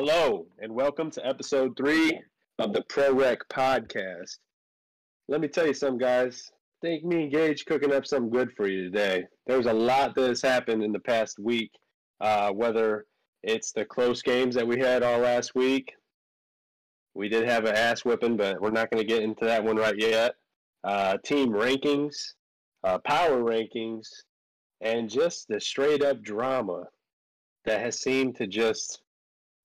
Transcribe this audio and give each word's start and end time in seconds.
Hello, 0.00 0.46
and 0.60 0.72
welcome 0.72 1.10
to 1.10 1.26
episode 1.26 1.76
three 1.76 2.20
of 2.60 2.72
the 2.72 2.84
Pro 2.88 3.12
Rec 3.12 3.40
podcast. 3.48 4.36
Let 5.26 5.40
me 5.40 5.48
tell 5.48 5.66
you 5.66 5.74
something, 5.74 5.98
guys. 5.98 6.52
Think 6.82 7.02
me 7.02 7.24
and 7.24 7.32
Gage 7.32 7.64
cooking 7.64 7.92
up 7.92 8.06
something 8.06 8.30
good 8.30 8.52
for 8.56 8.68
you 8.68 8.84
today. 8.84 9.24
There's 9.48 9.66
a 9.66 9.72
lot 9.72 10.14
that 10.14 10.28
has 10.28 10.40
happened 10.40 10.84
in 10.84 10.92
the 10.92 11.00
past 11.00 11.40
week, 11.40 11.72
uh, 12.20 12.52
whether 12.52 13.06
it's 13.42 13.72
the 13.72 13.84
close 13.84 14.22
games 14.22 14.54
that 14.54 14.68
we 14.68 14.78
had 14.78 15.02
all 15.02 15.18
last 15.18 15.56
week. 15.56 15.92
We 17.14 17.28
did 17.28 17.48
have 17.48 17.64
an 17.64 17.74
ass 17.74 18.04
whipping, 18.04 18.36
but 18.36 18.60
we're 18.60 18.70
not 18.70 18.92
going 18.92 19.02
to 19.02 19.12
get 19.12 19.24
into 19.24 19.46
that 19.46 19.64
one 19.64 19.78
right 19.78 19.98
yet. 19.98 20.36
Uh, 20.84 21.16
team 21.24 21.48
rankings, 21.48 22.14
uh, 22.84 22.98
power 22.98 23.42
rankings, 23.42 24.06
and 24.80 25.10
just 25.10 25.48
the 25.48 25.60
straight 25.60 26.04
up 26.04 26.22
drama 26.22 26.84
that 27.64 27.80
has 27.80 28.00
seemed 28.00 28.36
to 28.36 28.46
just 28.46 29.00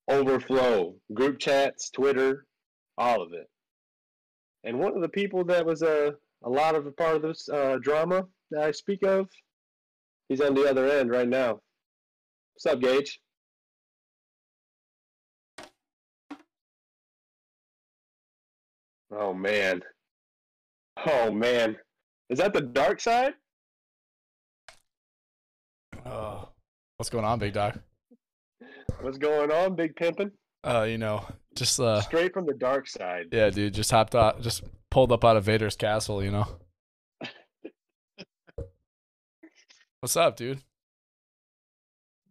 overflow 0.09 0.95
group 1.13 1.39
chats, 1.39 1.89
Twitter, 1.89 2.45
all 2.97 3.21
of 3.21 3.33
it. 3.33 3.47
And 4.63 4.79
one 4.79 4.95
of 4.95 5.01
the 5.01 5.09
people 5.09 5.43
that 5.45 5.65
was 5.65 5.81
a, 5.81 6.13
a 6.43 6.49
lot 6.49 6.75
of 6.75 6.85
a 6.85 6.91
part 6.91 7.17
of 7.17 7.21
this 7.21 7.49
uh, 7.49 7.77
drama 7.81 8.25
that 8.51 8.63
I 8.63 8.71
speak 8.71 9.03
of, 9.03 9.27
he's 10.29 10.41
on 10.41 10.53
the 10.53 10.69
other 10.69 10.87
end 10.87 11.09
right 11.09 11.27
now. 11.27 11.59
What's 12.53 12.65
up, 12.65 12.81
Gage? 12.81 13.19
Oh 19.11 19.33
man. 19.33 19.81
Oh 21.05 21.31
man. 21.31 21.77
Is 22.29 22.39
that 22.39 22.53
the 22.53 22.61
dark 22.61 22.99
side? 22.99 23.33
Oh, 26.05 26.49
what's 26.97 27.09
going 27.09 27.25
on, 27.25 27.39
big 27.39 27.53
dog? 27.53 27.79
What's 29.01 29.17
going 29.17 29.51
on, 29.51 29.75
Big 29.75 29.95
Pimpin'? 29.95 30.31
Uh, 30.63 30.83
you 30.83 30.97
know, 30.97 31.25
just 31.55 31.79
uh, 31.79 32.01
Straight 32.01 32.33
from 32.33 32.45
the 32.45 32.53
dark 32.53 32.87
side. 32.87 33.25
yeah, 33.31 33.49
dude, 33.49 33.73
just 33.73 33.91
hopped 33.91 34.15
out, 34.15 34.41
just 34.41 34.63
pulled 34.89 35.11
up 35.11 35.25
out 35.25 35.35
of 35.37 35.43
Vader's 35.43 35.75
castle. 35.75 36.23
You 36.23 36.31
know. 36.31 36.47
What's 39.99 40.15
up, 40.15 40.35
dude? 40.37 40.59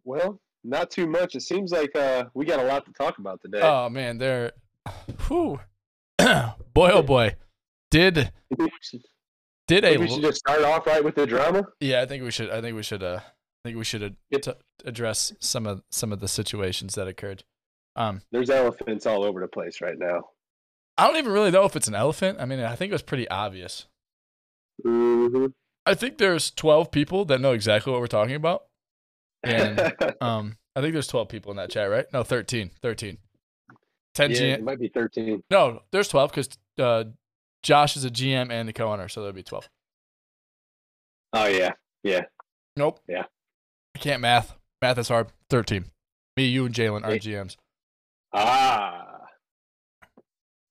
Well, 0.03 0.39
not 0.63 0.91
too 0.91 1.07
much. 1.07 1.35
It 1.35 1.41
seems 1.41 1.71
like 1.71 1.95
uh, 1.95 2.25
we 2.33 2.45
got 2.45 2.59
a 2.59 2.63
lot 2.63 2.85
to 2.85 2.91
talk 2.93 3.17
about 3.19 3.41
today. 3.41 3.61
Oh 3.61 3.89
man, 3.89 4.17
they're, 4.17 4.51
whew, 5.27 5.59
boy, 6.17 6.91
oh 6.91 7.03
boy, 7.03 7.35
did 7.91 8.31
did 9.67 9.85
a 9.85 9.97
we 9.97 10.07
should 10.07 10.21
just 10.21 10.39
start 10.39 10.63
off 10.63 10.87
right 10.87 11.03
with 11.03 11.15
the 11.15 11.25
drama? 11.25 11.63
yeah, 11.79 12.01
I 12.01 12.05
think 12.05 12.23
we 12.23 12.31
should, 12.31 12.49
I 12.49 12.61
think 12.61 12.75
we 12.75 12.83
should, 12.83 13.03
uh, 13.03 13.19
I 13.63 13.69
think 13.69 13.77
we 13.77 13.83
should 13.85 14.03
uh, 14.03 14.09
It- 14.29 14.43
t- 14.43 14.51
address 14.85 15.33
some 15.39 15.65
of 15.65 15.83
some 15.89 16.11
of 16.11 16.19
the 16.19 16.27
situations 16.27 16.95
that 16.95 17.07
occurred. 17.07 17.43
Um, 17.95 18.21
There's 18.31 18.49
elephants 18.49 19.05
all 19.05 19.23
over 19.23 19.39
the 19.39 19.47
place 19.47 19.79
right 19.81 19.97
now. 19.97 20.29
I 20.97 21.07
don't 21.07 21.15
even 21.17 21.31
really 21.31 21.51
know 21.51 21.63
if 21.65 21.75
it's 21.75 21.87
an 21.87 21.95
elephant. 21.95 22.39
I 22.41 22.45
mean, 22.45 22.59
I 22.59 22.75
think 22.75 22.91
it 22.91 22.93
was 22.93 23.01
pretty 23.03 23.27
obvious. 23.29 23.85
hmm 24.83 25.47
I 25.85 25.95
think 25.95 26.17
there's 26.17 26.49
12 26.51 26.91
people 26.91 27.25
that 27.25 27.41
know 27.41 27.51
exactly 27.51 27.91
what 27.91 27.99
we're 27.99 28.07
talking 28.07 28.35
about. 28.35 28.63
And 29.43 29.79
um, 30.21 30.57
I 30.75 30.81
think 30.81 30.93
there's 30.93 31.07
12 31.07 31.27
people 31.27 31.51
in 31.51 31.57
that 31.57 31.69
chat, 31.71 31.89
right? 31.89 32.05
No, 32.13 32.23
13. 32.23 32.71
13. 32.81 33.17
10 34.13 34.31
yeah, 34.31 34.37
GM. 34.37 34.53
it 34.53 34.63
might 34.63 34.79
be 34.79 34.87
13. 34.87 35.43
No, 35.49 35.81
there's 35.91 36.07
12 36.07 36.31
because 36.31 36.49
uh, 36.79 37.03
Josh 37.63 37.97
is 37.97 38.05
a 38.05 38.09
GM 38.09 38.49
and 38.51 38.69
the 38.69 38.73
co-owner, 38.73 39.09
so 39.09 39.21
there'll 39.21 39.33
be 39.33 39.43
12. 39.43 39.69
Oh 41.33 41.47
yeah, 41.47 41.71
yeah. 42.03 42.21
Nope. 42.77 42.99
Yeah. 43.07 43.23
I 43.95 43.99
can't 43.99 44.21
math. 44.21 44.55
Math 44.81 44.97
is 44.97 45.07
hard. 45.07 45.27
13. 45.49 45.85
Me, 46.35 46.45
you, 46.45 46.65
and 46.65 46.73
Jalen 46.73 47.03
are 47.03 47.11
GMs. 47.11 47.57
Ah, 48.33 49.13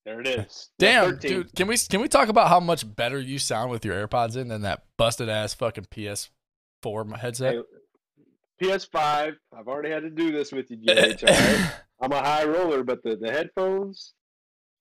there 0.04 0.20
it 0.20 0.26
is. 0.26 0.70
Damn, 0.78 1.12
13. 1.12 1.30
dude. 1.30 1.54
Can 1.54 1.68
we 1.68 1.76
can 1.76 2.00
we 2.00 2.08
talk 2.08 2.28
about 2.28 2.48
how 2.48 2.60
much 2.60 2.96
better 2.96 3.20
you 3.20 3.38
sound 3.38 3.70
with 3.70 3.84
your 3.84 4.06
AirPods 4.06 4.36
in 4.36 4.48
than 4.48 4.62
that 4.62 4.82
busted 4.96 5.28
ass 5.28 5.54
fucking 5.54 5.84
PS4 5.84 7.18
headset? 7.18 7.54
Hey, 7.54 8.66
PS5. 8.66 9.34
I've 9.56 9.68
already 9.68 9.90
had 9.90 10.02
to 10.02 10.10
do 10.10 10.32
this 10.32 10.52
with 10.52 10.70
you, 10.70 10.78
right? 10.94 11.72
I'm 12.00 12.12
a 12.12 12.18
high 12.18 12.44
roller, 12.44 12.82
but 12.82 13.02
the, 13.04 13.16
the 13.16 13.30
headphones, 13.30 14.14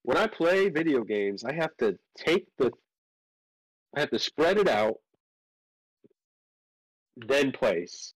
when 0.03 0.17
I 0.17 0.27
play 0.27 0.69
video 0.69 1.03
games, 1.03 1.43
I 1.43 1.53
have 1.53 1.75
to 1.77 1.97
take 2.17 2.47
the, 2.57 2.71
I 3.95 3.99
have 3.99 4.09
to 4.09 4.19
spread 4.19 4.57
it 4.57 4.67
out, 4.67 4.95
then 7.16 7.51
place, 7.51 8.13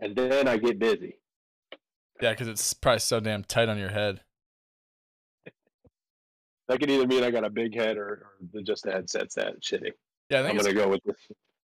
and 0.00 0.14
then 0.16 0.48
I 0.48 0.56
get 0.56 0.78
busy. 0.78 1.18
yeah, 2.20 2.30
because 2.32 2.48
it's 2.48 2.74
probably 2.74 3.00
so 3.00 3.20
damn 3.20 3.44
tight 3.44 3.68
on 3.68 3.78
your 3.78 3.90
head. 3.90 4.20
That 6.68 6.78
could 6.78 6.90
either 6.90 7.08
mean 7.08 7.24
I 7.24 7.30
got 7.30 7.44
a 7.44 7.50
big 7.50 7.76
head 7.76 7.98
or, 7.98 8.28
or 8.54 8.62
just 8.62 8.84
the 8.84 8.92
headset's 8.92 9.34
that 9.34 9.60
shitty. 9.60 9.90
Yeah, 10.30 10.40
I 10.40 10.48
I'm 10.48 10.56
gonna 10.56 10.72
go 10.72 10.88
with 10.88 11.00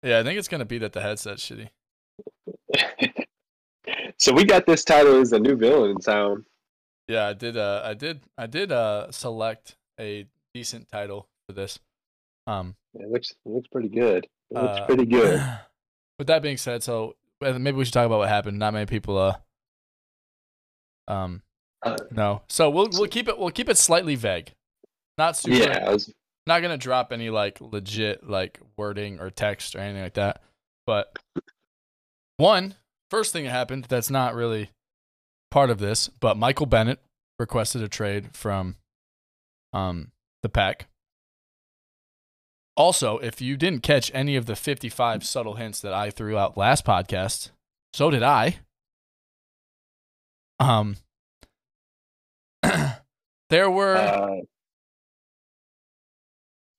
yeah, 0.03 0.19
I 0.19 0.23
think 0.23 0.39
it's 0.39 0.49
gonna 0.49 0.65
be 0.65 0.79
that 0.79 0.93
the 0.93 1.01
headset's 1.01 1.45
shitty. 1.45 1.69
so 4.19 4.33
we 4.33 4.45
got 4.45 4.67
this 4.67 4.85
title 4.85 5.21
as 5.21 5.33
a 5.33 5.39
new 5.39 5.57
villain 5.57 5.91
in 5.91 5.99
town. 5.99 6.45
Yeah, 7.07 7.27
I 7.27 7.33
did. 7.35 7.57
Uh, 7.57 7.83
I 7.85 7.95
did. 7.95 8.21
I 8.37 8.47
did. 8.47 8.73
Uh, 8.73 9.11
select 9.13 9.77
a 10.01 10.27
decent 10.55 10.89
title 10.89 11.29
for 11.47 11.53
this. 11.53 11.79
Um, 12.47 12.75
It 12.95 13.11
looks 13.11 13.31
it 13.31 13.49
looks 13.49 13.69
pretty 13.69 13.89
good. 13.89 14.27
It 14.51 14.55
looks 14.55 14.81
uh, 14.81 14.87
pretty 14.87 15.07
good. 15.07 15.41
With 16.19 16.27
that 16.27 16.43
being 16.43 16.57
said, 16.57 16.83
so 16.83 17.15
maybe 17.41 17.73
we 17.73 17.85
should 17.85 17.95
talk 17.95 18.07
about 18.07 18.19
what 18.19 18.29
happened. 18.29 18.59
Not 18.59 18.75
many 18.75 18.87
people. 18.87 19.19
Uh, 19.19 19.37
um, 21.09 21.43
Uh, 21.83 21.97
no. 22.11 22.43
So 22.49 22.71
we'll 22.71 22.89
we'll 22.93 23.09
keep 23.09 23.29
it. 23.29 23.39
We'll 23.39 23.51
keep 23.51 23.69
it 23.69 23.79
slightly 23.79 24.15
vague. 24.17 24.53
Not 25.17 25.37
super. 25.37 25.57
yeah, 25.57 25.91
was, 25.91 26.13
Not 26.47 26.61
gonna 26.61 26.77
drop 26.77 27.13
any 27.13 27.31
like 27.31 27.61
legit 27.61 28.29
like 28.29 28.61
wording 28.77 29.21
or 29.21 29.31
text 29.31 29.77
or 29.77 29.79
anything 29.81 30.03
like 30.03 30.15
that. 30.15 30.43
But 30.87 31.17
one 32.37 32.75
first 33.11 33.33
thing 33.33 33.45
that 33.45 33.51
happened 33.51 33.85
that's 33.85 34.11
not 34.11 34.35
really 34.35 34.71
part 35.51 35.71
of 35.71 35.79
this, 35.79 36.09
but 36.09 36.37
Michael 36.37 36.67
Bennett 36.67 37.01
requested 37.39 37.83
a 37.83 37.89
trade 37.89 38.35
from 38.35 38.77
um 39.73 40.11
the 40.43 40.49
pack. 40.49 40.87
Also, 42.79 43.19
if 43.19 43.41
you 43.41 43.57
didn't 43.57 43.83
catch 43.83 44.09
any 44.15 44.37
of 44.37 44.47
the 44.47 44.55
55 44.55 45.25
subtle 45.25 45.55
hints 45.55 45.81
that 45.81 45.93
I 45.93 46.11
threw 46.11 46.39
out 46.39 46.57
last 46.57 46.85
podcast, 46.85 47.51
so 47.93 48.09
did 48.09 48.23
I. 48.23 48.59
Um 50.61 50.97
there 53.51 53.69
were 53.71 53.97
uh, 53.97 54.37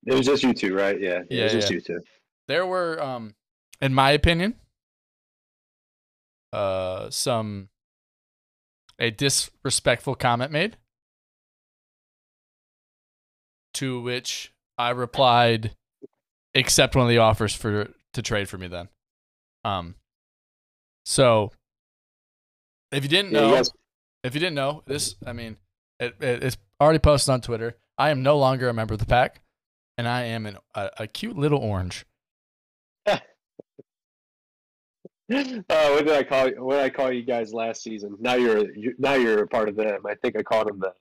it 0.05 0.13
was 0.13 0.25
just 0.25 0.41
you 0.43 0.53
two, 0.53 0.73
right? 0.73 0.99
Yeah, 0.99 1.19
it 1.19 1.27
Yeah, 1.29 1.43
was 1.43 1.51
just 1.53 1.69
yeah. 1.69 1.75
you 1.75 1.81
two. 1.81 1.99
there 2.47 2.65
were 2.65 3.01
um 3.01 3.35
in 3.81 3.93
my 3.93 4.11
opinion 4.11 4.55
uh 6.53 7.09
some 7.09 7.69
a 8.99 9.11
disrespectful 9.11 10.15
comment 10.15 10.51
made 10.51 10.77
to 13.73 14.01
which 14.01 14.51
i 14.77 14.89
replied 14.89 15.75
accept 16.55 16.95
one 16.95 17.05
of 17.05 17.09
the 17.09 17.17
offers 17.17 17.53
for 17.53 17.89
to 18.13 18.21
trade 18.21 18.49
for 18.49 18.57
me 18.57 18.67
then 18.67 18.89
um 19.63 19.95
so 21.05 21.51
if 22.91 23.03
you 23.03 23.09
didn't 23.09 23.31
know 23.31 23.49
you 23.49 23.55
guys, 23.55 23.71
if 24.23 24.33
you 24.33 24.39
didn't 24.39 24.55
know 24.55 24.83
this 24.85 25.15
i 25.25 25.33
mean 25.33 25.57
it, 25.99 26.15
it, 26.19 26.43
it's 26.43 26.57
already 26.81 26.99
posted 26.99 27.31
on 27.31 27.41
twitter 27.41 27.77
i 27.97 28.09
am 28.09 28.23
no 28.23 28.37
longer 28.37 28.67
a 28.69 28.73
member 28.73 28.93
of 28.93 28.99
the 28.99 29.05
pack 29.05 29.41
and 29.97 30.07
i 30.07 30.23
am 30.23 30.45
an, 30.45 30.57
a, 30.75 30.89
a 30.99 31.07
cute 31.07 31.37
little 31.37 31.59
orange 31.59 32.05
uh, 35.31 35.89
what 35.89 36.05
did 36.05 36.15
I 36.15 36.23
call 36.23 36.47
you? 36.47 36.63
What 36.63 36.75
did 36.77 36.85
I 36.85 36.89
call 36.89 37.11
you 37.11 37.21
guys 37.21 37.53
last 37.53 37.83
season? 37.83 38.17
Now 38.19 38.33
you're 38.33 38.73
you, 38.73 38.95
now 38.97 39.13
you're 39.13 39.43
a 39.43 39.47
part 39.47 39.69
of 39.69 39.75
them. 39.75 40.01
I 40.07 40.15
think 40.15 40.35
I 40.35 40.41
called 40.41 40.67
them 40.67 40.79
the 40.79 40.93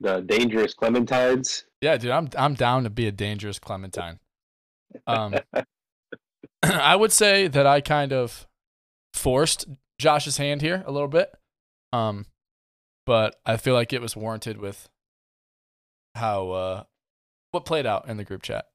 the 0.00 0.22
dangerous 0.22 0.74
Clementines. 0.74 1.62
Yeah, 1.80 1.96
dude, 1.96 2.10
I'm 2.10 2.28
I'm 2.36 2.54
down 2.54 2.82
to 2.82 2.90
be 2.90 3.06
a 3.06 3.12
dangerous 3.12 3.60
Clementine. 3.60 4.18
Um, 5.06 5.34
I 6.62 6.96
would 6.96 7.12
say 7.12 7.48
that 7.48 7.66
I 7.66 7.80
kind 7.80 8.12
of 8.12 8.46
forced 9.14 9.66
Josh's 9.98 10.36
hand 10.36 10.62
here 10.62 10.82
a 10.86 10.92
little 10.92 11.08
bit, 11.08 11.32
um, 11.92 12.26
but 13.06 13.36
I 13.44 13.56
feel 13.56 13.74
like 13.74 13.92
it 13.92 14.00
was 14.00 14.16
warranted 14.16 14.58
with 14.58 14.88
how 16.14 16.50
uh, 16.50 16.82
what 17.50 17.64
played 17.64 17.86
out 17.86 18.08
in 18.08 18.16
the 18.16 18.24
group 18.24 18.42
chat. 18.42 18.66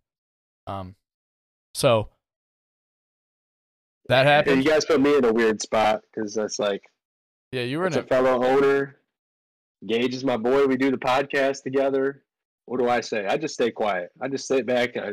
Um, 0.67 0.95
so 1.73 2.09
that 4.09 4.19
And 4.21 4.27
happened. 4.27 4.63
you 4.63 4.69
guys 4.69 4.85
put 4.85 4.99
me 5.01 5.15
in 5.17 5.25
a 5.25 5.31
weird 5.33 5.61
spot 5.61 6.01
because 6.13 6.33
that's 6.33 6.59
like 6.59 6.81
Yeah, 7.51 7.61
you 7.63 7.79
were 7.79 7.87
in 7.87 7.93
a 7.93 7.99
a 7.99 8.03
fellow 8.03 8.43
owner. 8.43 8.97
Gage 9.85 10.13
is 10.15 10.23
my 10.23 10.37
boy. 10.37 10.65
We 10.65 10.75
do 10.75 10.91
the 10.91 10.97
podcast 10.97 11.63
together. 11.63 12.23
What 12.65 12.79
do 12.79 12.89
I 12.89 12.99
say? 13.01 13.25
I 13.27 13.37
just 13.37 13.53
stay 13.53 13.69
quiet. 13.71 14.09
I 14.21 14.27
just 14.27 14.47
sit 14.47 14.65
back. 14.65 14.97
I 14.97 15.11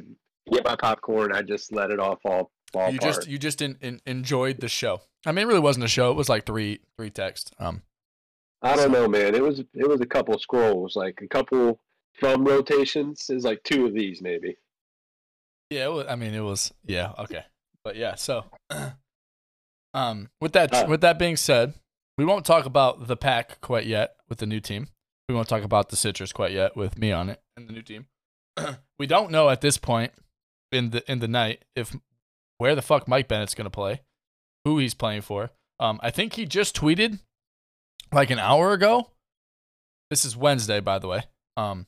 get 0.50 0.64
my 0.64 0.76
popcorn. 0.76 1.32
I 1.32 1.42
just 1.42 1.72
let 1.72 1.90
it 1.90 1.98
all 1.98 2.16
fall 2.16 2.50
fall 2.72 2.90
you 2.90 2.98
apart. 2.98 3.14
just 3.14 3.28
you 3.28 3.38
just 3.38 3.62
in, 3.62 3.76
in, 3.80 4.00
enjoyed 4.06 4.60
the 4.60 4.68
show. 4.68 5.02
I 5.26 5.32
mean, 5.32 5.44
it 5.44 5.48
really 5.48 5.60
wasn't 5.60 5.84
a 5.84 5.88
show. 5.88 6.10
It 6.10 6.16
was 6.16 6.28
like 6.28 6.46
three 6.46 6.80
three 6.98 7.10
texts. 7.10 7.50
Um, 7.58 7.82
I 8.62 8.76
don't 8.76 8.92
know, 8.92 9.08
man. 9.08 9.34
It 9.34 9.42
was 9.42 9.60
it 9.60 9.88
was 9.88 10.00
a 10.00 10.06
couple 10.06 10.38
scrolls, 10.38 10.96
like 10.96 11.20
a 11.22 11.28
couple 11.28 11.80
thumb 12.20 12.44
rotations. 12.44 13.30
Is 13.30 13.44
like 13.44 13.62
two 13.62 13.86
of 13.86 13.94
these, 13.94 14.20
maybe. 14.22 14.56
Yeah, 15.70 15.88
was, 15.88 16.06
I 16.08 16.16
mean, 16.16 16.34
it 16.34 16.40
was 16.40 16.72
yeah 16.84 17.12
okay, 17.18 17.44
but 17.84 17.96
yeah. 17.96 18.14
So, 18.16 18.44
um, 19.94 20.30
with 20.40 20.52
that 20.52 20.74
Uh, 20.74 20.86
with 20.88 21.00
that 21.00 21.18
being 21.18 21.36
said, 21.36 21.74
we 22.18 22.24
won't 22.24 22.44
talk 22.44 22.66
about 22.66 23.06
the 23.06 23.16
pack 23.16 23.60
quite 23.60 23.86
yet 23.86 24.16
with 24.28 24.38
the 24.38 24.46
new 24.46 24.60
team. 24.60 24.88
We 25.28 25.34
won't 25.34 25.48
talk 25.48 25.62
about 25.62 25.88
the 25.88 25.96
citrus 25.96 26.32
quite 26.32 26.52
yet 26.52 26.76
with 26.76 26.98
me 26.98 27.10
on 27.10 27.30
it 27.30 27.40
and 27.56 27.66
the 27.66 27.72
new 27.72 27.82
team. 27.82 28.06
we 28.98 29.06
don't 29.06 29.30
know 29.30 29.48
at 29.48 29.62
this 29.62 29.78
point 29.78 30.12
in 30.74 30.90
the 30.90 31.10
in 31.10 31.20
the 31.20 31.28
night 31.28 31.64
if 31.76 31.94
where 32.58 32.74
the 32.74 32.82
fuck 32.82 33.08
Mike 33.08 33.28
Bennett's 33.28 33.54
gonna 33.54 33.70
play, 33.70 34.02
who 34.64 34.78
he's 34.78 34.94
playing 34.94 35.22
for. 35.22 35.50
Um, 35.80 35.98
I 36.02 36.10
think 36.10 36.34
he 36.34 36.46
just 36.46 36.76
tweeted 36.76 37.18
like 38.12 38.30
an 38.30 38.38
hour 38.38 38.72
ago. 38.72 39.10
This 40.10 40.24
is 40.24 40.36
Wednesday, 40.36 40.80
by 40.80 40.98
the 40.98 41.08
way. 41.08 41.22
Um, 41.56 41.86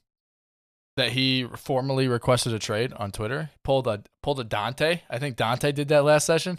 that 0.96 1.12
he 1.12 1.46
formally 1.56 2.08
requested 2.08 2.52
a 2.54 2.58
trade 2.58 2.92
on 2.94 3.12
Twitter. 3.12 3.50
Pulled 3.62 3.86
a 3.86 4.02
pulled 4.22 4.40
a 4.40 4.44
Dante. 4.44 5.02
I 5.10 5.18
think 5.18 5.36
Dante 5.36 5.72
did 5.72 5.88
that 5.88 6.04
last 6.04 6.24
session. 6.24 6.58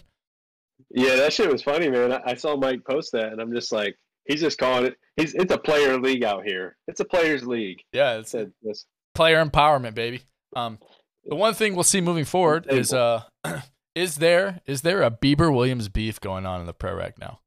Yeah, 0.90 1.16
that 1.16 1.32
shit 1.32 1.50
was 1.50 1.62
funny, 1.62 1.90
man. 1.90 2.12
I, 2.12 2.20
I 2.24 2.34
saw 2.34 2.56
Mike 2.56 2.84
post 2.88 3.10
that, 3.12 3.32
and 3.32 3.40
I'm 3.40 3.52
just 3.52 3.72
like, 3.72 3.96
he's 4.26 4.40
just 4.40 4.56
calling 4.58 4.86
it. 4.86 4.96
He's 5.16 5.34
it's 5.34 5.52
a 5.52 5.58
player 5.58 5.98
league 5.98 6.22
out 6.22 6.44
here. 6.46 6.76
It's 6.86 7.00
a 7.00 7.04
players 7.04 7.44
league. 7.44 7.80
Yeah, 7.92 8.18
it's 8.18 8.30
Said 8.30 8.52
this. 8.62 8.86
player 9.14 9.44
empowerment, 9.44 9.94
baby. 9.94 10.22
Um, 10.54 10.78
the 11.24 11.34
one 11.34 11.54
thing 11.54 11.74
we'll 11.74 11.84
see 11.84 12.00
moving 12.00 12.24
forward 12.24 12.66
is 12.68 12.92
uh, 12.92 13.22
is 13.94 14.16
there 14.16 14.60
is 14.66 14.82
there 14.82 15.02
a 15.02 15.10
Bieber 15.10 15.54
Williams 15.54 15.88
beef 15.88 16.20
going 16.20 16.46
on 16.46 16.60
in 16.60 16.66
the 16.66 16.72
pro 16.72 16.94
rec 16.94 17.18
now? 17.18 17.40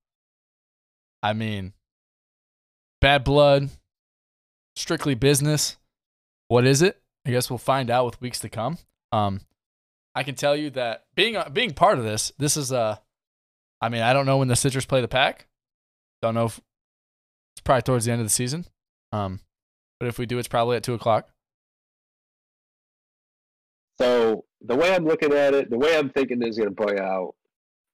I 1.23 1.33
mean, 1.33 1.73
bad 2.99 3.23
blood, 3.23 3.69
strictly 4.75 5.15
business. 5.15 5.77
What 6.47 6.65
is 6.65 6.81
it? 6.81 7.01
I 7.25 7.31
guess 7.31 7.49
we'll 7.49 7.59
find 7.59 7.89
out 7.89 8.05
with 8.05 8.21
weeks 8.21 8.39
to 8.39 8.49
come. 8.49 8.77
Um, 9.11 9.41
I 10.15 10.23
can 10.23 10.35
tell 10.35 10.55
you 10.55 10.69
that 10.71 11.05
being 11.15 11.35
uh, 11.35 11.49
being 11.49 11.71
part 11.73 11.97
of 11.97 12.03
this, 12.03 12.31
this 12.37 12.57
is 12.57 12.71
uh, 12.71 12.97
I 13.81 13.89
mean, 13.89 14.01
I 14.01 14.13
don't 14.13 14.25
know 14.25 14.37
when 14.37 14.47
the 14.47 14.55
Citrus 14.55 14.85
play 14.85 15.01
the 15.01 15.07
pack. 15.07 15.47
Don't 16.21 16.35
know 16.35 16.45
if 16.45 16.59
it's 17.55 17.61
probably 17.63 17.81
towards 17.81 18.05
the 18.05 18.11
end 18.11 18.21
of 18.21 18.25
the 18.25 18.31
season. 18.31 18.65
Um, 19.11 19.39
but 19.99 20.07
if 20.07 20.19
we 20.19 20.25
do, 20.25 20.37
it's 20.37 20.47
probably 20.47 20.77
at 20.77 20.83
two 20.83 20.93
o'clock. 20.93 21.29
So 23.99 24.45
the 24.61 24.75
way 24.75 24.93
I'm 24.93 25.05
looking 25.05 25.33
at 25.33 25.53
it, 25.53 25.69
the 25.69 25.77
way 25.77 25.97
I'm 25.97 26.09
thinking 26.09 26.39
this 26.39 26.51
is 26.51 26.57
going 26.57 26.73
to 26.73 26.75
play 26.75 26.97
out, 26.99 27.35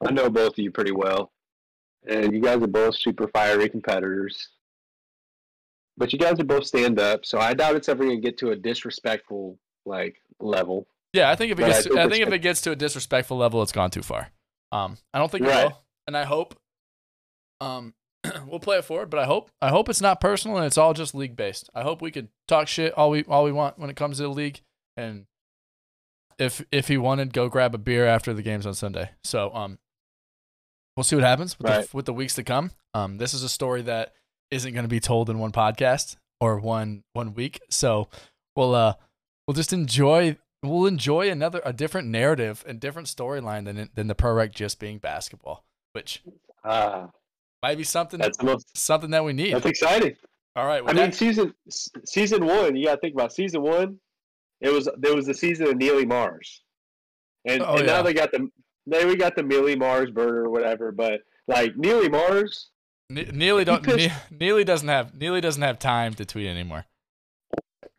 I 0.05 0.11
know 0.11 0.29
both 0.29 0.53
of 0.53 0.59
you 0.59 0.71
pretty 0.71 0.91
well, 0.91 1.31
and 2.07 2.33
you 2.33 2.41
guys 2.41 2.61
are 2.61 2.67
both 2.67 2.95
super 2.95 3.27
fiery 3.27 3.69
competitors. 3.69 4.49
But 5.97 6.13
you 6.13 6.19
guys 6.19 6.39
are 6.39 6.43
both 6.45 6.65
stand 6.65 6.99
up, 6.99 7.25
so 7.25 7.39
I 7.39 7.53
doubt 7.55 7.75
it's 7.75 7.89
ever 7.89 8.03
going 8.03 8.17
to 8.17 8.21
get 8.21 8.37
to 8.39 8.51
a 8.51 8.55
disrespectful 8.55 9.57
like 9.85 10.21
level. 10.39 10.87
Yeah, 11.13 11.31
I 11.31 11.35
think 11.35 11.51
if 11.51 11.57
it 11.57 11.61
But 11.61 11.71
I 11.71 11.73
gets, 11.73 11.87
to, 11.87 11.99
I 11.99 12.07
think 12.07 12.27
if 12.27 12.33
it 12.33 12.39
gets 12.39 12.61
to 12.61 12.71
a 12.71 12.75
disrespectful 12.75 13.37
level, 13.37 13.63
it's 13.63 13.71
gone 13.71 13.89
too 13.89 14.03
far. 14.03 14.29
Um, 14.71 14.97
I 15.13 15.17
don't 15.17 15.31
think 15.31 15.45
it 15.45 15.47
Right. 15.47 15.63
will, 15.65 15.81
and 16.05 16.15
I 16.15 16.25
hope. 16.25 16.55
Um, 17.59 17.95
we'll 18.45 18.59
play 18.59 18.77
it 18.77 18.85
forward, 18.85 19.09
but 19.09 19.19
I 19.19 19.25
hope, 19.25 19.49
I 19.61 19.69
hope 19.69 19.89
it's 19.89 20.01
not 20.01 20.21
personal 20.21 20.57
and 20.57 20.65
it's 20.67 20.77
all 20.77 20.93
just 20.93 21.15
league 21.15 21.35
based. 21.35 21.69
I 21.73 21.81
hope 21.81 22.01
we 22.03 22.11
can 22.11 22.29
talk 22.47 22.67
shit 22.67 22.93
all 22.93 23.09
we 23.09 23.23
all 23.23 23.43
we 23.43 23.51
want 23.51 23.79
when 23.79 23.89
it 23.89 23.95
comes 23.95 24.17
to 24.17 24.23
the 24.23 24.29
league, 24.29 24.61
and 24.95 25.25
if 26.39 26.63
if 26.71 26.87
he 26.87 26.97
wanted, 26.97 27.33
go 27.33 27.49
grab 27.49 27.73
a 27.75 27.77
beer 27.77 28.05
after 28.05 28.33
the 28.33 28.41
games 28.41 28.65
on 28.65 28.73
Sunday. 28.73 29.11
So 29.23 29.53
um, 29.53 29.79
we'll 30.95 31.03
see 31.03 31.15
what 31.15 31.23
happens 31.25 31.57
with, 31.57 31.67
Right. 31.67 31.89
the, 31.89 31.95
with 31.97 32.05
the 32.05 32.13
weeks 32.13 32.35
to 32.35 32.43
come. 32.43 32.71
Um, 32.93 33.17
this 33.17 33.33
is 33.33 33.43
a 33.43 33.49
story 33.49 33.81
that 33.83 34.13
isn't 34.51 34.73
going 34.73 34.83
to 34.85 34.89
be 34.89 34.99
told 34.99 35.29
in 35.29 35.39
one 35.39 35.51
podcast 35.51 36.17
or 36.39 36.59
one 36.59 37.03
one 37.13 37.33
week. 37.33 37.59
So 37.69 38.07
we'll 38.55 38.75
uh 38.75 38.93
we'll 39.47 39.55
just 39.55 39.73
enjoy 39.73 40.37
we'll 40.63 40.85
enjoy 40.87 41.29
another 41.29 41.61
a 41.65 41.73
different 41.73 42.07
narrative 42.07 42.63
and 42.67 42.79
different 42.79 43.07
storyline 43.07 43.65
than 43.65 43.89
than 43.93 44.07
the 44.07 44.15
pro 44.15 44.33
rec 44.33 44.53
just 44.53 44.79
being 44.79 44.97
basketball, 44.99 45.65
which 45.93 46.23
Ah, 46.63 47.09
might 47.63 47.77
be 47.77 47.83
something 47.83 48.19
that's 48.19 48.37
the 48.37 48.45
most. 48.45 48.75
something 48.77 49.11
that 49.11 49.23
we 49.23 49.33
need. 49.33 49.53
That's 49.53 49.65
exciting. 49.65 50.15
All 50.55 50.65
right, 50.65 50.81
I 50.85 50.93
mean, 50.93 51.11
season 51.11 51.53
season 52.05 52.45
one. 52.45 52.75
You 52.75 52.85
got 52.85 52.95
to 52.95 53.01
think 53.01 53.13
about 53.13 53.31
season 53.31 53.61
one. 53.61 53.99
It 54.61 54.69
was 54.69 54.89
there 54.97 55.15
was 55.15 55.25
the 55.25 55.33
season 55.33 55.67
of 55.67 55.75
Neely 55.77 56.05
Mars, 56.05 56.63
and, 57.45 57.61
Oh, 57.61 57.75
and 57.75 57.85
yeah. 57.87 57.97
now 57.97 58.01
they 58.01 58.13
got 58.13 58.31
the 58.31 58.49
now 58.85 59.05
we 59.05 59.15
got 59.15 59.35
the 59.35 59.43
Millie 59.43 59.75
Mars 59.75 60.09
burger 60.11 60.45
or 60.45 60.49
whatever. 60.49 60.91
But 60.91 61.21
like 61.47 61.75
Neely 61.77 62.09
Mars, 62.09 62.69
Ne- 63.09 63.29
Neely 63.31 63.63
don't 63.65 63.83
pissed- 63.83 63.97
Ne- 63.97 64.13
Neely 64.39 64.63
doesn't 64.63 64.87
have 64.87 65.13
Neely 65.15 65.41
doesn't 65.41 65.61
have 65.61 65.77
time 65.79 66.13
to 66.15 66.25
tweet 66.25 66.47
anymore. 66.47 66.85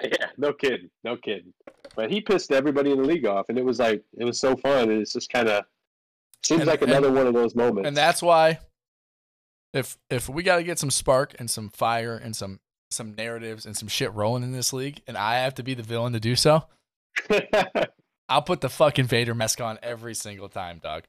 yeah, 0.03 0.27
no 0.37 0.53
kidding, 0.53 0.91
no 1.05 1.17
kidding. 1.17 1.53
But 1.95 2.11
he 2.11 2.21
pissed 2.21 2.53
everybody 2.53 2.91
in 2.93 2.99
the 2.99 3.05
league 3.09 3.27
off, 3.27 3.47
and 3.49 3.59
it 3.59 3.65
was 3.65 3.79
like 3.79 4.03
it 4.19 4.25
was 4.25 4.39
so 4.41 4.57
fun. 4.57 4.91
And 4.91 5.01
it's 5.01 5.13
just 5.13 5.31
kind 5.31 5.49
of 5.49 5.65
seems 6.43 6.63
And- 6.63 6.69
like 6.69 6.83
another 6.83 7.13
one 7.13 7.27
of 7.27 7.35
those 7.35 7.55
moments. 7.55 7.87
And 7.87 7.97
that's 7.97 8.23
why 8.23 8.59
if 9.73 9.97
if 10.11 10.29
we 10.29 10.43
got 10.43 10.57
to 10.57 10.65
get 10.65 10.79
some 10.79 10.91
spark 10.91 11.35
and 11.39 11.51
some 11.51 11.69
fire 11.69 12.17
and 12.17 12.35
some 12.35 12.61
some 12.91 13.15
narratives 13.15 13.67
and 13.67 13.77
some 13.77 13.89
shit 13.89 14.13
rolling 14.15 14.43
in 14.43 14.53
this 14.53 14.73
league 14.73 15.03
and 15.07 15.17
I 15.17 15.41
have 15.41 15.55
to 15.57 15.63
be 15.63 15.75
the 15.75 15.83
villain 15.83 16.13
to 16.15 16.21
do 16.21 16.37
so, 16.37 16.65
I'll 18.29 18.43
put 18.43 18.61
the 18.61 18.69
fucking 18.69 19.07
Vader 19.07 19.35
mask 19.35 19.61
on 19.61 19.79
every 19.83 20.15
single 20.15 20.49
time, 20.49 20.81
dog. 20.83 21.05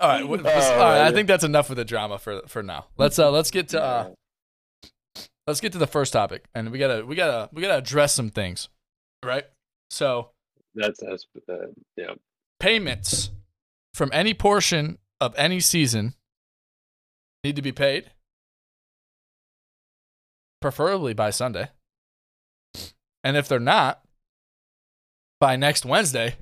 All 0.00 0.08
right, 0.08 0.22
Oh, 0.24 0.32
all 0.32 0.38
right. 0.38 1.02
I 1.02 1.12
think 1.12 1.28
that's 1.28 1.44
enough 1.44 1.68
of 1.70 1.76
the 1.76 1.84
drama 1.84 2.18
for 2.18 2.42
for 2.48 2.62
now. 2.62 2.86
Let's 2.96 3.18
uh 3.18 3.30
let's 3.30 3.50
get 3.50 3.68
to 3.68 3.82
uh 3.82 4.10
let's 5.46 5.60
get 5.60 5.72
to 5.72 5.78
the 5.78 5.86
first 5.86 6.12
topic, 6.12 6.44
and 6.54 6.70
we 6.70 6.78
gotta 6.78 7.04
we 7.04 7.14
gotta 7.14 7.50
we 7.52 7.60
gotta 7.60 7.78
address 7.78 8.14
some 8.14 8.30
things, 8.30 8.68
right? 9.24 9.44
So 9.90 10.30
that's 10.74 11.00
that's 11.00 11.26
uh, 11.48 11.66
yeah. 11.96 12.14
payments 12.58 13.30
from 13.92 14.10
any 14.12 14.32
portion 14.32 14.98
of 15.20 15.34
any 15.36 15.60
season 15.60 16.14
need 17.44 17.56
to 17.56 17.62
be 17.62 17.72
paid, 17.72 18.10
preferably 20.60 21.14
by 21.14 21.30
Sunday, 21.30 21.70
and 23.24 23.36
if 23.36 23.48
they're 23.48 23.58
not, 23.58 24.02
by 25.40 25.56
next 25.56 25.84
Wednesday. 25.84 26.36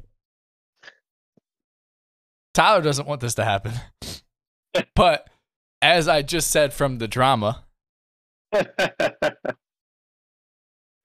Tyler 2.53 2.83
doesn't 2.83 3.07
want 3.07 3.21
this 3.21 3.35
to 3.35 3.45
happen. 3.45 3.73
But 4.95 5.29
as 5.83 6.07
I 6.09 6.23
just 6.23 6.51
said 6.53 6.73
from 6.73 6.99
the 6.99 7.09
drama, 7.09 7.65
if 8.53 8.65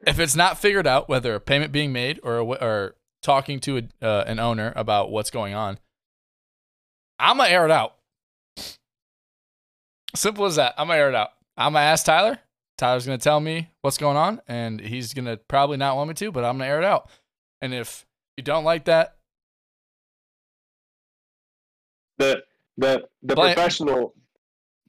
it's 0.06 0.36
not 0.36 0.60
figured 0.60 0.86
out 0.86 1.10
whether 1.10 1.34
a 1.34 1.40
payment 1.40 1.72
being 1.72 1.92
made 1.92 2.20
or 2.22 2.38
a, 2.38 2.46
or 2.46 2.96
talking 3.24 3.60
to 3.62 3.78
a, 3.78 3.84
uh, 4.06 4.26
an 4.28 4.40
owner 4.40 4.74
about 4.76 5.10
what's 5.12 5.32
going 5.32 5.56
on, 5.56 5.80
I'm 7.18 7.38
gonna 7.38 7.50
air 7.50 7.66
it 7.66 7.72
out. 7.72 7.96
Simple 10.14 10.46
as 10.46 10.58
that. 10.58 10.76
I'm 10.78 10.88
gonna 10.88 11.00
air 11.00 11.10
it 11.10 11.16
out. 11.16 11.30
I'm 11.58 11.74
gonna 11.74 11.86
ask 11.86 12.06
Tyler. 12.06 12.40
Tyler's 12.84 13.06
gonna 13.06 13.18
tell 13.18 13.40
me 13.40 13.70
what's 13.80 13.98
going 13.98 14.18
on, 14.18 14.42
and 14.46 14.82
he's 14.82 15.14
gonna 15.14 15.38
probably 15.38 15.78
not 15.78 15.96
want 15.96 16.10
me 16.10 16.16
to, 16.16 16.34
but 16.34 16.44
I'm 16.44 16.58
gonna 16.58 16.70
air 16.70 16.80
it 16.80 16.84
out. 16.84 17.10
And 17.62 17.74
if 17.74 18.06
you 18.36 18.44
don't 18.44 18.66
like 18.66 18.84
that, 18.86 19.16
the 22.18 22.44
the 22.78 23.08
the 23.22 23.36
professional 23.36 24.14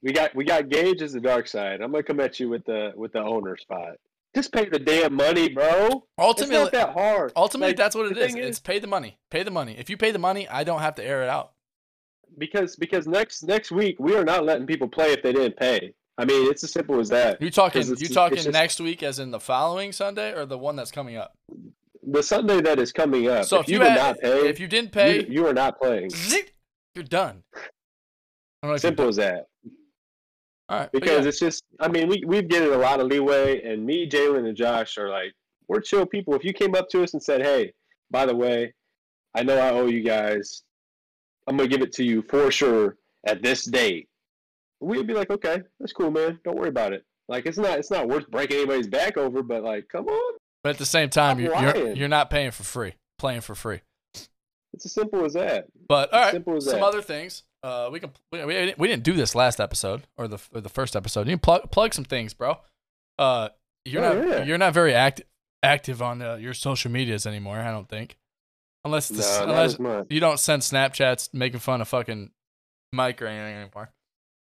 we 0.02 0.10
got 0.12 0.34
we 0.34 0.44
got 0.44 0.68
Gage 0.68 1.02
as 1.02 1.12
the 1.12 1.20
dark 1.20 1.46
side. 1.46 1.80
I'm 1.80 1.92
gonna 1.92 2.02
come 2.02 2.18
at 2.18 2.40
you 2.40 2.48
with 2.48 2.64
the 2.64 2.92
with 2.96 3.12
the 3.12 3.22
owner 3.22 3.56
spot. 3.56 3.92
Just 4.34 4.52
pay 4.52 4.68
the 4.68 4.80
damn 4.80 5.14
money, 5.14 5.48
bro. 5.50 5.86
It's 5.86 6.02
ultimately, 6.18 6.56
not 6.64 6.72
that 6.72 6.92
hard. 6.94 7.30
ultimately, 7.36 7.68
Like, 7.68 7.76
that's 7.76 7.94
what 7.94 8.10
it 8.10 8.18
is. 8.18 8.34
is. 8.34 8.44
It's 8.44 8.58
pay 8.58 8.80
the 8.80 8.88
money. 8.88 9.18
Pay 9.30 9.44
the 9.44 9.52
money. 9.52 9.76
If 9.78 9.88
you 9.88 9.96
pay 9.96 10.10
the 10.10 10.18
money, 10.18 10.48
I 10.48 10.64
don't 10.64 10.80
have 10.80 10.96
to 10.96 11.04
air 11.04 11.22
it 11.22 11.28
out. 11.28 11.52
because 12.38 12.74
because 12.74 13.06
next 13.06 13.44
next 13.44 13.70
week 13.70 13.94
we 14.00 14.16
are 14.16 14.24
not 14.24 14.44
letting 14.44 14.66
people 14.66 14.88
play 14.88 15.12
if 15.12 15.22
they 15.22 15.32
didn't 15.32 15.56
pay. 15.56 15.94
I 16.16 16.24
mean, 16.24 16.48
it's 16.50 16.62
as 16.62 16.72
simple 16.72 17.00
as 17.00 17.08
that. 17.08 17.42
You 17.42 17.50
talking? 17.50 17.82
You 17.86 18.08
talking 18.08 18.36
just- 18.36 18.50
next 18.52 18.80
week, 18.80 19.02
as 19.02 19.18
in 19.18 19.30
the 19.30 19.40
following 19.40 19.90
Sunday, 19.92 20.32
or 20.32 20.46
the 20.46 20.58
one 20.58 20.76
that's 20.76 20.90
coming 20.92 21.16
up? 21.16 21.32
The 22.06 22.22
Sunday 22.22 22.60
that 22.60 22.78
is 22.78 22.92
coming 22.92 23.28
up. 23.28 23.46
So 23.46 23.56
if, 23.58 23.62
if 23.64 23.68
you, 23.70 23.74
you 23.74 23.78
did 23.84 23.88
had- 23.92 23.96
not 23.98 24.18
pay, 24.20 24.48
If 24.48 24.60
you 24.60 24.68
didn't 24.68 24.92
pay, 24.92 25.20
you, 25.22 25.26
you 25.28 25.46
are 25.46 25.54
not 25.54 25.80
playing. 25.80 26.10
you're 26.94 27.04
done. 27.04 27.42
I 27.56 27.58
don't 28.62 28.70
know 28.70 28.70
if 28.70 28.70
you're 28.70 28.78
Simple 28.78 29.04
done. 29.04 29.08
as 29.10 29.16
that. 29.16 29.46
All 30.68 30.78
right, 30.80 30.92
Because 30.92 31.24
yeah. 31.24 31.28
it's 31.28 31.38
just, 31.40 31.62
I 31.80 31.88
mean, 31.88 32.08
we 32.08 32.22
we've 32.26 32.48
given 32.48 32.72
a 32.72 32.78
lot 32.78 33.00
of 33.00 33.08
leeway, 33.08 33.60
and 33.62 33.84
me, 33.84 34.08
Jalen, 34.08 34.46
and 34.48 34.56
Josh 34.56 34.96
are 34.96 35.10
like, 35.10 35.32
we're 35.68 35.80
chill 35.80 36.06
people. 36.06 36.34
If 36.34 36.44
you 36.44 36.52
came 36.54 36.74
up 36.74 36.88
to 36.90 37.02
us 37.02 37.12
and 37.14 37.22
said, 37.22 37.42
"Hey, 37.42 37.72
by 38.10 38.24
the 38.26 38.34
way, 38.36 38.72
I 39.34 39.42
know 39.42 39.58
I 39.58 39.70
owe 39.70 39.86
you 39.86 40.02
guys. 40.02 40.62
I'm 41.46 41.56
gonna 41.56 41.68
give 41.68 41.82
it 41.82 41.92
to 41.94 42.04
you 42.04 42.22
for 42.28 42.50
sure 42.50 42.96
at 43.26 43.42
this 43.42 43.64
date," 43.64 44.08
we'd 44.80 45.06
be 45.06 45.14
like, 45.14 45.30
"Okay, 45.30 45.62
that's 45.80 45.92
cool, 45.92 46.10
man. 46.10 46.38
Don't 46.44 46.56
worry 46.56 46.68
about 46.68 46.92
it. 46.92 47.04
Like, 47.28 47.46
it's 47.46 47.58
not 47.58 47.78
it's 47.78 47.90
not 47.90 48.08
worth 48.08 48.30
breaking 48.30 48.58
anybody's 48.58 48.86
back 48.88 49.16
over, 49.16 49.42
but 49.42 49.62
like, 49.62 49.86
come 49.90 50.06
on, 50.06 50.38
but 50.62 50.70
at 50.70 50.78
the 50.78 50.86
same 50.86 51.10
time, 51.10 51.40
you're, 51.40 51.56
you're 51.60 51.92
you're 51.94 52.08
not 52.08 52.30
paying 52.30 52.50
for 52.50 52.62
free, 52.64 52.94
playing 53.18 53.40
for 53.40 53.54
free. 53.54 53.80
it's 54.72 54.84
as 54.86 54.92
simple 54.92 55.24
as 55.24 55.32
that." 55.34 55.66
But 55.88 56.12
all 56.12 56.20
right, 56.20 56.32
some 56.44 56.58
that. 56.60 56.82
other 56.82 57.02
things. 57.02 57.42
Uh, 57.62 57.88
we 57.90 57.98
can 58.00 58.10
we, 58.30 58.44
we 58.44 58.52
didn't- 58.52 58.78
we 58.78 58.88
didn't 58.88 59.04
do 59.04 59.14
this 59.14 59.34
last 59.34 59.58
episode 59.58 60.02
or 60.18 60.28
the 60.28 60.38
or 60.54 60.60
the 60.60 60.68
first 60.68 60.94
episode. 60.96 61.26
You 61.26 61.32
can 61.32 61.38
plug 61.38 61.70
plug 61.70 61.94
some 61.94 62.04
things, 62.04 62.34
bro. 62.34 62.58
Uh, 63.18 63.48
you're 63.86 64.04
Oh, 64.04 64.12
not 64.22 64.28
yeah. 64.28 64.44
you're 64.44 64.58
not 64.58 64.74
very 64.74 64.92
active 64.94 65.26
active 65.62 66.02
on 66.02 66.20
uh, 66.20 66.34
your 66.34 66.52
social 66.52 66.90
medias 66.90 67.26
anymore. 67.26 67.58
I 67.58 67.70
don't 67.70 67.88
think, 67.88 68.18
unless 68.84 69.08
the, 69.08 69.22
No, 69.46 69.50
unless 69.50 69.78
you 70.10 70.20
don't 70.20 70.38
send 70.38 70.60
Snapchats 70.60 71.32
making 71.32 71.60
fun 71.60 71.80
of 71.80 71.88
fucking 71.88 72.32
Mike 72.92 73.22
or 73.22 73.26
anything 73.28 73.56
anymore. 73.62 73.90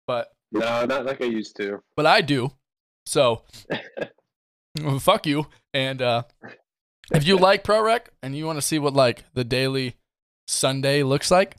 But 0.08 0.30
No, 0.52 0.86
not 0.86 1.06
like 1.06 1.22
I 1.22 1.26
used 1.26 1.56
to. 1.58 1.80
but 1.96 2.06
I 2.06 2.22
do. 2.22 2.52
So 3.06 3.44
fuck 5.00 5.26
you. 5.26 5.48
And 5.74 6.02
uh, 6.02 6.24
if 7.14 7.26
you 7.26 7.38
like 7.38 7.64
pro 7.64 7.82
rec 7.82 8.10
and 8.22 8.36
you 8.36 8.46
want 8.46 8.58
to 8.58 8.62
see 8.62 8.80
what 8.80 8.94
like 8.94 9.24
the 9.34 9.44
daily 9.44 9.96
Sunday 10.48 11.04
looks 11.04 11.32
like, 11.32 11.56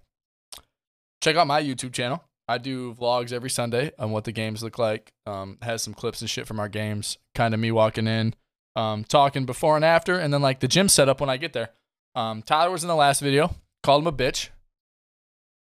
check 1.23 1.37
out 1.37 1.47
my 1.47 1.63
YouTube 1.63 1.93
channel. 1.93 2.23
I 2.49 2.59
do 2.59 2.93
vlogs 2.95 3.33
every 3.33 3.51
Sunday 3.51 3.93
on 3.99 4.11
what 4.11 4.25
the 4.25 4.33
games 4.33 4.63
look 4.63 4.79
like. 4.79 5.13
Um, 5.27 5.59
has 5.63 5.83
some 5.83 5.95
clips 5.95 6.21
and 6.21 6.29
shit 6.29 6.47
from 6.47 6.61
our 6.61 6.69
games. 6.69 7.17
Kind 7.35 7.55
of 7.55 7.61
me 7.61 7.71
walking 7.71 8.07
in, 8.07 8.35
um, 8.77 9.05
talking 9.05 9.47
before 9.47 9.77
and 9.77 9.85
after, 9.85 10.19
and 10.19 10.35
then 10.35 10.43
like 10.43 10.61
the 10.61 10.69
gym 10.69 10.89
setup 10.89 11.21
when 11.21 11.31
I 11.31 11.37
get 11.37 11.53
there. 11.53 11.71
Um, 12.15 12.43
Tyler 12.43 12.71
was 12.71 12.83
in 12.83 12.89
the 12.89 12.97
last 12.97 13.21
video. 13.21 13.55
Called 13.83 14.03
him 14.03 14.09
a 14.09 14.13
bitch. 14.13 14.49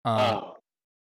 Um, 0.04 0.20
oh, 0.20 0.58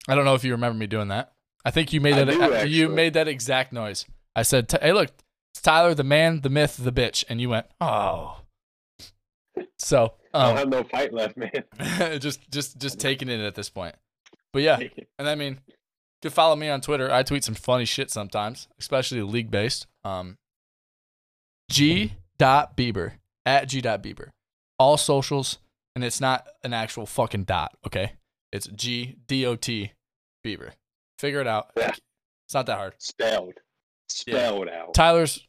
I 0.08 0.16
don't 0.16 0.24
know 0.26 0.36
if 0.36 0.44
you 0.44 0.52
remember 0.54 0.78
me 0.78 0.88
doing 0.88 1.10
that. 1.10 1.34
I 1.66 1.72
think 1.72 1.92
you 1.92 2.00
made 2.00 2.14
I 2.14 2.24
that. 2.24 2.64
do, 2.64 2.70
you 2.70 2.88
made 2.88 3.14
that 3.16 3.28
exact 3.28 3.74
noise. 3.74 4.06
I 4.36 4.44
said, 4.44 4.72
"Hey, 4.82 4.94
look, 4.94 5.10
it's 5.52 5.62
Tyler, 5.62 5.96
the 5.96 6.04
man, 6.04 6.42
the 6.42 6.50
myth, 6.50 6.78
the 6.78 6.92
bitch," 6.92 7.26
and 7.28 7.42
you 7.42 7.50
went, 7.50 7.66
"Oh." 7.82 8.38
So, 9.80 10.14
I 10.34 10.44
don't 10.44 10.52
um, 10.52 10.58
have 10.58 10.70
no 10.70 10.84
fight 10.84 11.14
left, 11.14 11.38
man. 11.38 11.52
just, 12.20 12.50
just, 12.52 12.78
just 12.78 13.00
taking 13.00 13.30
it 13.30 13.40
at 13.40 13.56
this 13.56 13.70
point. 13.70 13.96
But 14.54 14.62
yeah, 14.62 14.80
and 15.18 15.28
I 15.28 15.36
mean, 15.36 15.60
you 15.68 15.74
can 16.22 16.32
follow 16.32 16.56
me 16.56 16.70
on 16.70 16.82
Twitter. 16.82 17.12
I 17.12 17.24
tweet 17.24 17.44
some 17.44 17.56
funny 17.56 17.86
shit 17.86 18.12
sometimes, 18.12 18.68
especially 18.80 19.22
league 19.22 19.52
based. 19.52 19.88
Um, 20.04 20.38
G. 21.70 22.14
Dot 22.38 22.76
Bieber 22.76 23.14
at 23.46 23.68
G. 23.68 23.82
Dot 23.82 24.04
Bieber, 24.04 24.30
all 24.78 24.98
socials, 24.98 25.60
and 25.96 26.04
it's 26.04 26.22
not 26.22 26.46
an 26.64 26.74
actual 26.74 27.06
fucking 27.06 27.46
dot. 27.46 27.76
Okay, 27.86 28.14
it's 28.52 28.68
G 28.68 29.16
D 29.28 29.46
O 29.46 29.56
T 29.56 29.94
Bieber. 30.46 30.72
Figure 31.20 31.42
it 31.42 31.48
out. 31.48 31.72
Yeah. 31.78 31.92
It's 32.46 32.54
not 32.54 32.66
that 32.68 32.78
hard. 32.78 32.94
Spelled. 33.00 33.54
Spelled 34.10 34.70
out. 34.70 34.94
Tyler's 34.94 35.48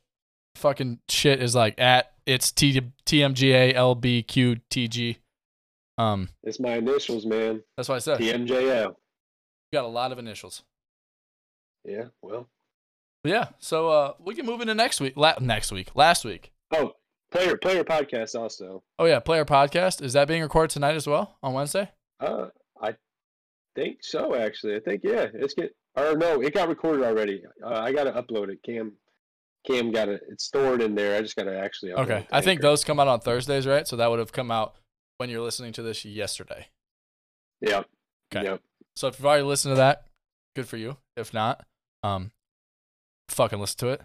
fucking 0.55 1.01
shit 1.09 1.43
is 1.43 1.55
like 1.55 1.79
at 1.81 2.13
it's 2.25 2.51
T 2.53 2.81
T 3.05 3.23
M 3.23 3.35
G 3.35 3.53
A 3.53 3.75
L 3.75 3.95
B 3.95 4.23
Q 4.23 4.57
T 4.71 4.89
G. 4.89 5.19
Um, 5.99 6.29
It's 6.43 6.61
my 6.61 6.77
initials, 6.77 7.25
man. 7.27 7.63
that's 7.77 7.89
what 7.89 7.97
I 7.97 7.99
said. 8.01 8.19
T 8.19 8.31
M 8.33 8.47
J 8.47 8.55
L. 8.55 8.61
You 8.63 8.69
TMJL. 8.91 8.95
got 9.73 9.85
a 9.85 9.89
lot 9.89 10.13
of 10.13 10.19
initials. 10.19 10.63
Yeah, 11.85 12.07
well. 12.23 12.49
But 13.23 13.33
yeah, 13.33 13.49
so 13.59 13.89
uh, 13.89 14.13
we 14.21 14.35
can 14.35 14.47
move 14.47 14.61
into 14.61 14.75
next 14.75 15.01
week. 15.01 15.15
La- 15.17 15.35
next 15.41 15.73
week, 15.73 15.91
last 15.95 16.25
week. 16.25 16.53
Oh, 16.73 16.93
player 17.31 17.57
player 17.57 17.85
podcast 17.85 18.39
also. 18.39 18.83
Oh 18.99 19.05
yeah, 19.05 19.21
player 19.21 19.45
podcast 19.45 20.03
is 20.03 20.13
that 20.15 20.29
being 20.29 20.43
recorded 20.43 20.71
tonight 20.71 20.95
as 20.97 21.07
well 21.07 21.37
on 21.43 21.53
Wednesday? 21.55 21.91
Uh, 22.21 22.47
think 23.77 23.99
so. 24.03 24.35
Actually, 24.35 24.75
I 24.75 24.81
think 24.81 25.03
yeah. 25.05 25.27
It's 25.35 25.55
get 25.55 25.75
or 25.95 26.17
no, 26.17 26.43
it 26.43 26.53
got 26.53 26.69
recorded 26.69 27.05
already. 27.05 27.43
Uh, 27.65 27.75
I 27.75 27.93
gotta 27.93 28.13
upload 28.13 28.49
it. 28.49 28.63
Cam, 28.65 28.93
Cam 29.67 29.93
got 29.93 30.09
it. 30.09 30.23
It's 30.29 30.45
stored 30.45 30.83
in 30.83 30.95
there. 30.95 31.17
I 31.17 31.23
just 31.23 31.37
gotta 31.37 31.57
actually. 31.57 31.93
Upload 31.93 32.03
Okay, 32.05 32.27
I 32.33 32.41
think 32.41 32.61
those 32.61 32.83
come 32.83 32.99
out 32.99 33.09
on 33.09 33.21
Thursdays, 33.21 33.67
right? 33.67 33.87
So 33.87 33.97
that 33.97 34.11
would 34.11 34.19
have 34.19 34.33
come 34.33 34.51
out 34.51 34.75
when 35.19 35.31
you're 35.31 35.43
listening 35.43 35.73
to 35.75 35.83
this 35.83 36.05
yesterday. 36.05 36.67
Yep. 37.61 37.87
Okay. 38.35 38.45
Yep. 38.45 38.61
So 38.97 39.09
if 39.09 39.19
you've 39.19 39.27
already 39.27 39.45
listened 39.45 39.73
to 39.73 39.77
that, 39.77 40.07
good 40.55 40.67
for 40.67 40.77
you. 40.77 40.97
If 41.17 41.33
not, 41.33 41.65
um, 42.03 42.33
fucking 43.29 43.59
listen 43.59 43.79
to 43.79 43.89
it. 43.89 44.03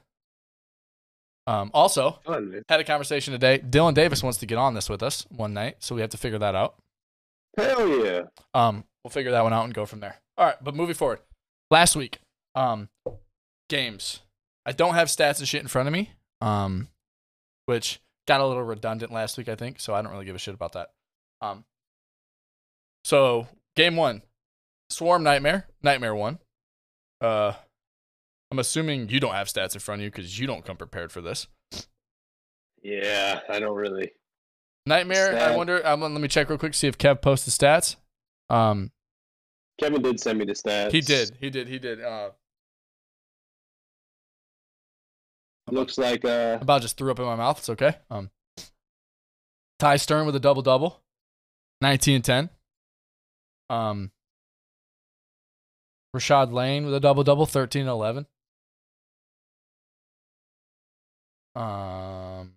Um, 1.48 1.72
also, 1.74 2.20
Fun, 2.24 2.63
had 2.70 2.80
a 2.80 2.84
conversation 2.84 3.34
today. 3.34 3.60
Dylan 3.60 3.94
Davis 3.94 4.22
wants 4.22 4.38
to 4.40 4.46
get 4.46 4.58
on 4.58 4.74
this 4.74 4.90
with 4.90 5.01
us 5.01 5.25
one 5.30 5.54
night, 5.54 5.78
so 5.80 5.96
we 5.96 6.01
have 6.01 6.12
to 6.12 6.18
figure 6.18 6.38
that 6.40 6.56
out. 6.56 6.75
Hell 7.58 8.06
yeah. 8.06 8.22
Um, 8.54 8.86
we'll 9.03 9.12
figure 9.12 9.31
that 9.31 9.43
one 9.43 9.53
out 9.53 9.65
and 9.65 9.74
go 9.74 9.86
from 9.86 10.00
there. 10.00 10.17
All 10.38 10.46
right, 10.46 10.55
but 10.62 10.75
moving 10.75 10.96
forward. 10.96 11.20
Last 11.70 11.96
week, 11.96 12.20
um, 12.55 12.89
games. 13.70 14.22
I 14.65 14.72
don't 14.72 14.96
have 14.96 15.08
stats 15.08 15.39
and 15.39 15.48
shit 15.48 15.62
in 15.62 15.67
front 15.67 15.88
of 15.88 15.93
me. 15.93 16.12
Um, 16.41 16.88
which 17.65 18.01
got 18.27 18.41
a 18.41 18.46
little 18.46 18.63
redundant 18.63 19.12
last 19.12 19.38
week, 19.38 19.48
I 19.48 19.55
think. 19.55 19.79
So 19.79 19.93
I 19.93 20.01
don't 20.01 20.12
really 20.12 20.25
give 20.25 20.36
a 20.36 20.39
shit 20.39 20.53
about 20.53 20.74
that. 20.74 20.89
Um, 21.41 21.63
so 23.03 23.48
game 23.75 23.96
one, 23.96 24.22
Swarm 24.89 25.24
Nightmare, 25.24 25.67
Nightmare 25.81 26.15
one. 26.15 26.39
Uh, 27.20 27.53
I'm 28.51 28.60
assuming 28.60 29.10
you 29.10 29.20
don't 29.20 29.34
have 29.34 29.48
stats 29.48 29.74
in 29.74 29.79
front 29.79 30.01
of 30.01 30.03
you 30.03 30.12
because 30.12 30.38
you 30.38 30.48
don't 30.48 30.65
come 30.65 30.77
prepared 30.77 31.12
for 31.12 31.22
this. 31.22 31.48
Yeah, 32.84 33.39
I 33.50 33.60
don't 33.60 33.75
really. 33.75 34.12
Nightmare. 34.86 35.38
I 35.39 35.55
wonder. 35.55 35.86
Um, 35.86 36.01
let 36.01 36.12
me 36.12 36.27
check 36.27 36.50
real 36.50 36.58
quick 36.58 36.74
see 36.74 36.88
if 36.88 36.98
Kev 36.98 37.22
posted 37.22 37.53
stats. 37.53 37.96
Um, 38.51 38.91
Kevin 39.79 40.01
did 40.01 40.20
send 40.20 40.38
me 40.38 40.46
the 40.46 40.53
stats. 40.53 40.91
he 40.91 41.01
did. 41.01 41.31
He 41.39 41.50
did. 41.50 41.67
He 41.67 41.79
did. 41.79 42.01
Uh, 42.01 42.31
Looks 45.70 45.98
like 45.98 46.25
uh, 46.25 46.58
about 46.60 46.81
just 46.81 46.98
threw 46.98 47.12
up 47.12 47.20
in 47.20 47.25
my 47.25 47.36
mouth. 47.38 47.58
It's 47.60 47.70
okay. 47.70 47.96
Um, 48.10 48.29
Ty 49.79 49.96
Stern 49.96 50.25
with 50.25 50.36
a 50.36 50.39
double 50.39 50.62
double, 50.62 51.01
19 51.79 52.15
and 52.15 52.24
10. 52.25 52.50
Um, 53.70 54.12
Rashad 56.13 56.51
Lane 56.51 56.84
with 56.84 56.93
a 56.93 57.00
double 57.00 57.24
double, 57.24 57.46
13 57.46 57.84
and 57.84 57.89
11. 57.89 58.25
Um, 61.55 62.53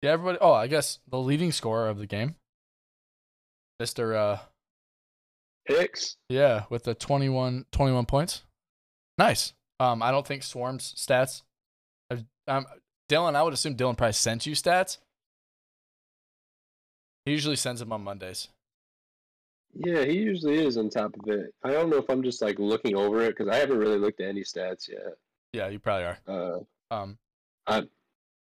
yeah, 0.00 0.12
everybody. 0.12 0.38
Oh, 0.40 0.52
I 0.52 0.68
guess 0.68 1.00
the 1.08 1.18
leading 1.18 1.52
scorer 1.52 1.88
of 1.88 1.98
the 1.98 2.06
game, 2.06 2.36
Mister. 3.78 4.14
Uh, 4.14 4.38
Hicks. 5.66 6.16
yeah, 6.28 6.64
with 6.70 6.84
the 6.84 6.94
21, 6.94 7.64
21 7.72 8.06
points. 8.06 8.42
Nice. 9.18 9.52
Um, 9.80 10.02
I 10.02 10.10
don't 10.10 10.26
think 10.26 10.42
Swarm's 10.42 10.94
stats. 10.94 11.42
I've- 12.10 12.26
Um, 12.46 12.66
Dylan, 13.10 13.34
I 13.34 13.42
would 13.42 13.52
assume 13.54 13.76
Dylan 13.76 13.96
probably 13.96 14.12
sent 14.12 14.46
you 14.46 14.54
stats. 14.54 14.98
He 17.24 17.32
usually 17.32 17.56
sends 17.56 17.80
them 17.80 17.92
on 17.92 18.02
Mondays. 18.04 18.48
Yeah, 19.74 20.04
he 20.04 20.12
usually 20.18 20.64
is 20.64 20.76
on 20.76 20.90
top 20.90 21.14
of 21.18 21.28
it. 21.28 21.52
I 21.64 21.70
don't 21.72 21.90
know 21.90 21.96
if 21.96 22.08
I'm 22.08 22.22
just 22.22 22.40
like 22.42 22.58
looking 22.58 22.94
over 22.96 23.22
it 23.22 23.30
because 23.36 23.48
I 23.48 23.56
haven't 23.56 23.78
really 23.78 23.98
looked 23.98 24.20
at 24.20 24.28
any 24.28 24.42
stats 24.42 24.88
yet. 24.88 25.16
Yeah, 25.52 25.68
you 25.68 25.78
probably 25.78 26.04
are. 26.04 26.18
Uh, 26.26 26.60
Um, 26.94 27.18
I'm- 27.66 27.90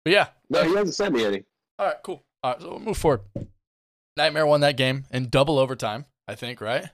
but 0.04 0.12
yeah. 0.12 0.30
no, 0.50 0.64
he 0.64 0.76
hasn't 0.76 0.96
sent 0.96 1.14
me 1.14 1.24
any. 1.24 1.46
All 1.80 1.86
right, 1.88 1.98
cool. 2.04 2.24
All 2.44 2.52
right, 2.54 2.62
so 2.62 2.70
we'll 2.72 2.80
move 2.80 2.98
forward. 2.98 3.22
Nightmare 4.18 4.46
won 4.46 4.62
that 4.62 4.76
game 4.78 5.06
in 5.12 5.30
double 5.30 5.58
overtime, 5.60 6.06
I 6.28 6.36
think, 6.36 6.60
right? 6.60 6.90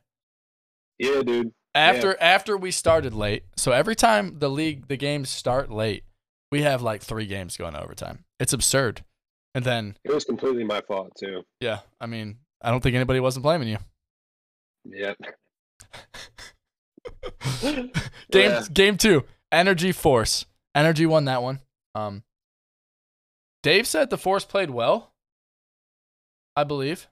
Yeah, 1.00 1.22
dude. 1.24 1.52
After 1.74 2.20
after 2.22 2.58
we 2.58 2.72
started 2.72 3.14
late. 3.14 3.44
So 3.58 3.72
every 3.72 3.96
time 3.96 4.40
the 4.40 4.50
league 4.50 4.88
the 4.88 4.98
games 4.98 5.30
start 5.30 5.72
late, 5.72 6.04
we 6.52 6.62
have 6.64 6.82
like 6.82 7.02
three 7.02 7.26
games 7.26 7.58
going 7.58 7.74
to 7.74 7.82
overtime. 7.82 8.26
It's 8.40 8.54
absurd. 8.54 9.04
And 9.56 9.64
then 9.66 9.98
It 10.04 10.14
was 10.14 10.26
completely 10.26 10.64
my 10.64 10.82
fault 10.82 11.12
too. 11.20 11.44
yeah, 11.60 11.80
I 12.02 12.06
mean, 12.06 12.38
I 12.62 12.70
don't 12.72 12.82
think 12.82 12.96
anybody 12.96 13.20
wasn't 13.20 13.44
blaming 13.44 13.68
you. 13.70 13.78
Yep. 14.86 15.18
Game 17.62 17.92
Yeah. 18.52 18.64
game 18.72 18.98
two, 18.98 19.26
Energy 19.52 19.92
Force. 19.92 20.46
Energy 20.76 21.06
won 21.06 21.26
that 21.26 21.42
one. 21.42 21.60
Um, 21.96 22.24
Dave 23.64 23.88
said 23.88 24.10
the 24.10 24.18
Force 24.18 24.46
played 24.46 24.70
well. 24.70 25.14
I 26.56 26.64
believe. 26.64 27.08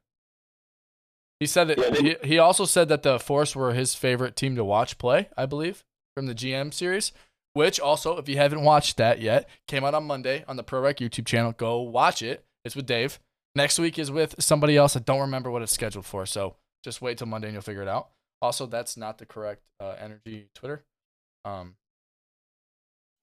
He 1.39 1.45
said 1.45 1.67
that 1.67 1.77
Yeah, 1.77 1.89
they- 1.91 2.01
he, 2.01 2.15
he 2.33 2.39
also 2.39 2.65
said 2.65 2.89
that 2.89 3.03
the 3.03 3.19
Force 3.19 3.55
were 3.55 3.73
his 3.73 3.93
favorite 3.95 4.35
team 4.35 4.55
to 4.55 4.63
watch 4.63 4.97
play. 4.97 5.29
I 5.37 5.45
believe 5.45 5.83
from 6.15 6.25
the 6.25 6.33
GM 6.35 6.73
series, 6.73 7.11
which 7.53 7.79
also, 7.79 8.17
if 8.17 8.27
you 8.27 8.37
haven't 8.37 8.63
watched 8.63 8.97
that 8.97 9.19
yet, 9.21 9.47
came 9.67 9.83
out 9.83 9.93
on 9.93 10.05
Monday 10.05 10.43
on 10.47 10.55
the 10.57 10.63
Pro 10.63 10.79
Rec 10.81 10.97
YouTube 10.97 11.25
channel. 11.27 11.51
Go 11.51 11.79
watch 11.81 12.21
it. 12.21 12.43
It's 12.65 12.75
with 12.75 12.85
Dave. 12.87 13.19
Next 13.55 13.77
week 13.79 13.97
is 13.99 14.11
with 14.11 14.35
somebody 14.39 14.77
else. 14.77 14.95
I 14.95 14.99
don't 14.99 15.21
remember 15.21 15.49
what 15.51 15.61
it's 15.61 15.71
scheduled 15.71 16.05
for, 16.05 16.25
so 16.25 16.55
just 16.83 17.01
wait 17.01 17.17
till 17.17 17.27
Monday 17.27 17.47
and 17.47 17.53
you'll 17.55 17.61
figure 17.61 17.81
it 17.81 17.87
out. 17.87 18.09
Also, 18.41 18.65
that's 18.67 18.97
not 18.97 19.17
the 19.17 19.25
correct 19.25 19.61
uh, 19.79 19.95
energy 19.99 20.49
Twitter. 20.55 20.83
Um, 21.45 21.75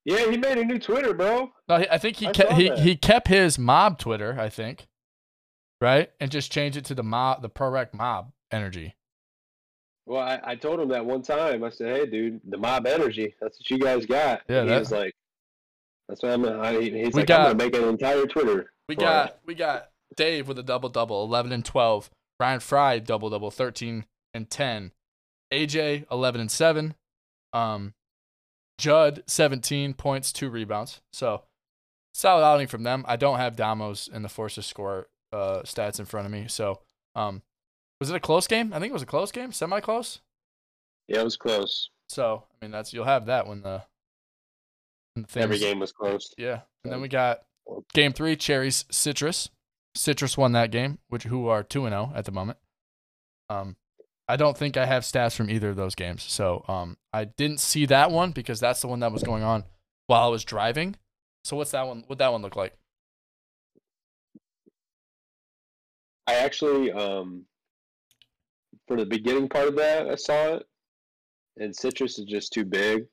Yeah, 0.05 0.31
he 0.31 0.37
made 0.37 0.59
a 0.59 0.65
new 0.65 0.79
Twitter, 0.79 1.15
bro. 1.15 1.53
no, 1.69 1.75
I 1.77 1.99
think 1.99 2.17
he 2.17 2.27
I 2.27 2.33
kept 2.33 2.53
he, 2.53 2.69
that. 2.69 2.79
he 2.81 2.97
kept 2.97 3.29
his 3.29 3.59
mob 3.59 3.99
Twitter, 3.99 4.37
I 4.39 4.49
think, 4.49 4.87
right, 5.85 6.11
and 6.21 6.31
just 6.31 6.51
change 6.51 6.77
it 6.77 6.85
to 6.87 6.95
the 6.95 7.03
mob, 7.03 7.43
the 7.43 7.49
pro 7.49 7.69
rec 7.69 7.95
mob 7.95 8.33
energy. 8.51 8.95
Well, 10.07 10.21
I, 10.21 10.41
I 10.45 10.55
told 10.57 10.81
him 10.81 10.89
that 10.89 11.05
one 11.07 11.23
time. 11.23 11.63
I 11.65 11.71
said, 11.71 11.97
"Hey, 11.97 12.07
dude, 12.07 12.41
the 12.49 12.59
mob 12.59 12.87
energy. 12.87 13.35
That's 13.41 13.59
what 13.59 13.71
you 13.71 13.79
guys 13.79 14.05
got." 14.07 14.43
Yeah, 14.49 14.61
And 14.61 14.69
he 14.69 14.75
that- 14.75 14.81
was 14.81 14.91
like, 14.93 15.15
"That's 16.09 16.23
what 16.23 16.33
I'm." 16.33 16.43
Gonna, 16.43 16.61
I, 16.61 16.81
he's 16.81 17.15
like, 17.15 17.27
got- 17.27 17.41
"I'm 17.41 17.47
gonna 17.57 17.65
make 17.71 17.77
an 17.77 17.89
entire 17.89 18.27
Twitter." 18.27 18.71
We 18.89 18.97
got 18.97 19.29
it." 19.31 19.39
we 19.47 19.55
got 19.55 19.91
Dave 20.17 20.47
with 20.49 20.59
a 20.59 20.63
double 20.63 20.89
double, 20.91 21.25
eleven 21.25 21.53
and 21.53 21.65
twelve. 21.65 22.11
Ryan 22.41 22.61
Fry 22.61 22.99
double 22.99 23.31
double, 23.31 23.51
thirteen 23.51 24.05
and 24.35 24.51
ten. 24.51 24.93
AJ 25.53 26.07
11 26.11 26.41
and 26.41 26.51
7. 26.51 26.95
Um, 27.53 27.95
Judd 28.79 29.23
17 29.29 29.95
points, 29.95 30.33
two 30.33 30.51
rebounds. 30.51 31.01
So 31.13 31.43
solid 32.13 32.45
outing 32.45 32.67
from 32.67 32.83
them. 32.83 33.05
I 33.07 33.15
don't 33.15 33.39
have 33.39 33.55
Damos 33.55 34.13
in 34.13 34.23
the 34.23 34.29
force 34.29 34.57
to 34.57 34.63
score 34.63 35.07
uh, 35.35 35.63
stats 35.63 35.99
in 35.99 36.07
front 36.07 36.27
of 36.27 36.33
me. 36.33 36.47
So 36.49 36.81
um, 37.15 37.43
was 38.01 38.11
it 38.11 38.17
a 38.17 38.21
close 38.21 38.47
game? 38.47 38.73
I 38.73 38.79
think 38.79 38.91
it 38.91 38.95
was 38.95 39.03
a 39.03 39.07
close 39.07 39.33
game, 39.33 39.53
semi 39.53 39.81
close. 39.81 40.21
Yeah, 41.09 41.21
it 41.21 41.25
was 41.25 41.37
close. 41.37 41.91
So 42.09 42.45
I 42.51 42.65
mean 42.65 42.71
that's 42.71 42.93
you'll 42.93 43.05
have 43.05 43.27
that 43.27 43.47
when 43.47 43.63
the, 43.63 43.83
when 45.15 45.27
the 45.31 45.41
Every 45.41 45.59
game 45.59 45.81
was 45.81 45.93
close. 45.93 46.33
Yeah, 46.39 46.61
and 46.85 46.93
then 46.93 47.01
we 47.01 47.09
got 47.09 47.43
game 47.93 48.13
three, 48.13 48.37
Cherries 48.37 48.85
Citrus. 48.91 49.51
Citrus 49.97 50.37
won 50.37 50.53
that 50.53 50.71
game, 50.71 50.99
which 51.09 51.25
who 51.25 51.49
are 51.49 51.63
two 51.63 51.85
and 51.87 51.93
zero 51.93 52.13
at 52.15 52.25
the 52.25 52.33
moment. 52.33 52.59
Um, 53.49 53.77
I 54.27 54.37
don't 54.37 54.57
think 54.57 54.77
I 54.77 54.87
have 54.87 55.03
stats 55.03 55.37
from 55.37 55.51
either 55.51 55.71
of 55.71 55.77
those 55.77 55.95
games, 55.95 56.23
so 56.23 56.65
um, 56.69 56.97
I 57.13 57.25
didn't 57.25 57.61
see 57.61 57.87
that 57.87 58.11
one 58.11 58.33
because 58.33 58.61
that's 58.61 58.81
the 58.81 58.89
one 58.89 59.01
that 59.01 59.13
was 59.13 59.23
going 59.23 59.43
on 59.43 59.65
while 60.07 60.27
I 60.27 60.29
was 60.29 60.45
driving. 60.45 60.97
So 61.45 61.57
what's 61.57 61.73
that 61.73 61.87
one? 61.87 62.05
What 62.07 62.19
that 62.19 62.33
one 62.33 62.43
look 62.43 62.57
like? 62.57 62.75
I 66.27 66.35
actually, 66.37 66.91
um, 66.93 67.45
for 68.89 68.97
the 68.97 69.07
beginning 69.07 69.49
part 69.49 69.69
of 69.69 69.77
that, 69.77 70.09
I 70.09 70.15
saw 70.15 70.55
it, 70.57 70.67
and 71.59 71.75
citrus 71.75 72.19
is 72.19 72.25
just 72.25 72.53
too 72.53 72.65
big. 72.65 73.05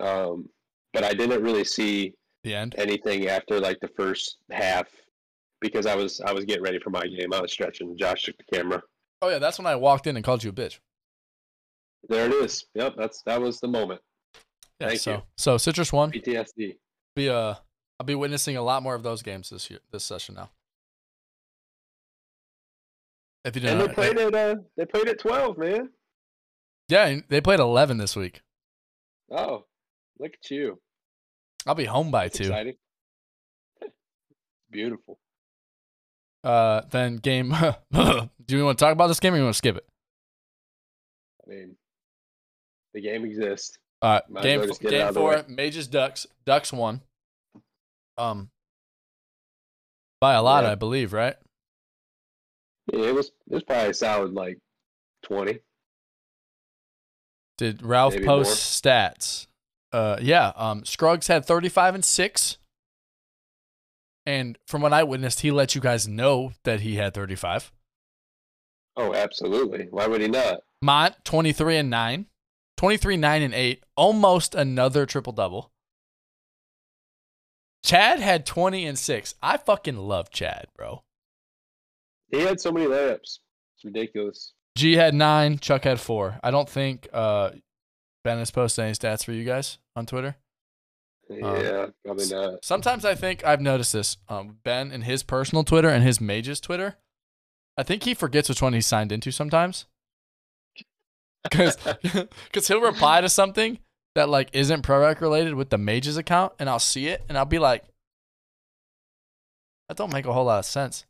Um, 0.00 0.48
but 0.92 1.04
I 1.04 1.12
didn't 1.14 1.42
really 1.42 1.64
see 1.64 2.14
The 2.44 2.54
end. 2.54 2.74
anything 2.78 3.28
after 3.28 3.58
like 3.60 3.80
the 3.80 3.88
first 3.88 4.36
half 4.50 4.88
because 5.60 5.86
I 5.86 5.94
was 5.94 6.20
I 6.20 6.32
was 6.32 6.44
getting 6.44 6.62
ready 6.62 6.78
for 6.78 6.90
my 6.90 7.06
game. 7.06 7.32
I 7.32 7.40
was 7.40 7.52
stretching. 7.52 7.96
Josh 7.96 8.24
took 8.24 8.36
the 8.36 8.56
camera. 8.56 8.82
Oh 9.22 9.28
yeah, 9.30 9.38
that's 9.38 9.58
when 9.58 9.66
I 9.66 9.76
walked 9.76 10.06
in 10.06 10.16
and 10.16 10.24
called 10.24 10.44
you 10.44 10.50
a 10.50 10.52
bitch. 10.52 10.78
There 12.08 12.26
it 12.26 12.32
is. 12.34 12.66
Yep, 12.74 12.94
that's 12.96 13.22
that 13.22 13.40
was 13.40 13.58
the 13.60 13.68
moment. 13.68 14.00
Yeah. 14.80 14.88
Thank 14.88 15.00
so 15.00 15.12
you. 15.12 15.22
so 15.38 15.56
Citrus 15.58 15.92
one 15.92 16.12
PTSD. 16.12 16.76
Be 17.14 17.30
uh, 17.30 17.54
I'll 17.98 18.06
be 18.06 18.14
witnessing 18.14 18.56
a 18.58 18.62
lot 18.62 18.82
more 18.82 18.94
of 18.94 19.02
those 19.02 19.22
games 19.22 19.48
this 19.48 19.70
year, 19.70 19.80
this 19.90 20.04
session 20.04 20.34
now. 20.34 20.50
If 23.46 23.54
you 23.56 23.62
And 23.68 23.78
didn't, 23.80 23.88
they 23.88 23.94
played 23.94 24.18
at 24.18 24.34
uh 24.34 24.56
they 24.76 24.84
played 24.84 25.08
at 25.08 25.18
twelve, 25.20 25.56
man. 25.56 25.88
yeah, 26.88 27.06
and 27.06 27.24
they 27.28 27.40
played 27.40 27.60
eleven 27.60 27.96
this 27.96 28.14
week. 28.16 28.42
Oh, 29.30 29.64
look 30.18 30.32
at 30.34 30.50
you. 30.50 30.80
I'll 31.66 31.74
be 31.74 31.84
home 31.84 32.10
by 32.10 32.24
That's 32.24 32.38
two. 32.38 32.44
exciting. 32.44 32.74
Beautiful. 34.70 35.18
Uh, 36.44 36.82
then 36.90 37.16
game. 37.16 37.50
do 37.92 38.56
we 38.56 38.62
want 38.62 38.78
to 38.78 38.84
talk 38.84 38.92
about 38.92 39.06
this 39.08 39.20
game 39.20 39.34
or 39.34 39.36
you 39.36 39.42
want 39.44 39.54
to 39.54 39.58
skip 39.58 39.76
it? 39.76 39.86
I 41.46 41.50
mean, 41.50 41.76
the 42.94 43.00
game 43.00 43.24
exists. 43.24 43.78
All 44.02 44.12
right, 44.14 44.28
Might 44.30 44.42
game 44.42 44.58
well 44.60 44.64
f- 44.64 44.70
just 44.70 44.80
get 44.82 44.92
it 44.92 45.00
out 45.00 45.14
game 45.14 45.22
four. 45.22 45.44
Mages 45.48 45.86
Ducks. 45.88 46.26
Ducks 46.44 46.72
won. 46.72 47.00
Um, 48.18 48.50
by 50.20 50.34
a 50.34 50.42
lot, 50.42 50.64
Yeah. 50.64 50.72
I 50.72 50.74
believe, 50.74 51.12
right? 51.12 51.36
Yeah, 52.92 53.06
it 53.06 53.14
was 53.14 53.28
it 53.50 53.54
was 53.54 53.62
probably 53.62 53.90
a 53.90 53.94
solid 53.94 54.32
like 54.32 54.58
twenty. 55.22 55.60
Did 57.58 57.82
Ralph 57.82 58.14
Maybe 58.14 58.26
post 58.26 58.82
stats? 58.82 59.46
Uh, 59.92 60.18
yeah. 60.20 60.52
Um, 60.56 60.84
Scruggs 60.84 61.26
had 61.26 61.44
thirty-five 61.44 61.94
and 61.94 62.04
six. 62.04 62.58
And 64.26 64.58
from 64.66 64.82
what 64.82 64.92
I 64.92 65.04
witnessed, 65.04 65.40
he 65.40 65.50
let 65.50 65.74
you 65.74 65.80
guys 65.80 66.08
know 66.08 66.52
that 66.64 66.80
he 66.80 66.96
had 66.96 67.14
thirty-five. 67.14 67.72
Oh, 68.96 69.14
absolutely. 69.14 69.88
Why 69.90 70.06
would 70.06 70.20
he 70.20 70.28
not? 70.28 70.60
Mont 70.82 71.14
twenty-three 71.24 71.76
and 71.76 71.90
nine. 71.90 72.26
23 72.76 73.16
9 73.16 73.42
and 73.42 73.54
8 73.54 73.84
almost 73.96 74.54
another 74.54 75.06
triple 75.06 75.32
double 75.32 75.70
chad 77.82 78.20
had 78.20 78.44
20 78.44 78.86
and 78.86 78.98
6 78.98 79.34
i 79.42 79.56
fucking 79.56 79.96
love 79.96 80.30
chad 80.30 80.66
bro 80.76 81.02
He 82.30 82.40
had 82.40 82.60
so 82.60 82.72
many 82.72 82.86
layups. 82.86 83.38
It's 83.76 83.84
ridiculous. 83.84 84.52
g 84.76 84.94
had 84.94 85.14
9 85.14 85.58
chuck 85.58 85.84
had 85.84 86.00
4 86.00 86.40
i 86.42 86.50
don't 86.50 86.68
think 86.68 87.08
uh 87.12 87.50
ben 88.24 88.38
has 88.38 88.50
posted 88.50 88.84
any 88.84 88.92
stats 88.92 89.24
for 89.24 89.32
you 89.32 89.44
guys 89.44 89.78
on 89.94 90.04
twitter 90.06 90.36
Yeah, 91.30 91.86
probably 92.04 92.28
not. 92.28 92.64
sometimes 92.64 93.04
i 93.04 93.14
think 93.14 93.44
i've 93.44 93.60
noticed 93.60 93.92
this 93.92 94.16
um 94.28 94.58
ben 94.64 94.90
in 94.92 95.02
his 95.02 95.22
personal 95.22 95.62
twitter 95.64 95.88
and 95.88 96.02
his 96.04 96.20
mages 96.20 96.60
twitter 96.60 96.96
i 97.78 97.82
think 97.82 98.02
he 98.04 98.14
forgets 98.14 98.48
which 98.48 98.60
one 98.62 98.72
he's 98.74 98.86
signed 98.86 99.12
into 99.12 99.30
sometimes 99.30 99.86
because 101.50 101.76
he'll 102.68 102.80
reply 102.80 103.20
to 103.20 103.28
something 103.28 103.78
that 104.14 104.28
like 104.28 104.48
isn't 104.52 104.82
pro 104.82 105.00
rec 105.00 105.20
related 105.20 105.54
with 105.54 105.70
the 105.70 105.78
mages 105.78 106.16
account 106.16 106.52
and 106.58 106.68
i'll 106.68 106.78
see 106.78 107.06
it 107.08 107.22
and 107.28 107.36
i'll 107.38 107.44
be 107.44 107.58
like 107.58 107.84
that 109.88 109.96
don't 109.96 110.12
make 110.12 110.26
a 110.26 110.32
whole 110.32 110.44
lot 110.46 110.58
of 110.60 110.64
sense 110.64 111.04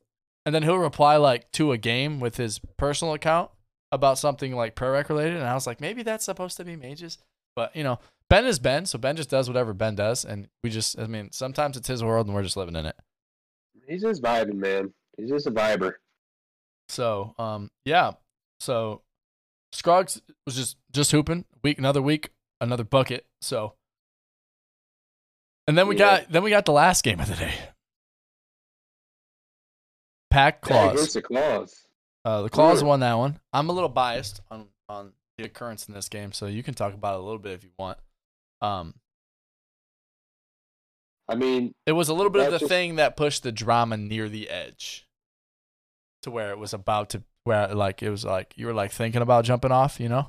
and 0.46 0.54
then 0.54 0.62
he'll 0.62 0.78
reply 0.78 1.16
like 1.16 1.50
to 1.52 1.72
a 1.72 1.76
game 1.78 2.18
with 2.20 2.38
his 2.38 2.58
personal 2.78 3.12
account 3.12 3.50
about 3.92 4.16
something 4.18 4.54
like 4.56 4.74
pro 4.74 4.90
rec 4.92 5.08
related 5.10 5.36
and 5.36 5.44
i 5.46 5.52
was 5.54 5.66
like 5.66 5.80
maybe 5.80 6.02
that's 6.02 6.24
supposed 6.24 6.56
to 6.56 6.64
be 6.64 6.74
mages 6.76 7.18
but 7.54 7.74
you 7.76 7.84
know 7.84 7.98
ben 8.30 8.46
is 8.46 8.58
ben 8.58 8.86
so 8.86 8.98
ben 8.98 9.14
just 9.16 9.28
does 9.30 9.48
whatever 9.48 9.74
ben 9.74 9.94
does 9.94 10.24
and 10.24 10.48
we 10.64 10.70
just 10.70 10.98
i 10.98 11.06
mean 11.06 11.30
sometimes 11.32 11.76
it's 11.76 11.88
his 11.88 12.02
world 12.02 12.26
and 12.26 12.34
we're 12.34 12.42
just 12.42 12.56
living 12.56 12.76
in 12.76 12.86
it 12.86 12.96
He's 13.86 14.02
just 14.02 14.20
vibing, 14.20 14.54
man. 14.56 14.92
He's 15.16 15.28
just 15.30 15.46
a 15.46 15.50
viber. 15.52 15.92
So, 16.88 17.34
um, 17.38 17.70
yeah. 17.84 18.14
So, 18.58 19.02
Scruggs 19.70 20.20
was 20.44 20.56
just 20.56 20.76
just 20.90 21.12
hooping. 21.12 21.44
Week, 21.62 21.78
another 21.78 22.02
week, 22.02 22.30
another 22.60 22.82
bucket. 22.82 23.26
So, 23.40 23.74
and 25.68 25.78
then 25.78 25.86
we 25.86 25.94
Yeah. 25.94 26.20
got 26.22 26.32
then 26.32 26.42
we 26.42 26.50
got 26.50 26.64
the 26.64 26.72
last 26.72 27.04
game 27.04 27.20
of 27.20 27.28
the 27.28 27.36
day. 27.36 27.54
Pack 30.36 30.60
claws. 30.60 31.14
the 31.14 31.22
claws. 31.22 31.86
Uh, 32.22 32.42
the 32.42 32.50
claws 32.50 32.84
won 32.84 33.00
that 33.00 33.14
one. 33.14 33.40
I'm 33.54 33.70
a 33.70 33.72
little 33.72 33.88
biased 33.88 34.40
on 34.50 34.66
on 34.86 35.12
the 35.38 35.44
occurrence 35.44 35.88
in 35.88 35.94
this 35.94 36.10
game, 36.10 36.32
so 36.32 36.44
you 36.44 36.62
can 36.62 36.74
talk 36.74 36.92
about 36.92 37.14
it 37.14 37.20
a 37.20 37.22
little 37.22 37.38
bit 37.38 37.52
if 37.52 37.64
you 37.64 37.70
want. 37.78 37.96
Um, 38.60 38.94
I 41.26 41.36
mean, 41.36 41.72
it 41.86 41.92
was 41.92 42.10
a 42.10 42.14
little 42.14 42.28
bit 42.28 42.44
of 42.44 42.52
the 42.52 42.58
just- 42.58 42.68
thing 42.68 42.96
that 42.96 43.16
pushed 43.16 43.44
the 43.44 43.52
drama 43.52 43.96
near 43.96 44.28
the 44.28 44.50
edge, 44.50 45.06
to 46.20 46.30
where 46.30 46.50
it 46.50 46.58
was 46.58 46.74
about 46.74 47.08
to 47.10 47.22
where 47.44 47.68
like 47.74 48.02
it 48.02 48.10
was 48.10 48.24
like 48.24 48.52
you 48.56 48.66
were 48.66 48.74
like 48.74 48.92
thinking 48.92 49.22
about 49.22 49.46
jumping 49.46 49.72
off, 49.72 49.98
you 49.98 50.10
know, 50.10 50.28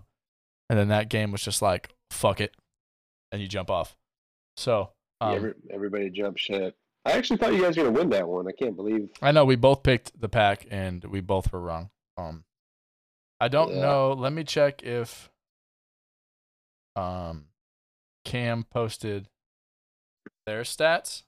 and 0.70 0.80
then 0.80 0.88
that 0.88 1.10
game 1.10 1.34
was 1.34 1.41
just 1.41 1.62
like 1.62 1.89
fuck 2.12 2.39
it, 2.39 2.56
and 3.34 3.41
you 3.41 3.48
jump 3.50 3.70
off. 3.70 3.98
So 4.56 4.91
um, 5.20 5.36
every, 5.36 5.54
everybody 5.70 6.10
jump 6.12 6.38
ship. 6.38 6.78
I 7.06 7.12
actually 7.14 7.38
thought 7.38 7.54
you 7.54 7.62
guys 7.62 7.78
were 7.78 7.84
gonna 7.86 7.98
win 7.98 8.10
that 8.10 8.28
one. 8.28 8.48
I 8.48 8.52
can't 8.52 8.76
believe. 8.76 9.10
I 9.22 9.32
know 9.32 9.46
we 9.46 9.56
both 9.56 9.82
picked 9.84 10.20
the 10.20 10.28
pack 10.30 10.66
and 10.70 11.04
we 11.06 11.22
both 11.22 11.52
were 11.54 11.62
wrong. 11.62 11.90
Um, 12.18 12.44
I 13.40 13.48
don't 13.48 13.74
Yeah. 13.76 13.82
know. 13.82 14.14
Let 14.14 14.34
me 14.34 14.44
check 14.44 14.84
if 14.84 15.30
um 16.96 17.48
Cam 18.26 18.64
posted 18.66 19.30
their 20.46 20.64
stats. 20.64 21.24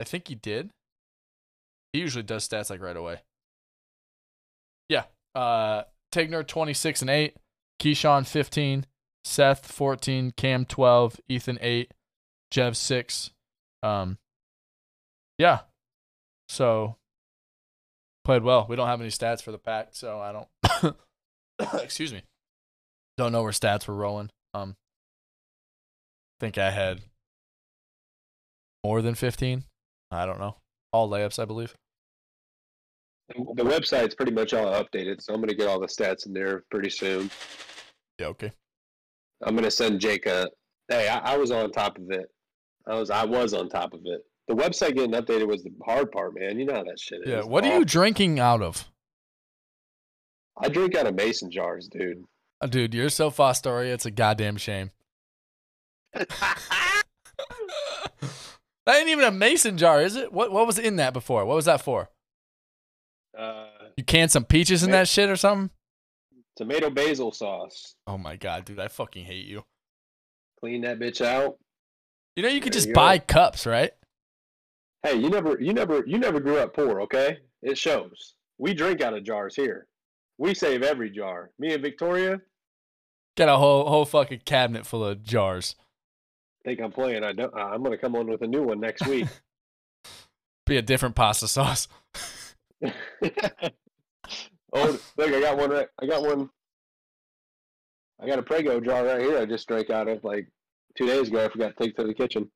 I 0.00 0.04
think 0.04 0.28
he 0.28 0.34
did. 0.34 0.70
He 1.92 1.98
usually 2.00 2.22
does 2.22 2.48
stats 2.48 2.70
like 2.70 2.80
right 2.80 2.96
away. 2.96 3.20
Yeah. 4.88 5.04
Uh 5.34 5.82
Tigner 6.12 6.46
26 6.46 7.02
and 7.02 7.10
8, 7.10 7.36
Keyshawn 7.80 8.26
15, 8.26 8.86
Seth 9.24 9.66
14, 9.70 10.32
Cam 10.32 10.64
12, 10.64 11.20
Ethan 11.28 11.58
8, 11.60 11.92
Jev 12.52 12.74
6. 12.74 13.30
Um 13.82 14.18
yeah. 15.38 15.60
So 16.48 16.96
played 18.24 18.42
well. 18.42 18.66
We 18.68 18.76
don't 18.76 18.88
have 18.88 19.00
any 19.00 19.10
stats 19.10 19.42
for 19.42 19.52
the 19.52 19.58
pack, 19.58 19.88
so 19.92 20.18
I 20.20 20.32
don't 20.32 20.96
excuse 21.82 22.12
me. 22.12 22.22
Don't 23.16 23.32
know 23.32 23.42
where 23.42 23.52
stats 23.52 23.86
were 23.86 23.94
rolling. 23.94 24.30
Um 24.54 24.76
think 26.40 26.58
I 26.58 26.70
had 26.70 27.02
more 28.82 29.02
than 29.02 29.14
15. 29.14 29.64
I 30.10 30.26
don't 30.26 30.40
know. 30.40 30.56
All 30.92 31.08
layups, 31.08 31.38
I 31.38 31.44
believe. 31.44 31.76
The 33.28 33.62
website's 33.62 34.14
pretty 34.14 34.32
much 34.32 34.54
all 34.54 34.66
updated, 34.72 35.22
so 35.22 35.32
I'm 35.32 35.40
gonna 35.40 35.54
get 35.54 35.68
all 35.68 35.78
the 35.78 35.86
stats 35.86 36.26
in 36.26 36.32
there 36.32 36.64
pretty 36.70 36.90
soon. 36.90 37.30
Yeah, 38.18 38.26
okay. 38.28 38.50
I'm 39.42 39.54
gonna 39.54 39.70
send 39.70 40.00
Jake 40.00 40.26
a. 40.26 40.48
Hey, 40.88 41.08
I, 41.08 41.34
I 41.34 41.36
was 41.36 41.52
on 41.52 41.70
top 41.70 41.96
of 41.98 42.10
it. 42.10 42.28
I 42.86 42.94
was 42.94 43.10
I 43.10 43.24
was 43.24 43.54
on 43.54 43.68
top 43.68 43.92
of 43.94 44.00
it. 44.04 44.22
The 44.48 44.54
website 44.54 44.94
getting 44.96 45.12
updated 45.12 45.46
was 45.46 45.62
the 45.62 45.70
hard 45.84 46.10
part, 46.10 46.34
man. 46.38 46.58
You 46.58 46.66
know 46.66 46.74
how 46.74 46.84
that 46.84 46.98
shit 46.98 47.20
is. 47.22 47.28
Yeah, 47.28 47.42
what 47.42 47.64
are 47.64 47.78
you 47.78 47.84
drinking 47.84 48.40
out 48.40 48.62
of? 48.62 48.88
I 50.58 50.68
drink 50.68 50.94
out 50.96 51.06
of 51.06 51.14
mason 51.14 51.50
jars, 51.50 51.88
dude. 51.88 52.24
Uh, 52.60 52.66
Dude, 52.66 52.92
you're 52.92 53.08
so 53.08 53.30
Fostoria, 53.30 53.92
it's 53.94 54.04
a 54.04 54.10
goddamn 54.10 54.58
shame. 54.58 54.90
that 56.12 56.26
ain't 58.88 59.08
even 59.08 59.24
a 59.24 59.30
mason 59.30 59.78
jar, 59.78 60.02
is 60.02 60.16
it? 60.16 60.32
What 60.32 60.52
what 60.52 60.66
was 60.66 60.78
in 60.78 60.96
that 60.96 61.12
before? 61.12 61.44
What 61.46 61.54
was 61.56 61.64
that 61.66 61.80
for? 61.80 62.10
Uh, 63.38 63.68
You 63.96 64.04
canned 64.04 64.30
some 64.32 64.44
peaches 64.44 64.82
in 64.82 64.90
that 64.90 65.08
shit 65.08 65.30
or 65.30 65.36
something? 65.36 65.70
tomato 66.56 66.90
basil 66.90 67.32
sauce. 67.32 67.94
Oh 68.06 68.18
my 68.18 68.36
god, 68.36 68.66
dude, 68.66 68.80
I 68.80 68.88
fucking 68.88 69.24
hate 69.24 69.46
you. 69.46 69.64
Clean 70.58 70.82
that 70.82 70.98
bitch 70.98 71.24
out. 71.24 71.56
You 72.36 72.42
know 72.42 72.48
you 72.48 72.60
could 72.60 72.72
There 72.72 72.78
just 72.78 72.88
you 72.88 72.94
buy 72.94 73.18
go. 73.18 73.24
cups, 73.26 73.66
right? 73.66 73.92
Hey, 75.02 75.14
you 75.16 75.30
never, 75.30 75.60
you 75.60 75.72
never, 75.72 76.04
you 76.06 76.18
never 76.18 76.40
grew 76.40 76.58
up 76.58 76.74
poor. 76.74 77.00
Okay, 77.02 77.38
it 77.62 77.76
shows. 77.78 78.34
We 78.58 78.74
drink 78.74 79.00
out 79.00 79.14
of 79.14 79.24
jars 79.24 79.56
here. 79.56 79.86
We 80.38 80.54
save 80.54 80.82
every 80.82 81.10
jar. 81.10 81.50
Me 81.58 81.72
and 81.74 81.82
Victoria 81.82 82.40
Get 83.36 83.48
a 83.48 83.56
whole 83.56 83.88
whole 83.88 84.04
fucking 84.04 84.42
cabinet 84.44 84.86
full 84.86 85.04
of 85.04 85.22
jars. 85.22 85.76
think 86.64 86.80
I'm 86.80 86.92
playing. 86.92 87.24
I 87.24 87.32
don't. 87.32 87.54
I'm 87.54 87.82
gonna 87.82 87.96
come 87.96 88.16
on 88.16 88.26
with 88.26 88.42
a 88.42 88.46
new 88.46 88.62
one 88.62 88.80
next 88.80 89.06
week. 89.06 89.26
Be 90.66 90.76
a 90.76 90.82
different 90.82 91.14
pasta 91.14 91.48
sauce. 91.48 91.88
oh, 92.82 92.90
look! 94.72 95.00
I 95.18 95.40
got 95.40 95.56
one. 95.56 95.70
Right, 95.70 95.88
I 96.02 96.06
got 96.06 96.22
one. 96.22 96.50
I 98.20 98.26
got 98.26 98.38
a 98.38 98.42
Prego 98.42 98.80
jar 98.80 99.04
right 99.04 99.20
here. 99.20 99.38
I 99.38 99.46
just 99.46 99.66
drank 99.66 99.88
out 99.90 100.08
of 100.08 100.22
like 100.24 100.48
two 100.96 101.06
days 101.06 101.28
ago. 101.28 101.44
I 101.44 101.48
forgot 101.48 101.76
to 101.76 101.84
take 101.84 101.96
to 101.96 102.04
the 102.04 102.14
kitchen. 102.14 102.50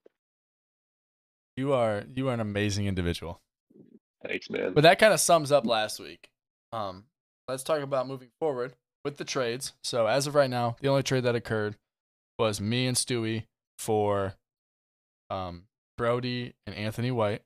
You 1.56 1.72
are 1.72 2.04
you 2.14 2.28
are 2.28 2.34
an 2.34 2.40
amazing 2.40 2.86
individual. 2.86 3.40
Thanks, 4.26 4.50
man. 4.50 4.72
But 4.74 4.82
that 4.82 4.98
kind 4.98 5.12
of 5.12 5.20
sums 5.20 5.52
up 5.52 5.66
last 5.66 6.00
week. 6.00 6.28
Um, 6.72 7.04
let's 7.46 7.62
talk 7.62 7.80
about 7.80 8.08
moving 8.08 8.30
forward 8.40 8.74
with 9.04 9.18
the 9.18 9.24
trades. 9.24 9.74
So 9.82 10.06
as 10.06 10.26
of 10.26 10.34
right 10.34 10.50
now, 10.50 10.76
the 10.80 10.88
only 10.88 11.02
trade 11.02 11.24
that 11.24 11.34
occurred 11.36 11.76
was 12.38 12.60
me 12.60 12.86
and 12.86 12.96
Stewie 12.96 13.44
for 13.78 14.34
um 15.30 15.64
Brody 15.96 16.54
and 16.66 16.74
Anthony 16.74 17.10
White. 17.10 17.42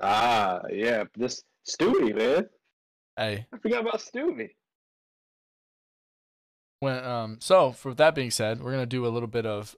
ah, 0.00 0.60
yeah. 0.70 1.04
This 1.16 1.42
Stewie, 1.66 2.14
man. 2.16 2.48
Hey, 3.16 3.46
I 3.52 3.58
forgot 3.58 3.80
about 3.80 4.00
Stewie. 4.00 4.50
When 6.80 7.02
um 7.04 7.38
so 7.40 7.72
for 7.72 7.94
that 7.94 8.14
being 8.14 8.30
said, 8.30 8.62
we're 8.62 8.72
gonna 8.72 8.86
do 8.86 9.06
a 9.06 9.08
little 9.08 9.28
bit 9.28 9.46
of 9.46 9.76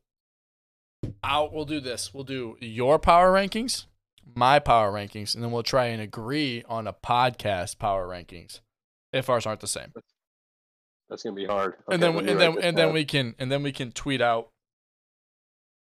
out 1.22 1.52
we'll 1.52 1.64
do 1.64 1.80
this. 1.80 2.14
We'll 2.14 2.24
do 2.24 2.56
your 2.60 2.98
power 2.98 3.32
rankings, 3.32 3.86
my 4.34 4.58
power 4.58 4.92
rankings, 4.92 5.34
and 5.34 5.42
then 5.42 5.50
we'll 5.50 5.62
try 5.64 5.86
and 5.86 6.00
agree 6.00 6.62
on 6.68 6.86
a 6.86 6.92
podcast 6.92 7.78
power 7.78 8.06
rankings 8.08 8.60
if 9.12 9.28
ours 9.28 9.44
aren't 9.46 9.60
the 9.60 9.66
same. 9.66 9.92
That's 11.10 11.22
gonna 11.22 11.36
be 11.36 11.44
hard. 11.46 11.74
and 11.90 12.02
then 12.02 12.16
and 12.28 12.40
then 12.40 12.58
and 12.62 12.78
then 12.78 12.92
we 12.92 13.04
can 13.04 13.34
and 13.38 13.50
then 13.52 13.62
we 13.62 13.72
can 13.72 13.92
tweet 13.92 14.20
out 14.22 14.48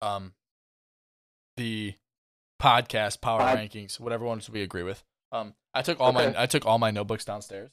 um 0.00 0.32
the 1.56 1.94
podcast 2.60 3.20
power 3.20 3.38
Pod- 3.40 3.58
rankings 3.58 4.00
whatever 4.00 4.24
ones 4.24 4.48
we 4.48 4.62
agree 4.62 4.82
with 4.82 5.02
um 5.32 5.54
i 5.74 5.82
took 5.82 6.00
all 6.00 6.08
Okay. 6.16 6.32
my 6.32 6.42
i 6.42 6.46
took 6.46 6.64
all 6.64 6.78
my 6.78 6.90
notebooks 6.90 7.24
downstairs 7.24 7.70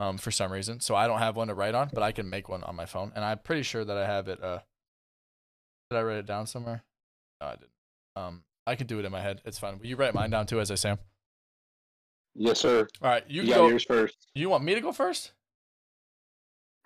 um 0.00 0.16
for 0.18 0.30
some 0.30 0.52
reason 0.52 0.80
so 0.80 0.94
i 0.94 1.06
don't 1.06 1.18
have 1.18 1.36
one 1.36 1.48
to 1.48 1.54
write 1.54 1.74
on 1.74 1.90
but 1.92 2.02
i 2.02 2.12
can 2.12 2.28
make 2.30 2.48
one 2.48 2.62
on 2.64 2.74
my 2.76 2.86
phone 2.86 3.10
and 3.14 3.24
i'm 3.24 3.38
pretty 3.38 3.62
sure 3.62 3.84
that 3.84 3.96
i 3.96 4.06
have 4.06 4.28
it 4.28 4.42
uh 4.42 4.58
did 5.90 5.98
i 5.98 6.02
write 6.02 6.18
it 6.18 6.26
down 6.26 6.46
somewhere 6.46 6.82
no 7.40 7.46
i 7.48 7.50
didn't 7.56 7.70
um 8.16 8.42
i 8.66 8.74
can 8.74 8.86
do 8.86 8.98
it 8.98 9.04
in 9.04 9.12
my 9.12 9.20
head 9.20 9.40
it's 9.44 9.58
fine 9.58 9.78
will 9.78 9.86
you 9.86 9.96
write 9.96 10.14
mine 10.14 10.30
down 10.30 10.46
too 10.46 10.60
as 10.60 10.70
i 10.70 10.74
say 10.74 10.90
'em? 10.90 10.98
Yes, 12.34 12.60
sir. 12.60 12.86
all 13.02 13.10
right 13.10 13.24
you, 13.28 13.42
You, 13.42 13.48
got 13.48 13.56
go 13.56 13.68
yours 13.68 13.84
first. 13.84 14.28
you 14.34 14.48
want 14.48 14.62
me 14.62 14.74
to 14.74 14.80
go 14.80 14.92
first 14.92 15.32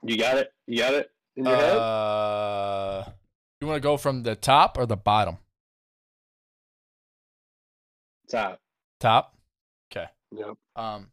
You 0.03 0.17
got 0.17 0.39
it. 0.39 0.51
You 0.67 0.79
got 0.79 0.95
it 0.95 1.11
in 1.37 1.45
your 1.45 1.57
head. 1.57 1.77
uh 1.77 3.05
you 3.61 3.67
want 3.69 3.77
to 3.77 3.81
go 3.81 3.97
from 3.97 4.23
the 4.23 4.35
top 4.35 4.77
or 4.79 4.87
the 4.87 4.97
bottom 4.97 5.37
Top. 8.31 8.59
top 8.99 9.37
Okay. 9.93 10.07
Yep. 10.35 10.55
Um, 10.75 11.11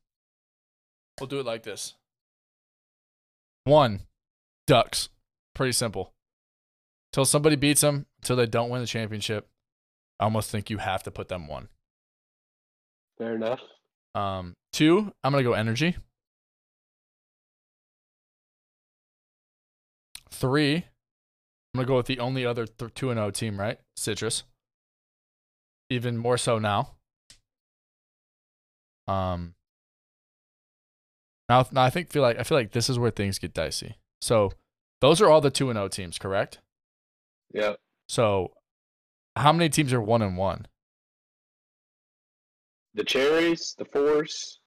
we'll 1.19 1.27
do 1.27 1.39
it 1.39 1.45
like 1.45 1.63
this. 1.63 1.95
One, 3.63 4.01
Ducks. 4.67 5.09
Pretty 5.55 5.71
simple. 5.71 6.13
Till 7.11 7.25
somebody 7.25 7.55
beats 7.55 7.81
them, 7.81 8.05
until 8.21 8.35
they 8.35 8.45
don't 8.45 8.69
win 8.69 8.81
the 8.81 8.87
championship. 8.87 9.47
I 10.19 10.25
almost 10.25 10.51
think 10.51 10.69
you 10.69 10.77
have 10.77 11.03
to 11.03 11.11
put 11.11 11.27
them 11.27 11.47
one. 11.47 11.69
Fair 13.17 13.35
enough. 13.35 13.59
Um, 14.15 14.53
two, 14.71 15.11
I'm 15.23 15.31
gonna 15.31 15.43
go 15.43 15.53
energy. 15.53 15.97
Three, 20.31 20.75
I'm 20.75 20.83
gonna 21.77 21.87
go 21.87 21.97
with 21.97 22.05
the 22.05 22.19
only 22.19 22.45
other 22.45 22.65
th- 22.65 22.93
two 22.93 23.09
and 23.09 23.17
zero 23.17 23.31
team, 23.31 23.59
right? 23.59 23.79
Citrus. 23.97 24.43
Even 25.89 26.17
more 26.17 26.37
so 26.37 26.59
now. 26.59 26.95
Um. 29.07 29.55
Now, 31.49 31.65
now 31.71 31.81
I 31.83 31.89
think 31.89 32.11
feel 32.11 32.21
like 32.21 32.37
I 32.39 32.43
feel 32.43 32.57
like 32.57 32.71
this 32.71 32.89
is 32.89 32.99
where 32.99 33.09
things 33.11 33.39
get 33.39 33.53
dicey. 33.53 33.97
So, 34.21 34.51
those 35.01 35.21
are 35.21 35.29
all 35.29 35.41
the 35.41 35.49
two 35.49 35.69
and 35.69 35.77
zero 35.77 35.87
teams, 35.87 36.17
correct? 36.19 36.59
Yep. 37.53 37.77
So, 38.07 38.53
how 39.35 39.51
many 39.51 39.69
teams 39.69 39.91
are 39.93 40.01
one 40.01 40.21
and 40.21 40.37
one? 40.37 40.67
The 42.93 43.03
cherries, 43.03 43.75
the 43.77 43.85
force, 43.85 44.59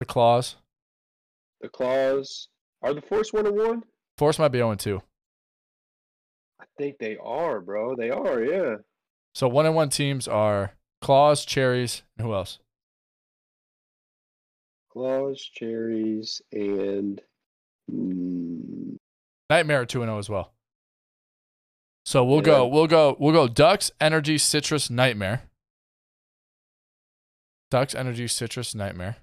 The 0.00 0.06
claws. 0.06 0.56
the 1.60 1.68
claws. 1.68 2.48
Are 2.82 2.94
the 2.94 3.02
force 3.02 3.32
one 3.32 3.46
and 3.46 3.56
one? 3.56 3.82
Force 4.18 4.38
might 4.38 4.48
be 4.48 4.58
zero 4.58 4.70
and 4.72 4.80
two. 4.80 5.02
I 6.60 6.64
think 6.78 6.98
they 6.98 7.16
are, 7.22 7.60
bro. 7.60 7.94
They 7.94 8.10
are. 8.10 8.42
Yeah. 8.42 8.76
So 9.34 9.46
one 9.48 9.66
and 9.66 9.74
one 9.74 9.90
teams 9.90 10.26
are 10.26 10.74
claws, 11.00 11.44
cherries, 11.44 12.02
and 12.16 12.26
who 12.26 12.34
else? 12.34 12.58
Claws, 14.92 15.40
cherries, 15.54 16.42
and 16.52 17.20
mm, 17.90 18.96
Nightmare 19.48 19.86
two 19.86 20.02
and 20.02 20.08
zero 20.08 20.18
as 20.18 20.28
well. 20.28 20.52
So 22.04 22.24
we'll 22.24 22.38
Yeah. 22.38 22.42
go, 22.44 22.66
we'll 22.66 22.86
go, 22.86 23.16
we'll 23.18 23.32
go. 23.32 23.48
Ducks, 23.48 23.90
energy, 24.00 24.36
citrus, 24.38 24.90
nightmare. 24.90 25.48
Ducks, 27.70 27.94
energy, 27.94 28.28
citrus, 28.28 28.74
nightmare. 28.74 29.16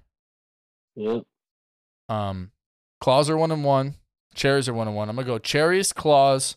yep. 0.96 1.22
Um, 2.08 2.50
claws 3.00 3.30
are 3.30 3.36
one 3.36 3.52
and 3.52 3.62
one. 3.64 3.94
Cherries 4.34 4.68
are 4.68 4.74
one 4.74 4.88
and 4.88 4.96
one. 4.96 5.08
I'm 5.08 5.14
gonna 5.14 5.26
go 5.26 5.38
cherries, 5.38 5.92
claws, 5.92 6.56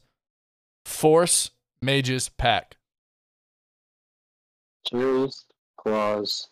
force, 0.85 1.51
mages, 1.81 2.29
pack. 2.29 2.77
cherries, 4.87 5.45
claws, 5.77 6.49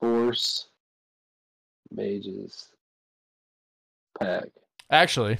force, 0.00 0.69
mages, 1.90 2.68
pack. 4.18 4.44
Actually, 4.90 5.38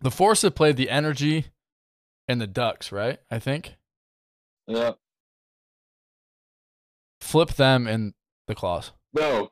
the 0.00 0.10
force 0.10 0.42
have 0.42 0.54
played 0.54 0.76
the 0.76 0.90
energy 0.90 1.46
and 2.28 2.40
the 2.40 2.46
ducks, 2.46 2.90
right? 2.92 3.18
I 3.30 3.38
think 3.38 3.74
Yep. 4.66 4.98
flip 7.20 7.50
them 7.50 7.86
in 7.86 8.14
the 8.46 8.54
claws. 8.54 8.92
No. 9.12 9.50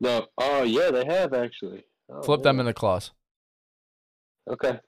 No. 0.00 0.26
Oh 0.36 0.62
yeah, 0.62 0.90
they 0.90 1.04
have 1.04 1.32
actually. 1.34 1.84
Oh, 2.10 2.22
Flip 2.22 2.42
them 2.42 2.60
in 2.60 2.66
the 2.66 2.74
claws. 2.74 3.10
Okay. 4.48 4.80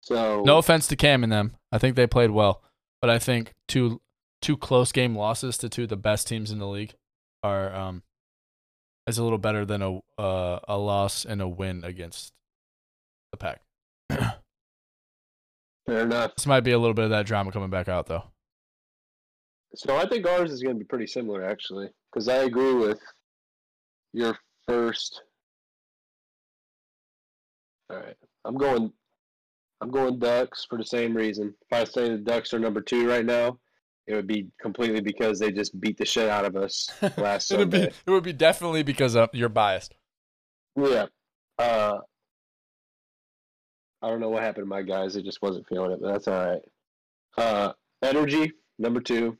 So 0.00 0.42
No 0.44 0.58
offense 0.58 0.86
to 0.88 0.96
Cam 0.96 1.22
and 1.24 1.32
them. 1.32 1.56
I 1.72 1.78
think 1.78 1.96
they 1.96 2.06
played 2.06 2.30
well, 2.30 2.62
but 3.00 3.10
I 3.10 3.18
think 3.18 3.52
two 3.68 4.00
two 4.40 4.56
close 4.56 4.92
game 4.92 5.16
losses 5.16 5.56
to 5.58 5.68
two 5.68 5.84
of 5.84 5.88
the 5.88 5.96
best 5.96 6.28
teams 6.28 6.50
in 6.50 6.58
the 6.58 6.68
league 6.68 6.94
are 7.42 7.74
um 7.74 8.02
is 9.06 9.18
a 9.18 9.22
little 9.22 9.38
better 9.38 9.64
than 9.64 9.82
a 9.82 9.98
uh, 10.18 10.60
a 10.66 10.78
loss 10.78 11.24
and 11.24 11.40
a 11.40 11.48
win 11.48 11.84
against 11.84 12.32
the 13.32 13.36
pack. 13.36 13.60
fair 15.86 16.00
enough. 16.00 16.34
This 16.36 16.46
might 16.46 16.60
be 16.60 16.72
a 16.72 16.78
little 16.78 16.94
bit 16.94 17.04
of 17.04 17.10
that 17.10 17.26
drama 17.26 17.52
coming 17.52 17.70
back 17.70 17.88
out 17.88 18.06
though. 18.06 18.24
So 19.76 19.96
I 19.96 20.06
think 20.06 20.26
ours 20.26 20.52
is 20.52 20.62
going 20.62 20.76
to 20.76 20.78
be 20.78 20.86
pretty 20.86 21.06
similar 21.06 21.44
actually, 21.44 21.88
because 22.12 22.28
I 22.28 22.36
agree 22.44 22.74
with 22.74 23.00
your 24.12 24.38
first. 24.66 25.22
All 27.90 27.96
right, 27.98 28.16
I'm 28.44 28.56
going. 28.56 28.92
I'm 29.80 29.90
going 29.90 30.18
Ducks 30.18 30.64
for 30.64 30.78
the 30.78 30.84
same 30.84 31.14
reason. 31.14 31.54
If 31.70 31.78
I 31.78 31.84
say 31.84 32.08
the 32.08 32.16
Ducks 32.16 32.54
are 32.54 32.58
number 32.58 32.80
two 32.80 33.06
right 33.06 33.26
now, 33.26 33.58
it 34.06 34.14
would 34.14 34.26
be 34.26 34.48
completely 34.60 35.00
because 35.00 35.38
they 35.38 35.50
just 35.50 35.78
beat 35.80 35.96
the 35.96 36.04
shit 36.04 36.28
out 36.28 36.44
of 36.44 36.56
us 36.56 36.90
last 37.16 37.50
it 37.50 37.58
would 37.58 37.70
be 37.70 37.78
it 37.78 37.94
would 38.06 38.24
be 38.24 38.32
definitely 38.32 38.82
because 38.82 39.14
of 39.14 39.30
you're 39.32 39.48
biased. 39.48 39.94
Yeah. 40.76 41.06
Uh, 41.58 41.98
I 44.02 44.08
don't 44.08 44.20
know 44.20 44.28
what 44.28 44.42
happened 44.42 44.64
to 44.64 44.68
my 44.68 44.82
guys. 44.82 45.14
They 45.14 45.22
just 45.22 45.40
wasn't 45.40 45.66
feeling 45.68 45.92
it, 45.92 46.00
but 46.02 46.12
that's 46.12 46.28
all 46.28 46.46
right. 46.46 46.60
Uh, 47.38 47.72
energy 48.02 48.52
number 48.78 49.00
two. 49.00 49.38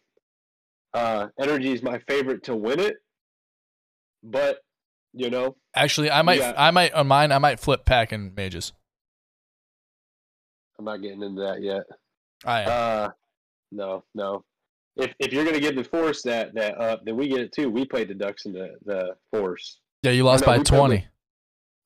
Uh, 0.94 1.26
energy 1.38 1.72
is 1.72 1.82
my 1.82 1.98
favorite 2.08 2.44
to 2.44 2.54
win 2.54 2.78
it, 2.78 2.94
but 4.22 4.58
you 5.12 5.28
know, 5.28 5.56
Actually, 5.74 6.10
I 6.10 6.22
might. 6.22 6.40
I 6.40 6.70
might 6.70 6.92
on 6.92 7.08
mine 7.08 7.32
I 7.32 7.38
might 7.38 7.60
flip 7.60 7.84
pack 7.84 8.12
and 8.12 8.34
mages. 8.34 8.72
I'm 10.78 10.84
not 10.84 11.02
getting 11.02 11.22
into 11.22 11.42
that 11.42 11.62
yet. 11.62 11.82
I 12.44 12.62
am. 12.62 12.68
Uh, 12.68 13.10
no, 13.72 14.04
no. 14.14 14.44
If 14.96 15.12
if 15.18 15.32
you're 15.32 15.44
gonna 15.44 15.60
give 15.60 15.76
the 15.76 15.84
force 15.84 16.22
that 16.22 16.54
that 16.54 16.78
uh, 16.78 16.84
up, 16.84 17.04
then 17.04 17.16
we 17.16 17.28
get 17.28 17.40
it 17.40 17.52
too. 17.52 17.68
We 17.68 17.84
played 17.84 18.08
the 18.08 18.14
Ducks 18.14 18.46
in 18.46 18.52
the 18.52 18.76
the 18.84 19.16
force. 19.32 19.80
Yeah, 20.02 20.12
you 20.12 20.24
lost 20.24 20.42
no, 20.42 20.46
by 20.46 20.58
we 20.58 20.64
played 20.64 20.78
20. 20.78 21.06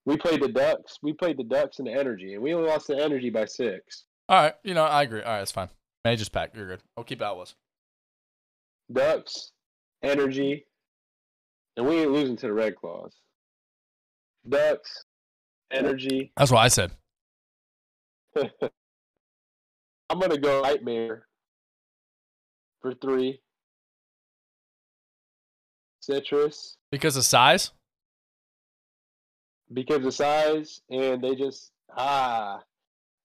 We 0.04 0.16
played 0.16 0.42
the 0.42 0.48
Ducks. 0.48 0.98
We 1.02 1.12
played 1.12 1.38
the 1.38 1.44
Ducks 1.44 1.78
and 1.78 1.86
the 1.86 1.92
Energy, 1.92 2.34
and 2.34 2.42
we 2.42 2.52
only 2.54 2.68
lost 2.68 2.88
the 2.88 3.02
Energy 3.02 3.30
by 3.30 3.46
six. 3.46 4.04
All 4.28 4.42
right, 4.42 4.54
you 4.62 4.74
know, 4.74 4.84
I 4.84 5.02
agree. 5.02 5.22
All 5.22 5.32
right, 5.32 5.38
that's 5.38 5.52
fine. 5.52 5.68
Mages 6.04 6.28
pack, 6.28 6.54
you're 6.54 6.68
good. 6.68 6.80
I'll 6.96 7.04
keep 7.04 7.22
out 7.22 7.36
was. 7.36 7.54
Ducks, 8.92 9.52
Energy, 10.02 10.66
and 11.76 11.86
we 11.86 12.00
ain't 12.00 12.12
losing 12.12 12.36
to 12.36 12.46
the 12.46 12.52
Red 12.52 12.76
Claws. 12.76 13.14
Ducks, 14.48 15.04
Energy. 15.70 16.32
That's 16.36 16.50
what 16.50 16.60
I 16.60 16.68
said. 16.68 16.92
I'm 20.10 20.20
gonna 20.20 20.38
go 20.38 20.62
Nightmare 20.62 21.27
for 22.80 22.94
three. 22.94 23.40
Citrus 26.00 26.76
Because 26.90 27.16
of 27.16 27.24
size? 27.24 27.72
because 29.74 30.02
of 30.06 30.14
size, 30.14 30.80
and 30.88 31.22
they 31.22 31.34
just 31.34 31.72
ah. 31.96 32.62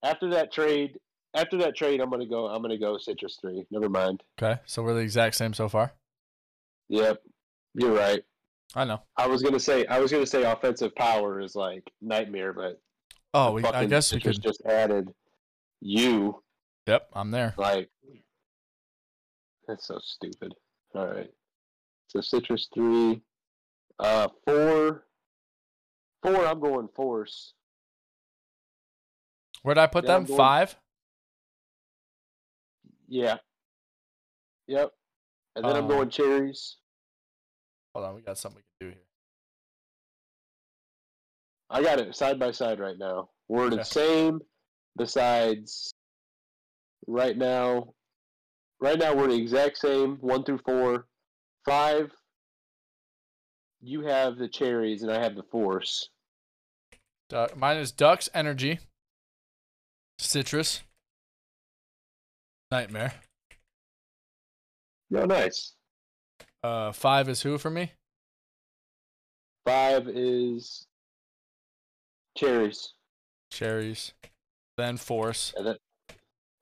After 0.04 0.30
that 0.32 0.52
trade, 0.52 1.00
after 1.34 1.58
that 1.60 1.74
trade, 1.78 2.02
I'm 2.02 2.10
gonna 2.10 2.26
go. 2.26 2.48
I'm 2.48 2.62
gonna 2.62 2.78
go 2.78 2.98
Citrus 2.98 3.38
three. 3.40 3.66
Never 3.72 3.88
mind. 3.88 4.22
Okay, 4.38 4.60
so 4.66 4.84
we're 4.84 4.94
the 4.96 5.00
exact 5.00 5.36
same 5.36 5.54
so 5.54 5.70
far. 5.70 5.94
Yep, 6.90 7.22
you're 7.76 7.96
right. 7.96 8.22
I 8.76 8.84
know. 8.84 9.02
I 9.16 9.28
was 9.28 9.42
gonna 9.42 9.60
say 9.60 9.86
I 9.86 10.00
was 10.02 10.12
gonna 10.12 10.26
say 10.26 10.44
offensive 10.44 10.94
power 10.96 11.40
is 11.40 11.56
like 11.56 11.90
nightmare, 12.02 12.52
but 12.52 12.82
Oh, 13.34 13.54
we, 13.54 13.64
I 13.64 13.86
guess 13.86 14.14
we 14.14 14.20
could. 14.20 14.42
just 14.42 14.62
added 14.66 15.14
you. 15.80 16.44
Yep, 16.88 17.08
I'm 17.14 17.32
there. 17.32 17.54
Like 17.58 17.90
that's 19.68 19.88
so 19.88 20.00
stupid. 20.04 20.54
All 20.96 21.08
right, 21.08 21.32
so 22.08 22.22
citrus 22.22 22.68
three, 22.74 23.22
uh, 24.00 24.28
four, 24.46 25.08
four. 26.22 26.46
I'm 26.46 26.60
going 26.60 26.88
force. 26.96 27.54
Where'd 29.64 29.78
I 29.78 29.88
put 29.88 30.04
Yeah, 30.04 30.14
them? 30.14 30.26
going- 30.26 30.38
Five? 30.38 30.78
Yeah. 33.08 33.38
Yep. 34.68 34.92
And 35.56 35.66
then 35.66 35.76
I'm 35.76 35.86
Uh, 35.86 35.88
going 35.88 36.10
cherries. 36.10 36.78
Hold 37.94 38.06
on, 38.08 38.16
we 38.16 38.22
got 38.22 38.38
something 38.38 38.58
we 38.82 38.88
can 38.88 38.90
do 38.94 38.96
here. 38.98 39.08
I 41.70 41.82
got 41.82 42.00
it 42.00 42.16
side 42.16 42.40
by 42.40 42.52
side 42.52 42.80
right 42.80 42.98
now. 42.98 43.30
We're 43.48 43.68
Okay. 43.68 43.78
the 43.78 43.84
same. 43.86 44.40
Besides, 44.96 45.94
right 47.08 47.36
now, 47.38 47.94
right 48.84 49.00
now 49.00 49.16
we're 49.16 49.30
the 49.30 49.36
exact 49.36 49.78
same. 49.78 50.18
One 50.18 50.44
through 50.44 50.60
four, 50.66 51.08
five. 51.66 52.12
You 53.82 54.02
have 54.02 54.38
the 54.38 54.48
cherries, 54.48 55.02
and 55.02 55.12
I 55.12 55.22
have 55.24 55.36
the 55.36 55.44
force. 55.44 56.10
Du- 57.30 57.50
mine 57.56 57.78
is 57.78 57.92
Ducks 57.92 58.30
Energy, 58.34 58.80
Citrus, 60.20 60.82
Nightmare. 62.72 63.14
Oh, 65.16 65.26
nice. 65.26 65.74
Uh, 66.64 66.92
five 66.92 67.30
is 67.30 67.42
who 67.42 67.58
for 67.58 67.70
me? 67.70 67.92
Five 69.66 70.08
is 70.10 70.88
cherries, 72.38 72.94
Cherries. 73.52 74.14
Then 74.78 74.98
Force, 74.98 75.54
and 75.56 75.68
then 75.68 75.76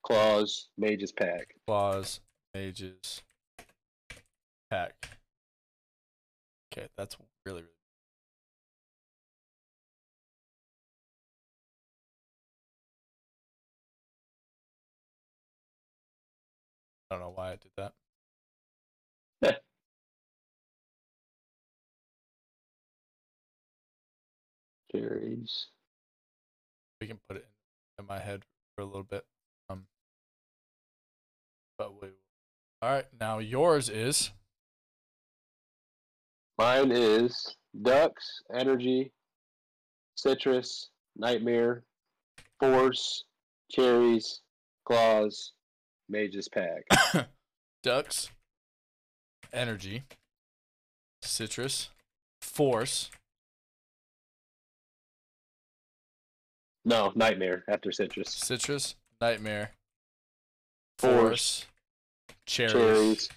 claws, 0.04 0.70
mages 0.78 1.12
pack. 1.12 1.56
Claws, 1.68 2.20
Mages, 2.54 3.22
Pack. 4.70 5.10
Okay, 6.74 6.88
that's 6.98 7.18
really, 7.46 7.62
really. 7.62 7.68
I 17.10 17.16
don't 17.16 17.24
know 17.24 17.34
why 17.36 17.52
I 17.52 17.56
did 17.58 17.72
that. 17.78 17.94
Cherries. 24.92 25.68
we 27.02 27.08
can 27.08 27.20
put 27.28 27.38
it 27.38 27.48
in 27.98 28.06
my 28.06 28.20
head 28.20 28.44
for 28.76 28.84
a 28.84 28.86
little 28.86 29.04
bit. 29.04 29.26
But 31.82 32.00
we. 32.00 32.10
All 32.84 32.92
right, 32.92 33.08
now 33.20 33.40
yours 33.40 33.90
is 33.90 34.30
Mine 36.60 36.92
is 36.92 37.56
ducks, 37.82 38.44
energy, 38.56 39.12
citrus, 40.14 40.92
nightmare, 41.16 41.82
force, 42.60 43.24
cherries, 43.72 44.42
claws, 44.86 45.54
mages 46.08 46.48
pack. 46.50 46.84
ducks, 47.82 48.30
energy, 49.52 50.04
citrus, 51.24 51.90
force. 52.42 53.10
No, 56.86 57.12
nightmare 57.16 57.64
after 57.68 57.92
citrus. 57.92 58.30
Citrus, 58.30 58.94
nightmare, 59.20 59.72
Force, 61.02 61.20
force, 61.20 61.66
cherries, 62.52 62.74
Cherries, 62.74 63.30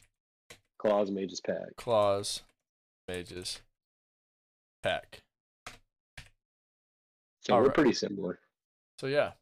claws, 0.79 1.11
mages 1.11 1.41
pack. 1.41 1.77
claws, 1.77 2.43
mages, 3.09 3.61
pack. 4.83 5.21
So 7.43 7.53
we're 7.55 7.61
Alright. 7.61 7.75
pretty 7.75 7.93
similar. 7.93 8.39
So 8.99 9.07
yeah, 9.07 9.33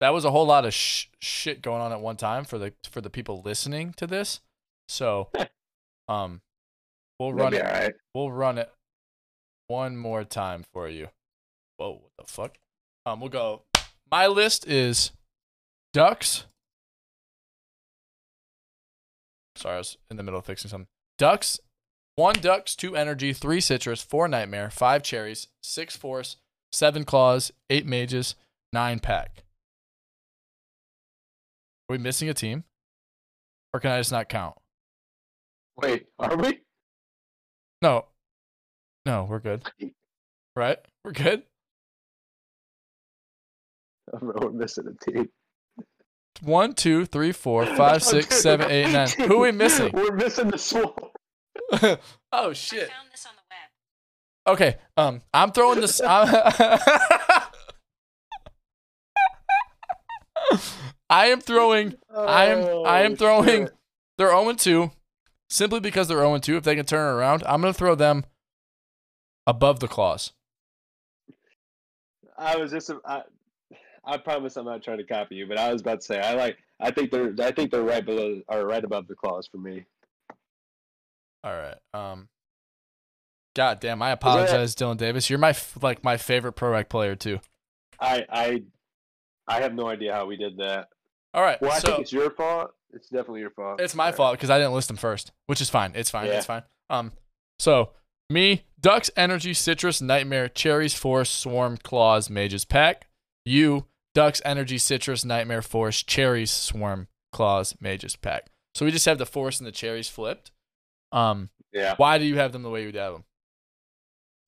that 0.00 0.10
was 0.10 0.24
a 0.24 0.30
whole 0.30 0.46
lot 0.46 0.64
of 0.64 0.74
sh- 0.74 1.06
shit 1.20 1.62
going 1.62 1.80
on 1.80 1.92
at 1.92 2.00
one 2.00 2.16
time 2.16 2.44
for 2.44 2.58
the 2.58 2.72
for 2.88 3.00
the 3.00 3.10
people 3.10 3.42
listening 3.44 3.92
to 3.94 4.06
this. 4.06 4.40
So, 4.88 5.28
um, 6.08 6.40
we'll 7.18 7.32
That'll 7.32 7.44
run 7.44 7.54
it. 7.54 7.64
all 7.64 7.72
right. 7.72 7.94
We'll 8.14 8.32
run 8.32 8.58
it 8.58 8.70
one 9.68 9.96
more 9.96 10.24
time 10.24 10.64
for 10.72 10.88
you. 10.88 11.08
Whoa, 11.76 11.92
what 11.92 12.10
the 12.18 12.24
fuck? 12.24 12.58
Um, 13.06 13.20
we'll 13.20 13.30
go. 13.30 13.62
My 14.10 14.26
list 14.26 14.66
is 14.66 15.12
ducks. 15.92 16.44
Sorry, 19.56 19.74
I 19.74 19.78
was 19.78 19.96
in 20.10 20.16
the 20.16 20.22
middle 20.22 20.38
of 20.38 20.46
fixing 20.46 20.70
something. 20.70 20.88
Ducks, 21.18 21.60
one 22.16 22.34
ducks, 22.34 22.74
two 22.74 22.96
energy, 22.96 23.32
three 23.32 23.60
citrus, 23.60 24.02
four 24.02 24.28
nightmare, 24.28 24.70
five 24.70 25.02
cherries, 25.02 25.48
six 25.62 25.96
force, 25.96 26.36
seven 26.72 27.04
claws, 27.04 27.52
eight 27.68 27.86
mages, 27.86 28.34
nine 28.72 29.00
pack. 29.00 29.44
Are 31.88 31.94
we 31.94 31.98
missing 31.98 32.28
a 32.28 32.34
team? 32.34 32.64
Or 33.72 33.80
can 33.80 33.92
I 33.92 33.98
just 33.98 34.12
not 34.12 34.28
count? 34.28 34.56
Wait, 35.76 36.06
are 36.18 36.36
we? 36.36 36.60
No. 37.82 38.06
No, 39.06 39.24
we're 39.24 39.40
good. 39.40 39.62
Right? 40.54 40.78
We're 41.04 41.12
good. 41.12 41.42
I 44.14 44.18
don't 44.18 44.36
know, 44.36 44.48
We're 44.48 44.52
missing 44.52 44.84
a 44.86 45.10
team. 45.10 45.28
One, 46.42 46.72
two, 46.74 47.04
three, 47.04 47.32
four, 47.32 47.66
five, 47.66 48.02
six, 48.02 48.40
seven, 48.42 48.70
eight, 48.70 48.90
nine. 48.92 49.08
Who 49.18 49.36
are 49.38 49.40
we 49.42 49.52
missing? 49.52 49.90
We're 49.92 50.12
missing 50.14 50.48
the 50.50 50.58
Swarm. 50.58 50.92
oh 51.82 51.98
I 52.32 52.52
shit. 52.54 52.88
found 52.88 53.10
this 53.12 53.26
on 53.26 53.32
the 53.36 53.42
web. 53.50 54.54
Okay. 54.54 54.78
Um, 54.96 55.22
I'm 55.34 55.52
throwing 55.52 55.80
this. 55.80 56.00
I'm- 56.04 56.68
I 61.08 61.26
am 61.26 61.40
throwing. 61.40 61.94
I 62.16 62.46
am- 62.46 62.86
I 62.86 63.00
am 63.02 63.12
Oh, 63.12 63.16
throwing- 63.16 63.66
shit. 63.66 63.76
They're 64.16 64.28
0 64.28 64.52
2, 64.52 64.90
simply 65.48 65.80
because 65.80 66.08
they're 66.08 66.18
0 66.18 66.38
2. 66.38 66.56
If 66.56 66.64
they 66.64 66.76
can 66.76 66.84
turn 66.86 67.08
it 67.14 67.18
around, 67.18 67.42
I'm 67.46 67.60
gonna 67.62 67.72
throw 67.72 67.94
them 67.94 68.24
above 69.46 69.80
the 69.80 69.88
claws. 69.88 70.32
I 72.38 72.56
was 72.56 72.70
just 72.70 72.90
I, 73.04 73.22
I 74.04 74.16
promise 74.16 74.56
I'm 74.56 74.64
not 74.64 74.82
trying 74.82 74.98
to 74.98 75.04
copy 75.04 75.36
you, 75.36 75.46
but 75.46 75.58
I 75.58 75.72
was 75.72 75.82
about 75.82 76.00
to 76.00 76.06
say 76.06 76.20
I 76.20 76.34
like 76.34 76.56
I 76.80 76.90
think 76.90 77.10
they're 77.10 77.34
I 77.40 77.52
think 77.52 77.70
they're 77.70 77.82
right 77.82 78.04
below 78.04 78.40
or 78.48 78.66
right 78.66 78.82
above 78.82 79.06
the 79.08 79.14
claws 79.14 79.46
for 79.50 79.58
me. 79.58 79.84
All 81.44 81.52
right. 81.52 81.76
Um. 81.94 82.28
God 83.56 83.80
damn. 83.80 84.00
I 84.02 84.10
apologize, 84.10 84.74
Dylan 84.74 84.96
Davis. 84.96 85.28
You're 85.28 85.38
my 85.38 85.54
like 85.82 86.04
my 86.04 86.16
favorite 86.16 86.52
pro 86.52 86.70
rec 86.70 86.88
player 86.88 87.16
too. 87.16 87.40
I 87.98 88.24
I 88.30 88.62
I 89.48 89.60
have 89.60 89.74
no 89.74 89.88
idea 89.88 90.14
how 90.14 90.26
we 90.26 90.36
did 90.36 90.56
that. 90.58 90.88
All 91.34 91.42
right. 91.42 91.60
Well, 91.60 91.72
I 91.72 91.78
so 91.78 91.88
think 91.88 92.00
it's 92.02 92.12
your 92.12 92.30
fault. 92.30 92.72
It's 92.92 93.08
definitely 93.08 93.40
your 93.40 93.50
fault. 93.50 93.80
It's 93.80 93.94
my 93.94 94.08
Yeah. 94.08 94.12
fault 94.14 94.32
because 94.34 94.50
I 94.50 94.58
didn't 94.58 94.72
list 94.74 94.88
them 94.88 94.96
first, 94.96 95.32
which 95.46 95.60
is 95.60 95.70
fine. 95.70 95.92
It's 95.94 96.10
fine. 96.10 96.26
Yeah. 96.26 96.38
It's 96.38 96.46
fine. 96.46 96.62
Um, 96.88 97.12
so 97.58 97.90
me, 98.28 98.64
Ducks, 98.80 99.10
Energy, 99.16 99.54
Citrus, 99.54 100.00
Nightmare, 100.00 100.48
Cherries, 100.48 100.94
Force, 100.94 101.30
Swarm, 101.30 101.76
Claws, 101.76 102.30
Mages, 102.30 102.64
Pack. 102.64 103.06
You, 103.44 103.86
Ducks, 104.14 104.42
Energy, 104.44 104.78
Citrus, 104.78 105.24
Nightmare, 105.24 105.62
Force, 105.62 106.02
Cherries, 106.02 106.50
Swarm, 106.50 107.08
Claws, 107.32 107.74
Mages, 107.80 108.16
Pack. 108.16 108.46
So 108.74 108.84
we 108.84 108.90
just 108.90 109.06
have 109.06 109.18
the 109.18 109.26
Force 109.26 109.58
and 109.58 109.66
the 109.66 109.72
Cherries 109.72 110.08
flipped. 110.08 110.50
Um, 111.12 111.50
Yeah. 111.72 111.94
why 111.96 112.18
do 112.18 112.24
you 112.24 112.36
have 112.36 112.52
them 112.52 112.62
the 112.62 112.70
way 112.70 112.82
you 112.82 112.92
have 112.98 113.12
them? 113.14 113.24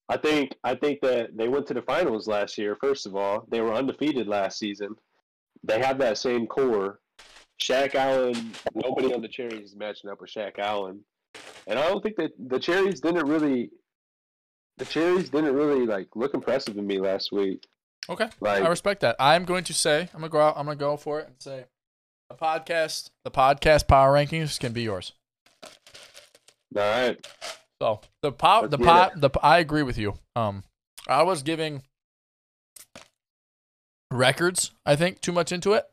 I 0.08 0.16
think 0.16 0.56
I 0.64 0.74
think 0.74 1.00
that 1.02 1.36
they 1.36 1.48
went 1.48 1.66
to 1.68 1.74
the 1.74 1.82
finals 1.82 2.26
last 2.26 2.58
year. 2.58 2.76
First 2.80 3.06
of 3.06 3.14
all, 3.16 3.46
they 3.50 3.60
were 3.60 3.72
undefeated 3.72 4.26
last 4.26 4.58
season. 4.58 4.96
They 5.62 5.80
have 5.80 5.98
that 5.98 6.18
same 6.18 6.46
core. 6.46 7.00
Shaq 7.62 7.94
Allen, 7.94 8.52
nobody 8.74 9.14
on 9.14 9.22
the 9.22 9.28
Cherries 9.28 9.70
is 9.70 9.76
matching 9.76 10.10
up 10.10 10.20
with 10.20 10.30
Shaq 10.30 10.58
Allen, 10.58 11.04
and 11.68 11.78
I 11.78 11.88
don't 11.88 12.02
think 12.02 12.16
that 12.16 12.32
the 12.38 12.58
Cherries 12.58 13.00
didn't 13.00 13.26
really. 13.28 13.70
The 14.78 14.84
Cherries 14.84 15.30
didn't 15.30 15.54
really 15.54 15.86
like 15.86 16.08
look 16.16 16.34
impressive 16.34 16.74
to 16.74 16.82
me 16.82 16.98
last 16.98 17.30
week. 17.30 17.64
Okay, 18.08 18.28
Like 18.40 18.62
I 18.62 18.68
respect 18.68 19.00
that. 19.02 19.16
I'm 19.18 19.44
going 19.44 19.64
to 19.64 19.74
say 19.74 20.08
I'm 20.12 20.20
gonna 20.20 20.28
go 20.28 20.40
out. 20.40 20.56
I'm 20.56 20.66
gonna 20.66 20.76
go 20.76 20.96
for 20.96 21.20
it 21.20 21.28
and 21.28 21.36
say 21.38 21.64
the 22.28 22.36
podcast, 22.36 23.10
the 23.24 23.30
podcast 23.30 23.86
power 23.86 24.12
rankings 24.12 24.58
can 24.58 24.72
be 24.72 24.82
yours. 24.82 25.12
all 25.64 25.70
right, 26.74 27.26
So 27.80 28.00
the 28.22 28.30
Let's 28.30 28.70
the 28.70 28.78
pot, 28.78 29.20
the 29.20 29.30
I 29.42 29.58
agree 29.58 29.82
with 29.82 29.98
you. 29.98 30.14
Um, 30.34 30.64
I 31.06 31.22
was 31.22 31.42
giving 31.42 31.82
records, 34.10 34.72
I 34.84 34.96
think, 34.96 35.20
too 35.20 35.32
much 35.32 35.52
into 35.52 35.72
it. 35.72 35.84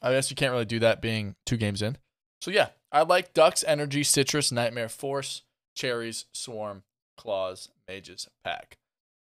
I 0.00 0.12
guess 0.12 0.30
you 0.30 0.36
can't 0.36 0.52
really 0.52 0.64
do 0.64 0.80
that 0.80 1.00
being 1.00 1.36
two 1.46 1.56
games 1.56 1.82
in. 1.82 1.96
So 2.40 2.50
yeah, 2.50 2.68
I 2.90 3.02
like 3.02 3.34
Ducks, 3.34 3.64
Energy, 3.66 4.02
Citrus, 4.02 4.50
Nightmare, 4.50 4.88
Force, 4.88 5.42
Cherries, 5.76 6.24
Swarm, 6.34 6.82
Claws, 7.16 7.68
Mages, 7.88 8.28
Pack. 8.44 8.76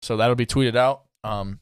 So 0.03 0.17
that'll 0.17 0.35
be 0.35 0.47
tweeted 0.47 0.77
out. 0.77 1.03
Um, 1.25 1.61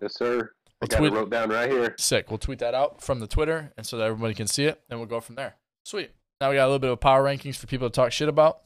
yes 0.00 0.14
sir. 0.16 0.50
I 0.80 0.84
We'll 0.84 0.88
got 0.88 0.96
tweet- 0.98 1.12
it 1.12 1.16
wrote 1.16 1.30
down 1.30 1.50
right 1.50 1.70
here. 1.70 1.94
sick. 1.98 2.30
We'll 2.30 2.38
tweet 2.38 2.60
that 2.60 2.74
out 2.74 3.02
from 3.02 3.20
the 3.20 3.26
Twitter, 3.26 3.72
and 3.76 3.84
so 3.86 3.98
that 3.98 4.04
everybody 4.04 4.34
can 4.34 4.46
see 4.46 4.64
it, 4.64 4.80
and 4.88 4.98
we'll 5.00 5.08
go 5.08 5.20
from 5.20 5.34
there. 5.34 5.56
Sweet. 5.84 6.10
Now 6.40 6.50
we 6.50 6.56
got 6.56 6.64
a 6.64 6.70
little 6.70 6.78
bit 6.78 6.90
of 6.90 7.00
power 7.00 7.24
rankings 7.24 7.56
for 7.56 7.66
people 7.66 7.88
to 7.90 7.94
talk 7.94 8.12
shit 8.12 8.28
about. 8.28 8.60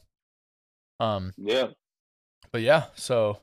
Um, 0.99 1.33
Yeah, 1.37 1.67
but 2.51 2.61
yeah, 2.61 2.85
so 2.95 3.39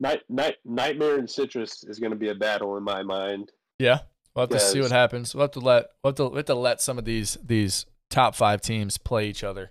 Night 0.00 0.22
Night 0.28 0.56
Nightmare 0.64 1.18
and 1.18 1.30
Citrus 1.30 1.84
is 1.84 1.98
going 2.00 2.10
to 2.10 2.16
be 2.18 2.28
a 2.30 2.34
battle 2.34 2.76
in 2.76 2.82
my 2.82 3.02
mind. 3.04 3.52
Yeah, 3.78 4.00
we'll 4.34 4.44
have 4.44 4.50
to 4.50 4.58
see 4.60 4.80
what 4.80 4.90
happens. 4.90 5.34
We'll 5.34 5.42
have 5.44 5.52
to 5.52 5.60
let 5.60 5.86
we'll 6.02 6.10
have 6.10 6.16
to, 6.16 6.24
we'll 6.24 6.36
have 6.36 6.44
to 6.46 6.54
let 6.54 6.80
some 6.80 6.98
of 6.98 7.04
these 7.04 7.38
these 7.44 7.86
top 8.10 8.34
five 8.34 8.60
teams 8.60 8.98
play 8.98 9.28
each 9.28 9.44
other. 9.44 9.70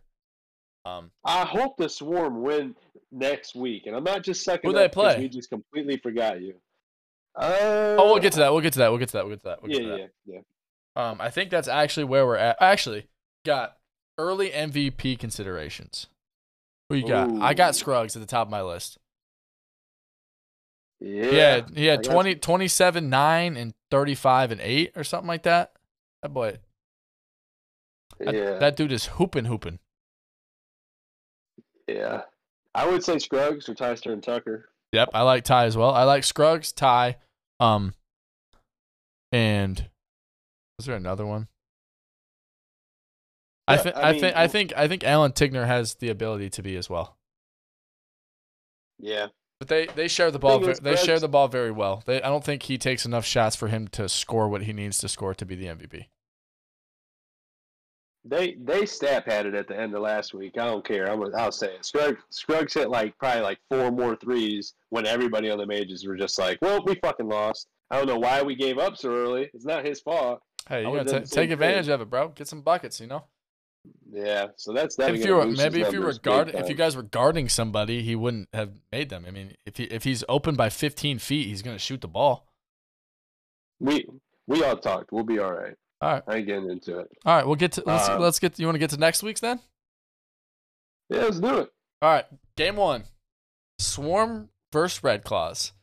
Um, 0.85 1.11
I 1.25 1.43
hope 1.43 1.75
the 1.77 1.89
Swarm 1.89 2.41
win 2.43 2.75
next 3.11 3.55
week, 3.55 3.87
and 3.87 3.95
I'm 3.95 4.05
not 4.05 4.23
just 4.23 4.45
sucking 4.45 4.69
Who 4.71 4.77
they 4.77 4.87
play? 4.87 5.17
We 5.19 5.27
just 5.27 5.49
completely 5.49 5.97
forgot 5.97 6.39
you. 6.41 6.53
Uh, 7.37 7.95
oh, 7.99 8.05
we'll 8.07 8.19
get 8.19 8.33
to 8.33 8.39
that. 8.39 8.51
We'll 8.51 8.61
get 8.61 8.73
to 8.73 8.79
that. 8.79 8.89
We'll 8.89 8.99
get 8.99 9.09
to 9.09 9.13
that. 9.17 9.25
We'll 9.25 9.35
get 9.35 9.41
to 9.43 9.49
that. 9.49 9.61
We'll 9.61 9.71
Yeah, 9.71 9.79
to 9.79 9.87
that. 9.89 10.11
yeah, 10.25 10.35
yeah. 10.35 11.09
Um, 11.09 11.21
I 11.21 11.29
think 11.29 11.51
that's 11.51 11.67
actually 11.67 12.05
where 12.05 12.25
we're 12.25 12.37
at. 12.37 12.57
Actually, 12.59 13.07
got 13.45 13.77
early 14.17 14.49
MVP 14.49 15.19
considerations. 15.19 16.07
Who 16.89 16.95
you 16.95 17.07
got? 17.07 17.29
I 17.41 17.53
got 17.53 17.75
Scruggs 17.75 18.15
at 18.15 18.21
the 18.21 18.25
top 18.27 18.47
of 18.47 18.51
my 18.51 18.63
list. 18.63 18.97
Yeah, 20.99 21.25
Yeah, 21.25 21.61
he 21.75 21.87
I 21.89 21.91
had 21.91 22.03
20, 22.03 22.35
27, 22.35 23.07
9, 23.09 23.57
and 23.57 23.73
35 23.91 24.51
and 24.51 24.61
8 24.61 24.93
or 24.95 25.03
something 25.03 25.27
like 25.27 25.43
that. 25.43 25.73
That 26.23 26.29
boy, 26.29 26.57
that, 28.19 28.33
yeah, 28.33 28.57
that 28.57 28.75
dude 28.75 28.91
is 28.91 29.05
hooping, 29.05 29.45
hooping. 29.45 29.77
yeah. 31.87 32.23
I 32.73 32.87
would 32.87 33.03
say 33.03 33.17
Scruggs 33.19 33.69
or 33.69 33.75
Tyster 33.75 34.11
and 34.11 34.21
Tucker. 34.23 34.69
Yep, 34.91 35.09
I 35.13 35.21
like 35.23 35.43
Ty 35.43 35.65
as 35.65 35.75
well. 35.77 35.91
I 35.91 36.03
like 36.03 36.23
Scruggs, 36.23 36.71
Ty, 36.71 37.17
um, 37.59 37.93
and 39.31 39.89
was 40.77 40.85
there 40.85 40.95
another 40.95 41.25
one? 41.25 41.47
I 43.67 43.75
Yeah, 43.75 43.77
think 43.77 43.95
I 43.95 44.01
I, 44.01 44.11
mean, 44.11 44.19
think 44.19 44.35
I 44.35 44.47
think 44.47 44.73
I 44.75 44.87
think 44.87 45.03
Alan 45.03 45.31
Tigner 45.31 45.67
has 45.67 45.95
the 45.95 46.09
ability 46.09 46.49
to 46.51 46.61
be 46.63 46.75
as 46.77 46.89
well. 46.89 47.17
Yeah, 48.99 49.27
But 49.59 49.69
they 49.69 49.87
they 49.87 50.07
share 50.07 50.31
the 50.31 50.39
ball. 50.39 50.59
They 50.59 50.95
share 50.95 51.19
the 51.19 51.27
ball 51.27 51.47
very 51.47 51.71
well. 51.71 52.03
They 52.05 52.21
I 52.21 52.29
don't 52.29 52.43
think 52.43 52.63
he 52.63 52.77
takes 52.77 53.05
enough 53.05 53.25
shots 53.25 53.55
for 53.55 53.67
him 53.67 53.87
to 53.89 54.07
score 54.09 54.49
what 54.49 54.63
he 54.63 54.73
needs 54.73 54.97
to 54.99 55.09
score 55.09 55.33
to 55.35 55.45
be 55.45 55.55
the 55.55 55.67
MVP. 55.67 56.09
They 58.29 58.55
they 58.63 58.85
stat 58.85 59.25
padded 59.25 59.55
at 59.55 59.67
the 59.67 59.79
end 59.79 59.93
of 59.95 60.01
last 60.01 60.33
week. 60.33 60.57
I 60.57 60.65
don't 60.65 60.85
care. 60.85 61.09
I'm 61.11 61.23
I'll 61.35 61.51
say 61.51 61.75
it. 61.75 61.85
Scruggs 61.85 62.21
Scruggs 62.29 62.73
hit 62.73 62.89
like 62.89 63.17
probably 63.17 63.41
like 63.41 63.59
four 63.69 63.91
more 63.91 64.15
threes 64.15 64.73
when 64.89 65.05
everybody 65.05 65.49
on 65.49 65.57
the 65.57 65.65
majors 65.65 66.05
were 66.05 66.15
just 66.15 66.37
like, 66.37 66.57
well, 66.61 66.83
we 66.85 66.95
fucking 66.95 67.27
lost. 67.27 67.67
I 67.89 67.97
don't 67.97 68.07
know 68.07 68.19
why 68.19 68.41
we 68.41 68.55
gave 68.55 68.77
up 68.77 68.97
so 68.97 69.13
early. 69.13 69.49
It's 69.53 69.65
not 69.65 69.85
his 69.85 70.01
fault. 70.01 70.41
Hey, 70.67 70.81
you 70.81 70.87
gotta 70.87 71.03
done 71.05 71.13
ta- 71.13 71.19
the 71.21 71.27
same 71.27 71.43
take 71.43 71.51
advantage 71.51 71.85
thing. 71.85 71.93
of 71.93 72.01
it, 72.01 72.09
bro. 72.09 72.29
Get 72.29 72.47
some 72.47 72.61
buckets, 72.61 72.99
you 72.99 73.07
know. 73.07 73.23
Yeah, 74.11 74.47
so 74.57 74.73
that's 74.73 74.95
that. 74.97 75.15
if 75.15 75.25
you 75.25 75.35
were 75.35 75.45
maybe 75.45 75.81
if 75.81 75.93
you 75.93 76.01
were 76.01 76.13
guard 76.13 76.49
if 76.53 76.67
you 76.69 76.75
guys 76.75 76.95
were 76.95 77.03
guarding 77.03 77.47
somebody, 77.47 78.01
he 78.03 78.15
wouldn't 78.15 78.49
have 78.53 78.71
made 78.91 79.09
them. 79.09 79.25
I 79.27 79.31
mean, 79.31 79.53
if 79.65 79.77
he 79.77 79.85
if 79.85 80.03
he's 80.03 80.23
open 80.27 80.55
by 80.55 80.69
15 80.69 81.19
feet, 81.19 81.47
he's 81.47 81.61
gonna 81.61 81.79
shoot 81.79 82.01
the 82.01 82.07
ball. 82.07 82.47
we 83.79 84.05
we 84.47 84.63
all 84.63 84.77
talked. 84.77 85.11
We'll 85.11 85.23
be 85.23 85.39
all 85.39 85.53
right. 85.53 85.75
All 86.01 86.11
right, 86.13 86.23
I 86.27 86.35
ain't 86.37 86.45
getting 86.47 86.69
into 86.69 86.99
it. 86.99 87.09
all 87.25 87.35
right. 87.35 87.45
We'll 87.45 87.55
get 87.55 87.71
to 87.73 87.83
let's 87.85 88.07
Uh, 88.07 88.19
let's 88.19 88.39
get. 88.39 88.59
You 88.59 88.67
want 88.67 88.75
to 88.75 88.79
get 88.79 88.91
to 88.91 88.97
next 88.97 89.23
week's 89.23 89.41
then? 89.41 89.59
Yeah, 91.09 91.23
let's 91.23 91.39
do 91.39 91.57
it. 91.59 91.71
All 92.01 92.11
right, 92.11 92.25
game 92.55 92.75
one, 92.75 93.05
Swarm 93.79 94.49
versus 94.71 95.03
Red 95.03 95.23
Claws. 95.23 95.73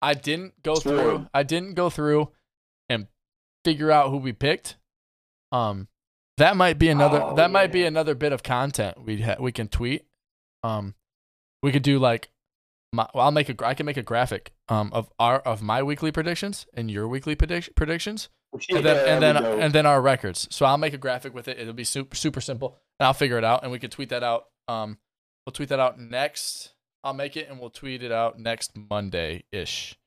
I 0.00 0.14
didn't 0.14 0.62
go 0.62 0.76
through. 0.76 1.26
I 1.34 1.42
didn't 1.42 1.74
go 1.74 1.90
through 1.90 2.30
and 2.88 3.06
figure 3.64 3.90
out 3.90 4.10
who 4.10 4.18
we 4.18 4.32
picked. 4.32 4.76
Um, 5.50 5.88
that 6.38 6.56
might 6.56 6.78
be 6.78 6.88
another. 6.88 7.20
Oh, 7.22 7.34
that 7.34 7.50
might 7.50 7.72
be 7.72 7.84
another 7.84 8.14
bit 8.14 8.32
of 8.32 8.42
content 8.42 9.04
we 9.04 9.22
ha- 9.22 9.36
we 9.40 9.50
can 9.52 9.68
tweet. 9.68 10.04
Um, 10.62 10.94
we 11.62 11.72
could 11.72 11.82
do 11.82 11.98
like, 11.98 12.30
my, 12.92 13.08
well, 13.14 13.24
I'll 13.24 13.30
make 13.32 13.48
a 13.48 13.66
I 13.66 13.74
can 13.74 13.86
make 13.86 13.96
a 13.96 14.02
graphic. 14.02 14.52
Um, 14.68 14.90
of 14.92 15.10
our 15.18 15.40
of 15.40 15.62
my 15.62 15.82
weekly 15.82 16.12
predictions 16.12 16.66
and 16.74 16.90
your 16.90 17.08
weekly 17.08 17.34
predict- 17.34 17.74
predictions 17.74 18.28
and 18.70 18.84
then 18.84 19.08
and 19.08 19.22
then 19.22 19.36
and 19.60 19.74
then 19.74 19.86
our 19.86 20.00
records. 20.00 20.46
So 20.50 20.66
I'll 20.66 20.78
make 20.78 20.94
a 20.94 20.98
graphic 20.98 21.34
with 21.34 21.48
it. 21.48 21.58
It'll 21.58 21.72
be 21.72 21.84
super 21.84 22.16
super 22.16 22.40
simple, 22.40 22.76
and 23.00 23.06
I'll 23.06 23.14
figure 23.14 23.38
it 23.38 23.44
out, 23.44 23.62
and 23.62 23.72
we 23.72 23.78
can 23.78 23.90
tweet 23.90 24.10
that 24.10 24.22
out. 24.22 24.46
Um, 24.68 24.98
we'll 25.46 25.52
tweet 25.52 25.68
that 25.70 25.80
out 25.80 25.98
next. 25.98 26.72
I'll 27.04 27.14
make 27.14 27.36
it, 27.36 27.48
and 27.48 27.58
we'll 27.58 27.70
tweet 27.70 28.02
it 28.02 28.12
out 28.12 28.38
next 28.38 28.72
Monday 28.76 29.44
ish, 29.50 29.98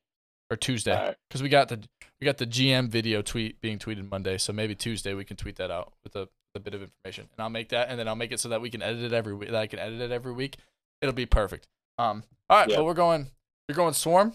or 0.50 0.56
Tuesday, 0.56 1.14
because 1.28 1.42
we 1.42 1.48
got 1.48 1.68
the 1.68 1.80
we 2.20 2.24
got 2.24 2.38
the 2.38 2.46
GM 2.46 2.88
video 2.88 3.20
tweet 3.22 3.60
being 3.60 3.78
tweeted 3.78 4.10
Monday. 4.10 4.38
So 4.38 4.52
maybe 4.52 4.74
Tuesday 4.74 5.12
we 5.14 5.24
can 5.24 5.36
tweet 5.36 5.56
that 5.56 5.70
out 5.70 5.92
with 6.04 6.16
a, 6.16 6.28
a 6.54 6.60
bit 6.60 6.72
of 6.74 6.82
information, 6.82 7.28
and 7.36 7.42
I'll 7.42 7.50
make 7.50 7.68
that, 7.70 7.90
and 7.90 7.98
then 7.98 8.08
I'll 8.08 8.16
make 8.16 8.32
it 8.32 8.40
so 8.40 8.48
that 8.50 8.60
we 8.60 8.70
can 8.70 8.80
edit 8.82 9.02
it 9.02 9.12
every 9.12 9.34
week. 9.34 9.50
That 9.50 9.58
I 9.60 9.66
can 9.66 9.78
edit 9.78 10.00
it 10.00 10.10
every 10.12 10.32
week. 10.32 10.56
It'll 11.02 11.12
be 11.14 11.26
perfect. 11.26 11.66
Um, 11.98 12.22
all 12.48 12.58
right, 12.60 12.68
Yeah. 12.70 12.76
but 12.76 12.84
we're 12.84 12.94
going. 12.94 13.26
You're 13.68 13.74
going 13.76 13.94
Swarm, 13.94 14.32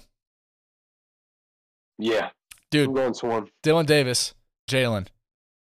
yeah, 1.97 2.29
dude. 2.71 2.87
I'm 2.87 2.93
going. 2.93 3.49
Dylan 3.63 3.85
Davis, 3.85 4.33
Jalen. 4.69 5.07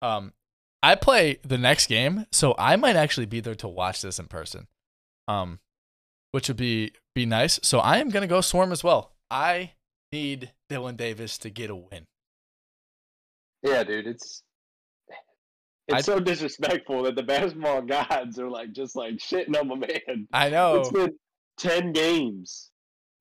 Um, 0.00 0.32
I 0.82 0.94
play 0.94 1.38
the 1.44 1.58
next 1.58 1.86
game, 1.86 2.26
so 2.32 2.54
I 2.58 2.76
might 2.76 2.96
actually 2.96 3.26
be 3.26 3.40
there 3.40 3.54
to 3.56 3.68
watch 3.68 4.02
this 4.02 4.18
in 4.18 4.26
person. 4.26 4.66
Um, 5.28 5.60
which 6.32 6.48
would 6.48 6.56
be 6.56 6.92
be 7.14 7.26
nice. 7.26 7.60
So 7.62 7.78
I 7.78 7.98
am 7.98 8.08
gonna 8.08 8.26
go 8.26 8.40
swarm 8.40 8.72
as 8.72 8.82
well. 8.82 9.12
I 9.30 9.72
need 10.10 10.52
Dylan 10.70 10.96
Davis 10.96 11.38
to 11.38 11.50
get 11.50 11.70
a 11.70 11.76
win. 11.76 12.06
Yeah, 13.62 13.84
dude, 13.84 14.06
it's 14.06 14.42
it's 15.88 15.98
I- 15.98 16.00
so 16.00 16.18
disrespectful 16.18 17.04
that 17.04 17.14
the 17.16 17.22
basketball 17.22 17.82
gods 17.86 18.38
are 18.38 18.48
like 18.50 18.72
just 18.72 18.96
like 18.96 19.14
shitting 19.18 19.58
on 19.58 19.68
my 19.68 19.76
man. 19.76 20.26
I 20.32 20.48
know. 20.50 20.80
It's 20.80 20.90
been 20.90 21.12
ten 21.58 21.92
games, 21.92 22.70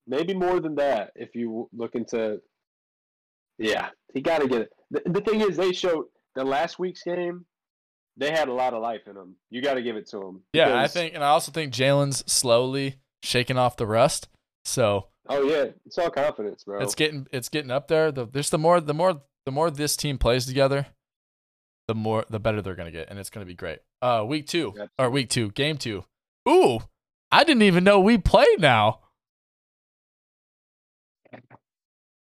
maybe 0.08 0.34
more 0.34 0.60
than 0.60 0.76
that. 0.76 1.12
If 1.16 1.36
you 1.36 1.70
look 1.74 1.96
into, 1.96 2.40
yeah, 3.62 3.90
he 4.14 4.22
got 4.22 4.42
to 4.42 4.48
get 4.48 4.62
it. 4.62 4.70
The, 4.92 5.02
the 5.06 5.22
thing 5.22 5.42
is, 5.42 5.56
they 5.58 5.72
showed 5.72 6.06
the 6.36 6.44
last 6.44 6.80
week's 6.80 7.04
game. 7.04 7.46
They 8.18 8.32
had 8.32 8.50
a 8.50 8.54
lot 8.54 8.74
of 8.74 8.82
life 8.82 9.02
in 9.08 9.16
them. 9.16 9.36
You 9.50 9.62
got 9.62 9.76
to 9.76 9.82
give 9.82 9.96
it 9.96 10.08
to 10.10 10.20
them. 10.20 10.42
yeah, 10.54 10.80
I 10.80 10.88
think, 10.88 11.14
and 11.16 11.24
I 11.24 11.28
also 11.30 11.52
think 11.52 11.74
Jalen's 11.74 12.30
slowly 12.32 12.96
shaking 13.24 13.58
off 13.58 13.78
the 13.78 13.88
rust. 13.88 14.28
So 14.66 15.08
Oh 15.30 15.44
yeah, 15.44 15.68
it's 15.86 15.98
all 15.98 16.10
confidence, 16.10 16.64
bro. 16.66 16.82
it's 16.82 16.96
getting 16.96 17.28
it's 17.32 17.50
getting 17.50 17.72
up 17.72 17.88
there. 17.88 18.12
The 18.12 18.26
there's 18.26 18.50
the 18.50 18.58
more 18.58 18.82
the 18.82 18.94
more 18.94 19.22
the 19.46 19.52
more 19.52 19.72
this 19.72 19.96
team 19.96 20.18
plays 20.18 20.46
together, 20.46 20.88
the 21.88 21.96
more 21.96 22.26
the 22.30 22.40
better 22.40 22.62
they're 22.62 22.76
gonna 22.76 22.92
get, 22.92 23.10
and 23.10 23.18
it's 23.18 23.30
gonna 23.30 23.46
be 23.46 23.54
great. 23.56 23.80
Uh, 24.02 24.26
week 24.28 24.48
two 24.48 24.74
or 25.00 25.10
week 25.10 25.30
two, 25.30 25.52
game 25.52 25.78
two. 25.78 26.04
Ooh, 26.50 26.80
I 27.32 27.44
didn't 27.44 27.64
even 27.64 27.84
know 27.84 28.00
we 28.00 28.18
played 28.18 28.60
now. 28.60 29.00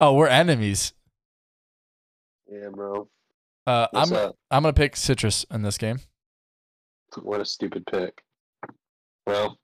Oh, 0.01 0.15
we're 0.15 0.29
enemies. 0.29 0.93
Yeah, 2.51 2.69
bro. 2.73 3.09
Uh, 3.67 3.87
What's 3.91 4.11
I'm 4.11 4.17
up? 4.17 4.37
I'm 4.51 4.63
gonna 4.63 4.73
pick 4.73 4.97
citrus 4.97 5.45
in 5.51 5.63
this 5.63 5.79
game. 5.79 6.01
What 7.23 7.41
a 7.41 7.45
stupid 7.45 7.85
pick. 7.87 8.23
Well, 9.27 9.59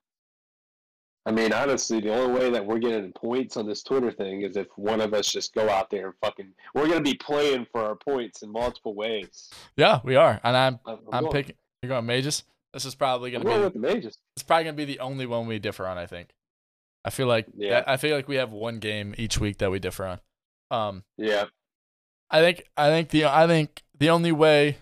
I 1.26 1.32
mean, 1.32 1.53
honestly, 1.53 2.01
the 2.01 2.14
only 2.14 2.39
way 2.39 2.51
that 2.51 2.64
we're 2.64 2.78
getting 2.78 3.12
points 3.12 3.57
on 3.57 3.66
this 3.66 3.82
Twitter 3.82 4.12
thing 4.12 4.43
is 4.43 4.57
if 4.57 4.66
one 4.76 5.01
of 5.01 5.14
us 5.14 5.30
just 5.32 5.55
go 5.55 5.68
out 5.70 5.89
there 5.91 6.07
and 6.07 6.14
fucking. 6.22 6.53
We're 6.74 6.89
gonna 6.89 7.01
be 7.01 7.14
playing 7.14 7.66
for 7.72 7.82
our 7.82 7.97
points 7.97 8.43
in 8.43 8.51
multiple 8.51 8.95
ways. 8.95 9.51
Yeah, 9.76 10.01
we 10.05 10.16
are, 10.16 10.41
and 10.45 10.57
I'm 10.57 10.78
I'm, 10.87 10.99
I'm 11.12 11.28
picking. 11.28 11.57
You're 11.82 11.89
going 11.89 12.07
mages. 12.07 12.45
This 12.72 12.85
is 12.85 12.95
probably 12.95 13.30
gonna 13.30 13.45
be 13.45 13.68
the 13.68 13.78
mages. 13.78 14.18
it's 14.37 14.43
probably 14.43 14.64
gonna 14.64 14.76
be 14.76 14.85
the 14.85 15.01
only 15.01 15.26
one 15.26 15.47
we 15.47 15.59
differ 15.59 15.87
on. 15.87 15.97
I 15.97 16.07
think. 16.07 16.30
I 17.05 17.11
feel 17.11 17.26
like 17.26 17.47
Yeah. 17.57 17.85
I 17.87 17.97
feel 17.99 18.16
like 18.16 18.28
we 18.28 18.37
have 18.37 18.51
one 18.51 18.78
game 18.78 19.14
each 19.18 19.39
week 19.39 19.59
that 19.59 19.70
we 19.70 19.78
differ 19.78 20.07
on. 20.07 20.20
Um, 20.70 21.05
Yeah. 21.16 21.45
I 22.35 22.41
think 22.41 22.68
I 22.76 22.89
think 22.89 23.11
the 23.11 23.26
I 23.26 23.47
think 23.47 23.85
the 23.97 24.11
only 24.11 24.32
way 24.32 24.78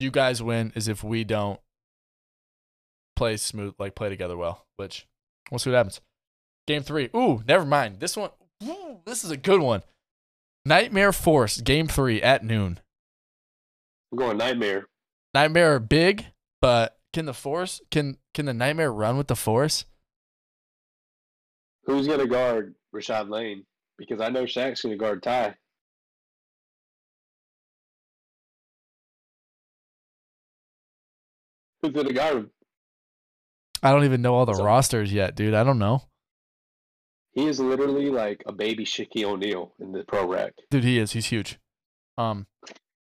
you 0.00 0.10
guys 0.10 0.42
win 0.42 0.72
is 0.74 0.88
if 0.88 1.04
we 1.04 1.22
don't 1.22 1.60
play 3.16 3.36
smooth, 3.36 3.74
like 3.78 3.94
play 3.94 4.08
together 4.08 4.34
well. 4.34 4.64
Which 4.78 5.06
we'll 5.50 5.58
see 5.58 5.68
what 5.68 5.76
happens. 5.76 6.00
Game 6.66 6.82
three. 6.82 7.10
Ooh, 7.14 7.42
never 7.46 7.66
mind. 7.66 8.00
This 8.00 8.16
one. 8.16 8.30
Ooh, 8.64 9.00
this 9.04 9.24
is 9.24 9.30
a 9.30 9.36
good 9.36 9.60
one. 9.60 9.82
Nightmare 10.64 11.12
Force. 11.12 11.60
Game 11.60 11.86
three 11.86 12.22
at 12.22 12.42
noon. 12.42 12.80
We're 14.10 14.20
going 14.20 14.38
Nightmare. 14.38 14.86
Nightmare 15.34 15.74
are 15.74 15.80
big, 15.80 16.24
but 16.62 16.96
can 17.12 17.26
the 17.26 17.34
Force 17.34 17.82
can 17.90 18.16
can 18.32 18.46
the 18.46 18.54
Nightmare 18.54 18.90
run 18.90 19.18
with 19.18 19.26
the 19.26 19.36
Force? 19.36 19.84
Who's 21.84 22.06
going 22.06 22.20
to 22.20 22.26
guard 22.26 22.74
Rashad 22.94 23.28
Lane? 23.28 23.66
Because 23.98 24.22
I 24.22 24.30
know 24.30 24.44
Shaq's 24.44 24.80
to 24.80 24.96
guard 24.96 25.22
Ty. 25.22 25.56
Who's 31.84 31.92
going 31.92 32.06
to 32.06 32.14
guard? 32.14 32.48
I 33.82 33.90
don't 33.90 34.04
even 34.04 34.22
know 34.22 34.34
all 34.34 34.46
the 34.46 34.54
So- 34.54 34.64
rosters 34.64 35.12
yet, 35.12 35.34
dude. 35.34 35.52
I 35.52 35.62
don't 35.64 35.78
know. 35.78 36.00
He 37.32 37.46
is 37.46 37.60
literally 37.60 38.08
like 38.08 38.42
a 38.46 38.52
baby 38.52 38.86
Shaquille 38.86 39.32
O'Neal 39.32 39.74
in 39.78 39.92
the 39.92 40.02
pro 40.04 40.26
rec. 40.26 40.54
Dude, 40.70 40.82
he 40.84 40.98
is. 40.98 41.12
He's 41.12 41.26
huge. 41.26 41.58
Um, 42.16 42.46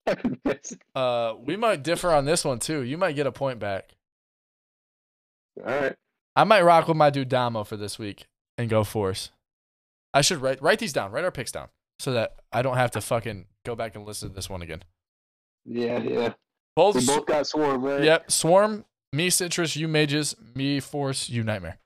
uh, 0.96 1.34
we 1.40 1.56
might 1.56 1.82
differ 1.82 2.12
on 2.12 2.26
this 2.26 2.46
one 2.46 2.60
too. 2.60 2.82
You 2.84 3.00
might 3.00 3.16
get 3.16 3.26
a 3.26 3.32
point 3.32 3.58
back. 3.58 3.96
All 5.58 5.64
right. 5.66 5.96
I 6.36 6.44
might 6.44 6.62
rock 6.62 6.88
with 6.88 6.98
my 6.98 7.10
dude 7.10 7.30
Damo 7.30 7.64
for 7.64 7.78
this 7.78 7.98
week 7.98 8.28
and 8.60 8.70
go 8.70 8.84
Force. 8.84 9.32
I 10.14 10.22
should 10.22 10.42
write 10.42 10.62
write 10.62 10.78
these 10.78 10.94
down, 10.94 11.12
write 11.12 11.24
our 11.24 11.32
picks 11.32 11.52
down, 11.52 11.70
so 11.98 12.12
that 12.12 12.36
I 12.52 12.62
don't 12.62 12.78
have 12.78 12.92
to 12.92 13.02
fucking 13.02 13.46
go 13.66 13.76
back 13.76 13.96
and 13.96 14.06
listen 14.06 14.30
to 14.30 14.36
this 14.36 14.52
one 14.52 14.62
again. 14.62 14.84
Yeah, 15.66 15.98
yeah. 16.00 16.34
Both, 16.78 16.94
We 16.94 17.06
both 17.08 17.26
got 17.26 17.48
swarm, 17.48 17.84
right? 17.84 18.04
yep. 18.04 18.30
Swarm, 18.30 18.86
me 19.12 19.32
Citrus, 19.32 19.76
you 19.76 19.88
Mages, 19.88 20.36
me 20.54 20.80
Force, 20.80 21.28
you 21.28 21.44
Nightmare. 21.44 21.80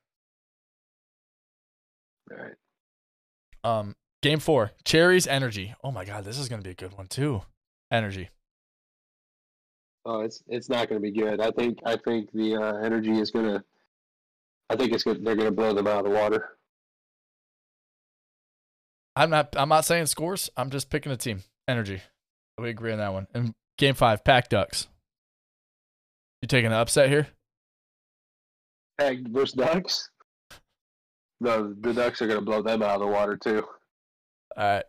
All 2.29 2.37
right. 2.37 2.53
Um, 3.63 3.95
game 4.21 4.39
four, 4.39 4.71
Cherries 4.83 5.27
Energy. 5.27 5.73
Oh 5.81 5.91
my 5.91 6.03
god, 6.03 6.25
this 6.25 6.37
is 6.37 6.49
gonna 6.49 6.61
be 6.61 6.71
a 6.71 6.75
good 6.75 6.97
one 6.97 7.07
too. 7.07 7.43
Energy. 7.89 8.31
Oh, 10.03 10.19
it's 10.19 10.43
it's 10.47 10.67
not 10.67 10.89
going 10.89 11.01
to 11.01 11.11
be 11.11 11.17
good. 11.17 11.39
I 11.39 11.51
think 11.51 11.79
I 11.85 11.95
think 11.95 12.31
the 12.33 12.55
uh, 12.55 12.77
energy 12.77 13.17
is 13.19 13.31
going 13.31 13.45
to. 13.45 13.63
I 14.69 14.75
think 14.75 14.93
it's 14.93 15.03
good. 15.03 15.23
They're 15.23 15.35
going 15.35 15.47
to 15.47 15.55
blow 15.55 15.73
them 15.73 15.85
out 15.85 16.05
of 16.05 16.11
the 16.11 16.17
water. 16.17 16.57
I'm 19.15 19.29
not. 19.29 19.53
I'm 19.55 19.69
not 19.69 19.85
saying 19.85 20.07
scores. 20.07 20.49
I'm 20.57 20.71
just 20.71 20.89
picking 20.89 21.11
a 21.11 21.17
team. 21.17 21.43
Energy. 21.67 22.01
We 22.57 22.69
agree 22.69 22.91
on 22.91 22.97
that 22.97 23.13
one. 23.13 23.27
And 23.33 23.53
game 23.81 23.95
five, 23.95 24.23
Pack 24.23 24.47
Ducks. 24.47 24.87
You 26.41 26.47
taking 26.47 26.67
an 26.67 26.73
upset 26.73 27.09
here? 27.09 27.27
Ag 28.99 29.27
versus 29.29 29.53
Ducks. 29.53 30.09
No, 31.39 31.73
the 31.81 31.91
Ducks 31.93 32.21
are 32.21 32.27
going 32.27 32.39
to 32.39 32.45
blow 32.45 32.61
them 32.61 32.83
out 32.83 32.95
of 32.95 32.99
the 33.01 33.07
water 33.07 33.35
too. 33.35 33.65
All 34.55 34.63
right. 34.63 34.83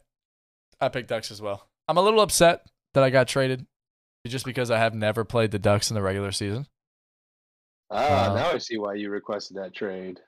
I 0.81 0.89
picked 0.91 1.09
Ducks 1.09 1.31
as 1.31 1.41
well. 1.41 1.69
I'm 1.89 1.97
a 1.97 2.03
little 2.03 2.21
upset 2.21 2.67
that 2.93 3.03
I 3.03 3.09
got 3.11 3.27
traded 3.29 3.67
just 4.27 4.45
because 4.45 4.71
I 4.71 4.77
have 4.79 4.95
never 4.95 5.25
played 5.25 5.51
the 5.51 5.59
Ducks 5.59 5.91
in 5.91 5.95
the 5.95 6.03
regular 6.03 6.31
season. 6.31 6.67
Ah, 7.91 8.31
Uh, 8.31 8.35
now 8.35 8.51
I 8.53 8.59
see 8.59 8.77
why 8.77 8.95
you 8.95 9.09
requested 9.11 9.57
that 9.57 9.75
trade. 9.75 10.21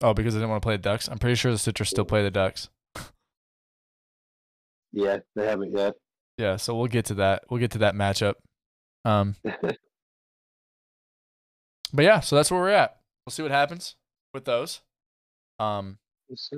Oh, 0.00 0.14
because 0.14 0.34
I 0.34 0.38
didn't 0.38 0.50
want 0.50 0.62
to 0.62 0.66
play 0.66 0.76
the 0.76 0.82
Ducks. 0.82 1.08
I'm 1.08 1.18
pretty 1.18 1.34
sure 1.34 1.50
the 1.52 1.58
Citrus 1.58 1.90
still 1.90 2.04
play 2.04 2.22
the 2.22 2.30
Ducks. 2.30 2.68
Yeah, 4.92 5.18
they 5.36 5.46
haven't 5.46 5.70
yet. 5.76 5.94
Yeah, 6.40 6.56
so 6.56 6.74
we'll 6.74 6.86
get 6.86 7.04
to 7.06 7.14
that. 7.14 7.44
We'll 7.50 7.60
get 7.60 7.72
to 7.72 7.78
that 7.78 7.94
matchup. 7.94 8.34
Um, 9.04 9.36
but 9.44 9.76
yeah, 11.98 12.20
so 12.20 12.34
that's 12.34 12.50
where 12.50 12.60
we're 12.60 12.70
at. 12.70 12.96
We'll 13.26 13.32
see 13.32 13.42
what 13.42 13.50
happens 13.52 13.96
with 14.32 14.46
those. 14.46 14.80
Um, 15.58 15.98
Yes, 16.30 16.48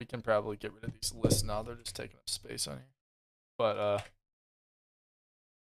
we 0.00 0.06
can 0.06 0.22
probably 0.22 0.56
get 0.56 0.72
rid 0.72 0.84
of 0.84 0.92
these 0.92 1.12
lists 1.12 1.42
now. 1.42 1.62
They're 1.62 1.74
just 1.74 1.94
taking 1.94 2.16
up 2.16 2.28
space 2.28 2.66
on 2.66 2.76
here. 2.76 2.86
But 3.58 3.76
uh 3.76 3.98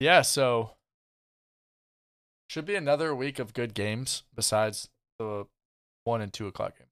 yeah, 0.02 0.22
so 0.22 0.72
should 2.50 2.66
be 2.66 2.76
another 2.76 3.16
week 3.16 3.40
of 3.40 3.54
good 3.54 3.74
games 3.74 4.24
besides 4.36 4.90
the 5.18 5.46
one 6.04 6.22
and 6.22 6.34
two 6.34 6.46
o'clock 6.46 6.78
game. 6.78 6.88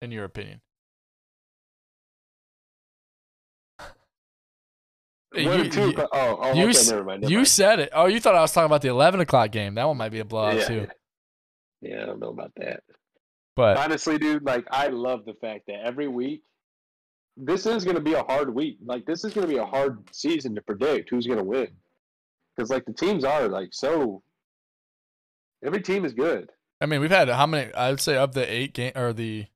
In 0.00 0.10
your 0.10 0.24
opinion. 0.24 0.62
You- 5.36 5.70
two. 5.70 5.90
you- 5.90 5.94
oh, 5.98 6.08
oh, 6.12 6.52
you 6.54 6.68
okay, 6.68 6.78
never 6.90 7.04
mind. 7.04 7.22
Never 7.22 7.30
You 7.30 7.38
mind. 7.38 7.48
said 7.48 7.78
it. 7.80 7.90
Oh, 7.92 8.06
you 8.06 8.20
thought 8.20 8.34
I 8.34 8.40
was 8.40 8.52
talking 8.52 8.66
about 8.66 8.82
the 8.82 8.88
eleven 8.88 9.20
o'clock 9.20 9.50
game. 9.50 9.74
That 9.74 9.86
one 9.86 9.96
might 9.96 10.10
be 10.10 10.20
a 10.20 10.24
blowout 10.24 10.56
yeah, 10.56 10.66
too. 10.66 10.86
yeah, 11.80 12.02
I 12.02 12.06
don't 12.06 12.20
know 12.20 12.30
about 12.30 12.52
that. 12.56 12.82
But 13.56 13.76
Honestly, 13.76 14.18
dude, 14.18 14.44
like 14.44 14.66
I 14.70 14.88
love 14.88 15.24
the 15.24 15.34
fact 15.34 15.66
that 15.68 15.80
every 15.84 16.08
week, 16.08 16.42
this 17.36 17.66
is 17.66 17.84
going 17.84 17.96
to 17.96 18.02
be 18.02 18.14
a 18.14 18.22
hard 18.24 18.52
week. 18.54 18.78
Like 18.84 19.06
this 19.06 19.24
is 19.24 19.32
going 19.32 19.46
to 19.46 19.52
be 19.52 19.58
a 19.58 19.64
hard 19.66 19.98
season 20.12 20.54
to 20.56 20.62
predict 20.62 21.10
who's 21.10 21.26
going 21.26 21.38
to 21.38 21.44
win, 21.44 21.68
because 22.56 22.70
like 22.70 22.84
the 22.84 22.92
teams 22.92 23.24
are 23.24 23.48
like 23.48 23.68
so. 23.72 24.22
Every 25.64 25.80
team 25.80 26.04
is 26.04 26.12
good. 26.12 26.50
I 26.80 26.86
mean, 26.86 27.00
we've 27.00 27.10
had 27.10 27.28
how 27.28 27.46
many? 27.46 27.72
I 27.74 27.90
would 27.90 28.00
say 28.00 28.16
of 28.16 28.34
the 28.34 28.52
eight 28.52 28.74
game 28.74 28.92
or 28.96 29.12
the 29.12 29.46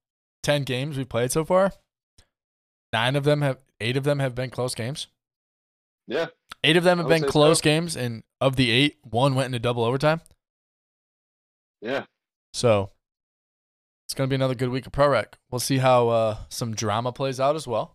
ten 0.43 0.63
games 0.63 0.97
we've 0.97 1.09
played 1.09 1.33
so 1.33 1.45
far, 1.45 1.73
nine 2.93 3.17
of 3.17 3.25
them 3.25 3.43
have, 3.43 3.59
eight 3.81 3.97
of 3.97 4.05
them 4.05 4.19
have 4.21 4.35
been 4.35 4.49
close 4.51 4.75
games. 4.75 5.09
Yeah, 6.09 6.27
Eight 6.65 6.77
of 6.79 6.85
them 6.85 6.99
have 6.99 7.07
been 7.09 7.21
say 7.21 7.27
so. 7.27 7.31
close 7.33 7.61
games, 7.61 7.95
and 7.97 8.23
of 8.41 8.57
the 8.57 8.71
eight, 8.71 8.97
one 9.03 9.35
went 9.35 9.47
into 9.47 9.59
double 9.59 9.85
overtime. 9.85 10.21
yeah. 11.83 12.05
So 12.55 12.91
it's 14.07 14.15
gonna 14.15 14.29
be 14.29 14.35
another 14.35 14.55
good 14.55 14.71
week 14.71 14.87
of 14.87 14.93
pro 14.93 15.09
rec. 15.09 15.37
We'll 15.51 15.59
see 15.61 15.79
how 15.79 16.09
uh, 16.09 16.37
some 16.49 16.75
drama 16.75 17.13
plays 17.13 17.39
out 17.39 17.55
as 17.57 17.67
well. 17.69 17.95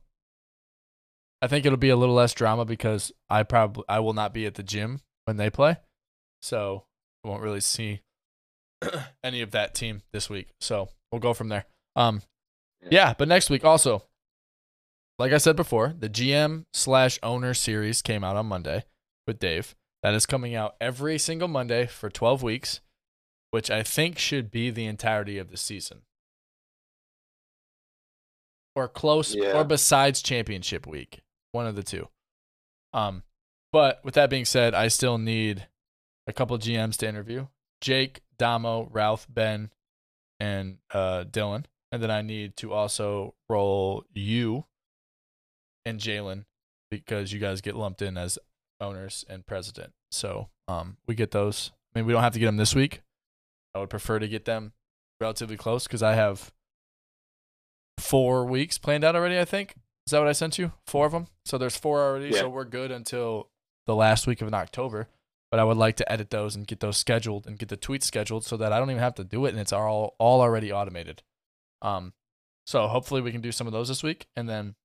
I 1.41 1.47
think 1.47 1.66
it'll 1.66 1.78
be 1.78 1.89
a 1.89 1.95
little 1.97 2.16
less 2.16 2.34
drama 2.34 2.64
because 2.66 3.11
I 3.30 3.43
probably 3.43 3.84
I 3.89 3.99
will 3.99 4.14
not 4.14 4.34
be 4.34 4.45
at 4.45 4.55
the 4.55 4.64
gym 4.64 5.01
when 5.26 5.38
they 5.38 5.49
play, 5.49 5.78
so 6.41 6.86
I 7.26 7.30
won't 7.30 7.41
really 7.41 7.61
see 7.61 8.01
any 9.24 9.41
of 9.41 9.51
that 9.51 9.74
team 9.74 10.03
this 10.14 10.30
week. 10.30 10.49
So 10.61 10.89
we'll 11.11 11.20
go 11.20 11.34
from 11.34 11.49
there. 11.49 11.66
Um, 11.95 12.22
Yeah. 12.84 12.89
yeah, 12.91 13.14
but 13.18 13.28
next 13.28 13.49
week 13.49 13.66
also, 13.66 14.03
like 15.20 15.32
I 15.32 15.38
said 15.38 15.55
before, 15.55 15.93
the 15.97 16.09
GM 16.09 16.66
slash 16.74 17.20
owner 17.24 17.53
series 17.53 18.01
came 18.01 18.24
out 18.24 18.36
on 18.36 18.45
Monday 18.47 18.86
with 19.28 19.39
Dave. 19.39 19.76
That 20.01 20.14
is 20.14 20.26
coming 20.26 20.53
out 20.55 20.76
every 20.82 21.18
single 21.18 21.47
Monday 21.47 21.86
for 21.86 22.09
12 22.09 22.43
weeks, 22.43 22.82
which 23.51 23.72
I 23.72 23.84
think 23.84 24.18
should 24.18 24.51
be 24.51 24.70
the 24.70 24.86
entirety 24.86 25.38
of 25.38 25.49
the 25.49 25.57
season. 25.57 26.01
Or 28.76 28.88
close 28.88 29.36
Yeah. 29.36 29.59
or 29.59 29.64
besides 29.64 30.22
championship 30.22 30.88
week. 30.88 31.22
One 31.51 31.68
of 31.68 31.76
the 31.76 31.84
two. 31.84 32.09
Um, 32.91 33.24
but 33.72 34.03
with 34.03 34.16
that 34.16 34.30
being 34.30 34.45
said, 34.45 34.74
I 34.74 34.88
still 34.88 35.18
need 35.18 35.68
a 36.28 36.34
couple 36.34 36.57
GMs 36.57 36.97
to 36.97 37.07
interview. 37.07 37.47
Jake, 37.82 38.22
Damo, 38.38 38.89
Ralph, 38.91 39.28
Ben, 39.30 39.70
and 40.39 40.80
uh, 40.91 41.26
Dylan. 41.26 41.66
And 41.91 42.01
then 42.01 42.09
I 42.09 42.22
need 42.24 42.57
to 42.57 42.74
also 42.74 43.36
roll 43.47 44.05
you 44.14 44.66
and 45.86 45.99
Jalen 45.99 46.45
because 46.89 47.34
you 47.34 47.39
guys 47.39 47.61
get 47.61 47.75
lumped 47.75 48.01
in 48.01 48.17
as 48.17 48.38
owners 48.79 49.25
and 49.29 49.45
president. 49.45 49.93
So 50.11 50.49
um, 50.67 50.97
we 51.07 51.15
get 51.15 51.31
those. 51.31 51.71
I 51.93 51.99
mean, 51.99 52.05
we 52.05 52.13
don't 52.13 52.23
have 52.23 52.34
to 52.34 52.39
get 52.39 52.45
them 52.47 52.57
this 52.57 52.75
week. 52.75 53.01
I 53.73 53.79
would 53.79 53.89
prefer 53.89 54.19
to 54.19 54.27
get 54.27 54.45
them 54.45 54.73
relatively 55.19 55.57
close 55.57 55.86
because 55.86 56.03
I 56.03 56.13
have 56.13 56.51
four 57.99 58.45
weeks 58.45 58.77
planned 58.77 59.03
out 59.03 59.15
already. 59.15 59.39
I 59.39 59.45
think 59.45 59.75
is 60.05 60.11
that 60.11 60.19
what 60.19 60.27
I 60.27 60.34
sent 60.34 60.57
you? 60.57 60.73
Four 60.86 61.05
of 61.05 61.11
them. 61.11 61.27
So 61.45 61.57
there's 61.57 61.77
four 61.77 62.01
already. 62.01 62.29
Yeah. 62.29 62.41
So 62.41 62.49
we're 62.49 62.65
good 62.65 62.91
until 62.91 63.49
the 63.86 63.95
last 63.95 64.27
week 64.27 64.41
of 64.41 64.53
October. 64.53 65.07
But 65.49 65.59
I 65.59 65.63
would 65.63 65.77
like 65.77 65.97
to 65.97 66.11
edit 66.11 66.31
those 66.31 66.55
and 66.55 66.65
get 66.65 66.79
those 66.79 66.97
scheduled 66.97 67.45
and 67.45 67.59
get 67.59 67.69
the 67.69 67.77
tweets 67.77 68.03
scheduled 68.03 68.43
so 68.43 68.57
that 68.57 68.73
I 68.73 68.79
don't 68.79 68.89
even 68.89 69.03
have 69.03 69.15
to 69.15 69.23
do 69.23 69.45
it 69.45 69.49
and 69.49 69.59
it's 69.59 69.71
all 69.71 70.15
all 70.17 70.41
already 70.41 70.71
automated. 70.71 71.21
Um, 71.81 72.13
so 72.65 72.88
hopefully 72.88 73.21
we 73.21 73.31
can 73.31 73.41
do 73.41 73.51
some 73.51 73.67
of 73.67 73.73
those 73.73 73.88
this 73.88 74.01
week. 74.03 74.25
And 74.36 74.49
then 74.49 74.75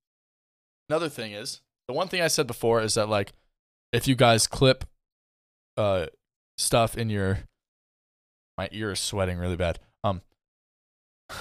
another 0.89 1.09
thing 1.09 1.32
is 1.32 1.61
the 1.86 1.95
one 1.95 2.09
thing 2.09 2.20
I 2.20 2.28
said 2.28 2.47
before 2.47 2.82
is 2.82 2.95
that 2.95 3.09
like 3.09 3.32
if 3.93 4.07
you 4.07 4.14
guys 4.14 4.47
clip 4.47 4.84
uh 5.76 6.07
stuff 6.57 6.97
in 6.97 7.09
your 7.11 7.41
my 8.57 8.68
ear 8.72 8.93
is 8.93 9.01
sweating 9.01 9.39
really 9.39 9.57
bad. 9.57 9.78
Um 10.05 10.22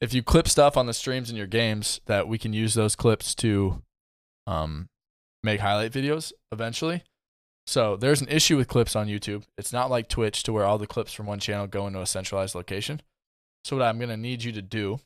if 0.00 0.14
you 0.14 0.22
clip 0.22 0.48
stuff 0.48 0.76
on 0.76 0.86
the 0.86 0.94
streams 0.94 1.30
in 1.30 1.36
your 1.36 1.46
games 1.46 2.00
that 2.06 2.28
we 2.28 2.38
can 2.38 2.52
use 2.52 2.74
those 2.74 2.96
clips 2.96 3.34
to 3.36 3.82
um 4.46 4.88
make 5.42 5.60
highlight 5.60 5.92
videos 5.92 6.32
eventually. 6.52 7.02
So 7.66 7.96
there's 7.96 8.20
an 8.20 8.28
issue 8.28 8.56
with 8.56 8.68
clips 8.68 8.94
on 8.94 9.08
YouTube. 9.08 9.44
It's 9.56 9.72
not 9.72 9.90
like 9.90 10.08
Twitch 10.08 10.42
to 10.44 10.52
where 10.52 10.64
all 10.64 10.78
the 10.78 10.86
clips 10.86 11.12
from 11.12 11.26
one 11.26 11.38
channel 11.38 11.66
go 11.66 11.86
into 11.86 12.00
a 12.00 12.06
centralized 12.06 12.54
location. 12.54 13.00
So 13.64 13.76
what 13.76 13.86
I'm 13.86 13.98
gonna 13.98 14.16
need 14.16 14.44
you 14.44 14.52
to 14.52 14.62
do, 14.62 15.00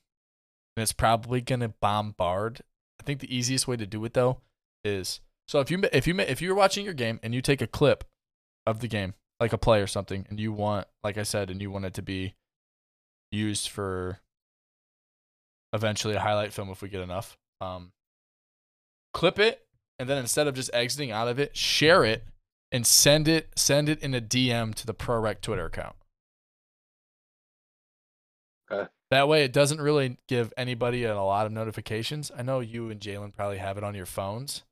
and 0.76 0.82
it's 0.82 0.92
probably 0.92 1.40
gonna 1.40 1.72
bombard. 1.80 2.62
I 3.00 3.04
think 3.04 3.20
the 3.20 3.34
easiest 3.34 3.68
way 3.68 3.76
to 3.76 3.86
do 3.86 4.04
it 4.04 4.14
though 4.14 4.40
is 4.84 5.20
so 5.46 5.60
if 5.60 5.70
you 5.70 5.82
if 5.92 6.06
you 6.06 6.18
if 6.20 6.42
you're 6.42 6.54
watching 6.54 6.84
your 6.84 6.94
game 6.94 7.18
and 7.22 7.34
you 7.34 7.40
take 7.40 7.62
a 7.62 7.66
clip 7.66 8.04
of 8.66 8.80
the 8.80 8.88
game, 8.88 9.14
like 9.40 9.52
a 9.52 9.58
play 9.58 9.80
or 9.80 9.86
something, 9.86 10.26
and 10.28 10.38
you 10.38 10.52
want, 10.52 10.86
like 11.02 11.16
I 11.16 11.22
said, 11.22 11.50
and 11.50 11.60
you 11.62 11.70
want 11.70 11.86
it 11.86 11.94
to 11.94 12.02
be 12.02 12.34
used 13.32 13.68
for 13.68 14.20
eventually 15.72 16.14
a 16.14 16.20
highlight 16.20 16.52
film 16.52 16.68
if 16.70 16.82
we 16.82 16.88
get 16.88 17.00
enough. 17.00 17.38
Um, 17.60 17.92
clip 19.14 19.38
it, 19.38 19.66
and 19.98 20.08
then 20.08 20.18
instead 20.18 20.46
of 20.46 20.54
just 20.54 20.70
exiting 20.74 21.10
out 21.10 21.28
of 21.28 21.38
it, 21.38 21.56
share 21.56 22.04
it 22.04 22.24
and 22.70 22.86
send 22.86 23.26
it 23.26 23.48
send 23.56 23.88
it 23.88 24.02
in 24.02 24.14
a 24.14 24.20
DM 24.20 24.74
to 24.74 24.86
the 24.86 24.94
ProRec 24.94 25.40
Twitter 25.40 25.64
account. 25.64 25.96
Okay. 28.70 28.88
That 29.10 29.28
way, 29.28 29.42
it 29.42 29.52
doesn't 29.52 29.80
really 29.80 30.18
give 30.28 30.52
anybody 30.56 31.04
a 31.04 31.14
lot 31.16 31.46
of 31.46 31.52
notifications. 31.52 32.30
I 32.36 32.42
know 32.42 32.60
you 32.60 32.90
and 32.90 33.00
Jalen 33.00 33.34
probably 33.34 33.58
have 33.58 33.78
it 33.78 33.84
on 33.84 33.94
your 33.94 34.06
phones. 34.06 34.64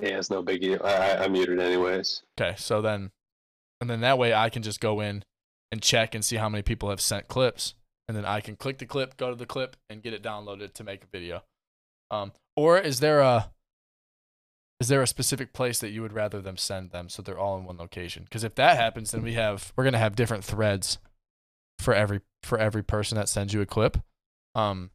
Yeah, 0.00 0.18
it's 0.18 0.30
no 0.30 0.42
biggie. 0.42 0.82
I, 0.82 1.16
I, 1.16 1.24
I 1.24 1.28
muted 1.28 1.60
anyways. 1.60 2.22
Okay, 2.40 2.54
so 2.56 2.80
then, 2.80 3.10
and 3.80 3.90
then 3.90 4.00
that 4.00 4.16
way 4.16 4.32
I 4.32 4.48
can 4.48 4.62
just 4.62 4.80
go 4.80 5.00
in 5.00 5.24
and 5.70 5.82
check 5.82 6.14
and 6.14 6.24
see 6.24 6.36
how 6.36 6.48
many 6.48 6.62
people 6.62 6.88
have 6.88 7.00
sent 7.00 7.28
clips, 7.28 7.74
and 8.08 8.16
then 8.16 8.24
I 8.24 8.40
can 8.40 8.56
click 8.56 8.78
the 8.78 8.86
clip, 8.86 9.18
go 9.18 9.28
to 9.28 9.36
the 9.36 9.46
clip, 9.46 9.76
and 9.90 10.02
get 10.02 10.14
it 10.14 10.22
downloaded 10.22 10.72
to 10.74 10.84
make 10.84 11.04
a 11.04 11.06
video. 11.06 11.42
Um, 12.10 12.32
or 12.56 12.78
is 12.78 13.00
there 13.00 13.20
a 13.20 13.50
is 14.80 14.88
there 14.88 15.02
a 15.02 15.06
specific 15.06 15.52
place 15.52 15.78
that 15.78 15.90
you 15.90 16.02
would 16.02 16.12
rather 16.12 16.40
them 16.40 16.56
send 16.56 16.90
them 16.90 17.08
so 17.08 17.22
they're 17.22 17.38
all 17.38 17.58
in 17.58 17.64
one 17.64 17.76
location? 17.76 18.24
Because 18.24 18.42
if 18.42 18.54
that 18.56 18.76
happens, 18.76 19.10
then 19.10 19.22
we 19.22 19.34
have 19.34 19.72
we're 19.76 19.84
gonna 19.84 19.98
have 19.98 20.16
different 20.16 20.44
threads 20.44 20.98
for 21.78 21.94
every 21.94 22.20
for 22.42 22.58
every 22.58 22.82
person 22.82 23.16
that 23.16 23.28
sends 23.28 23.52
you 23.54 23.60
a 23.60 23.66
clip. 23.66 23.98
Um, 24.54 24.90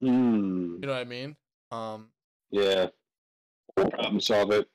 Hmm. 0.00 0.74
you 0.74 0.86
know 0.86 0.92
what 0.92 1.00
I 1.00 1.04
mean? 1.04 1.36
Um, 1.70 2.10
Yeah. 2.50 2.88
Problem 3.76 4.20
solve 4.20 4.50
it. 4.52 4.68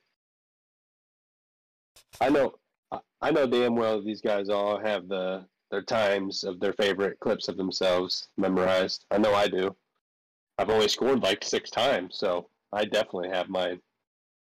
I 2.20 2.30
know. 2.30 2.56
I- 2.92 3.00
I 3.22 3.32
know 3.32 3.48
damn 3.48 3.76
well 3.76 4.02
these 4.02 4.22
guys 4.22 4.50
all 4.50 4.80
have 4.80 5.08
the 5.08 5.48
their 5.72 5.82
times 5.82 6.44
of 6.44 6.60
their 6.60 6.74
favorite 6.74 7.18
clips 7.22 7.48
of 7.48 7.56
themselves 7.56 8.28
memorized. 8.38 9.06
I 9.10 9.18
know 9.18 9.34
I 9.34 9.48
do. 9.48 9.76
I've 10.58 10.70
only 10.70 10.90
scored 10.90 11.24
like 11.24 11.44
six 11.46 11.70
times, 11.70 12.18
so 12.18 12.50
I 12.74 12.84
definitely 12.86 13.30
have 13.30 13.48
mine. 13.48 13.82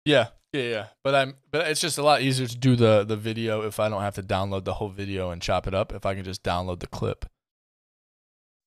Yeah, 0.05 0.29
yeah, 0.53 0.63
yeah. 0.63 0.87
But 1.05 1.15
I'm 1.15 1.35
but 1.51 1.69
it's 1.69 1.81
just 1.81 1.99
a 1.99 2.03
lot 2.03 2.23
easier 2.23 2.47
to 2.47 2.57
do 2.57 2.77
the 2.77 3.05
the 3.05 3.17
video 3.17 3.63
if 3.63 3.79
I 3.81 3.89
don't 3.89 4.03
have 4.03 4.15
to 4.17 4.23
download 4.23 4.65
the 4.65 4.75
whole 4.75 4.89
video 4.89 5.31
and 5.31 5.43
chop 5.43 5.67
it 5.67 5.75
up. 5.75 5.93
If 5.93 6.07
I 6.07 6.15
can 6.15 6.25
just 6.25 6.43
download 6.43 6.81
the 6.81 6.87
clip. 6.87 7.27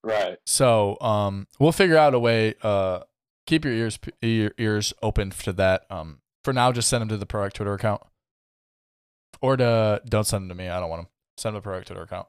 Right. 0.04 0.38
So 0.46 0.98
um, 1.02 1.48
we'll 1.60 1.72
figure 1.72 1.98
out 1.98 2.14
a 2.14 2.20
way. 2.20 2.56
Uh, 2.62 3.02
keep 3.48 3.66
your 3.66 3.74
ears 3.74 4.00
your 4.22 4.52
ears 4.58 4.94
open 5.02 5.30
to 5.32 5.54
that. 5.54 5.86
Um, 5.90 6.20
for 6.44 6.54
now, 6.54 6.72
just 6.72 6.90
send 6.90 7.02
them 7.02 7.10
to 7.10 7.18
the 7.18 7.26
ProRec 7.28 7.54
Twitter 7.54 7.74
account, 7.74 8.02
or 9.42 9.58
to 9.58 10.02
don't 10.08 10.26
send 10.26 10.44
them 10.44 10.50
to 10.50 10.56
me. 10.56 10.70
I 10.70 10.80
don't 10.80 10.90
want 10.90 11.04
them. 11.04 11.10
Send 11.38 11.56
them 11.56 11.62
to 11.62 11.70
the 11.70 11.72
ProRec 11.76 11.86
Twitter 11.86 12.02
account, 12.04 12.28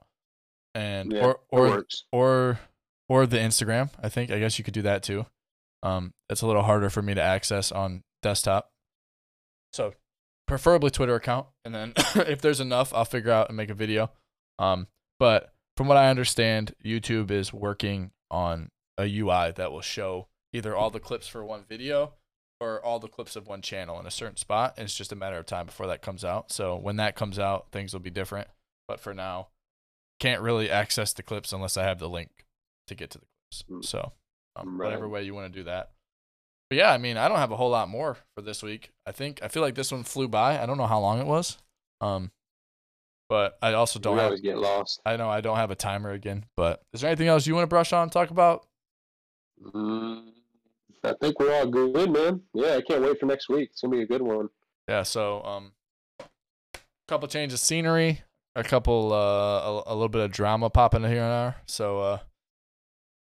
and 0.75 1.13
Yeah. 1.13 1.25
or 1.25 1.41
or 1.51 1.85
or 2.13 2.61
or 3.09 3.27
the 3.27 3.39
Instagram. 3.39 3.91
I 4.03 4.09
think 4.11 4.31
I 4.31 4.39
guess 4.39 4.59
you 4.59 4.65
could 4.65 4.75
do 4.75 4.83
that 4.83 5.03
too. 5.03 5.27
Um, 5.83 6.13
it's 6.31 6.43
a 6.43 6.47
little 6.47 6.63
harder 6.63 6.91
for 6.91 7.03
me 7.03 7.15
to 7.15 7.23
access 7.23 7.73
on 7.73 8.03
desktop. 8.23 8.71
So, 9.73 9.95
preferably 10.47 10.91
Twitter 10.91 11.15
account, 11.15 11.47
and 11.65 11.75
then 11.75 11.93
if 12.15 12.41
there's 12.41 12.61
enough, 12.61 12.93
I'll 12.95 13.05
figure 13.05 13.31
out 13.33 13.49
and 13.49 13.57
make 13.57 13.71
a 13.71 13.75
video. 13.75 14.11
Um, 14.59 14.87
but 15.19 15.53
from 15.77 15.89
what 15.89 15.97
I 15.97 16.11
understand, 16.11 16.75
YouTube 16.85 17.31
is 17.31 17.53
working 17.53 18.11
on 18.31 18.71
a 18.99 19.05
UI 19.05 19.53
that 19.57 19.73
will 19.73 19.81
show 19.81 20.29
either 20.53 20.77
all 20.77 20.91
the 20.91 21.01
clips 21.01 21.27
for 21.27 21.45
one 21.45 21.65
video 21.69 22.13
or 22.61 22.85
all 22.85 22.99
the 23.01 23.09
clips 23.09 23.35
of 23.37 23.47
one 23.49 23.63
channel 23.63 23.99
in 23.99 24.07
a 24.07 24.11
certain 24.11 24.37
spot. 24.37 24.75
And 24.77 24.85
it's 24.85 24.95
just 24.95 25.13
a 25.13 25.17
matter 25.17 25.37
of 25.39 25.47
time 25.47 25.67
before 25.67 25.87
that 25.87 26.03
comes 26.03 26.25
out. 26.25 26.53
So 26.53 26.77
when 26.77 26.97
that 26.97 27.17
comes 27.17 27.39
out, 27.39 27.73
things 27.73 27.93
will 27.93 28.01
be 28.01 28.11
different. 28.11 28.49
But 28.87 29.01
for 29.01 29.15
now, 29.15 29.49
can't 30.21 30.43
really 30.43 30.71
access 30.71 31.13
the 31.13 31.23
clips 31.23 31.53
unless 31.53 31.77
I 31.77 31.85
have 31.85 31.99
the 31.99 32.09
link 32.09 32.45
to 32.87 32.95
get 32.95 33.11
to 33.11 33.19
the 33.19 33.27
clips. 33.51 33.65
Mm. 33.71 33.85
So 33.85 34.13
um, 34.55 34.79
Right. 34.79 34.87
whatever 34.87 35.09
way 35.09 35.23
you 35.23 35.35
want 35.35 35.53
to 35.53 35.59
do 35.59 35.65
that. 35.65 35.93
But 36.73 36.79
yeah, 36.79 36.91
I 36.91 36.97
mean, 36.97 37.19
I 37.19 37.29
don't 37.29 37.37
have 37.37 37.53
a 37.53 37.57
whole 37.57 37.69
lot 37.69 37.91
more 37.91 38.17
for 38.35 38.41
this 38.41 38.63
week. 38.63 38.93
I 39.05 39.13
think 39.13 39.41
I 39.43 39.49
feel 39.49 39.61
like 39.61 39.75
this 39.75 39.93
one 39.93 40.05
flew 40.05 40.27
by. 40.27 40.59
I 40.59 40.65
don't 40.65 40.79
know 40.79 40.87
how 40.87 41.01
long 41.01 41.21
it 41.21 41.27
was. 41.27 41.59
Um, 42.01 42.31
but 43.29 43.59
I 43.61 43.75
also 43.75 43.99
don't 43.99 44.15
we 44.15 44.21
have 44.21 44.29
always 44.29 44.41
get 44.41 44.57
lost. 44.57 45.03
I 45.05 45.19
know 45.19 45.29
I 45.29 45.43
don't 45.43 45.59
have 45.59 45.71
a 45.71 45.75
timer 45.75 46.13
again, 46.13 46.47
but 46.57 46.81
is 46.95 47.03
there 47.03 47.11
anything 47.11 47.29
else 47.29 47.47
you 47.47 47.55
want 47.55 47.65
to 47.65 47.67
brush 47.67 47.93
on, 47.93 48.09
talk 48.09 48.31
about? 48.31 48.65
Mm, 49.63 50.31
I 51.05 51.13
think 51.21 51.39
we're 51.39 51.53
all 51.53 51.67
good, 51.67 52.11
man. 52.11 52.41
Yeah, 52.55 52.77
I 52.77 52.81
can't 52.81 53.03
wait 53.03 53.21
for 53.21 53.27
next 53.27 53.51
week. 53.51 53.69
It's 53.73 53.83
gonna 53.83 53.95
be 53.95 54.05
a 54.05 54.07
good 54.07 54.23
one. 54.23 54.49
Yeah, 54.89 55.03
so 55.03 55.45
um, 55.45 55.73
a 56.21 56.79
couple 57.07 57.29
changes 57.29 57.61
of 57.61 57.67
scenery, 57.67 58.23
a 58.57 58.65
couple 58.65 59.13
uh, 59.13 59.17
a, 59.17 59.83
a 59.89 59.95
little 59.95 60.09
bit 60.09 60.23
of 60.23 60.33
drama 60.33 60.71
popping 60.71 61.03
here 61.03 61.23
and 61.23 61.33
there. 61.33 61.57
So 61.67 62.01
uh, 62.01 62.19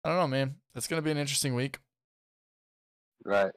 I 0.05 0.07
don't 0.07 0.17
know, 0.17 0.27
man. 0.27 0.55
It's 0.75 0.87
gonna 0.87 1.01
be 1.01 1.11
an 1.11 1.17
interesting 1.17 1.55
week. 1.55 1.79
Right. 3.25 3.51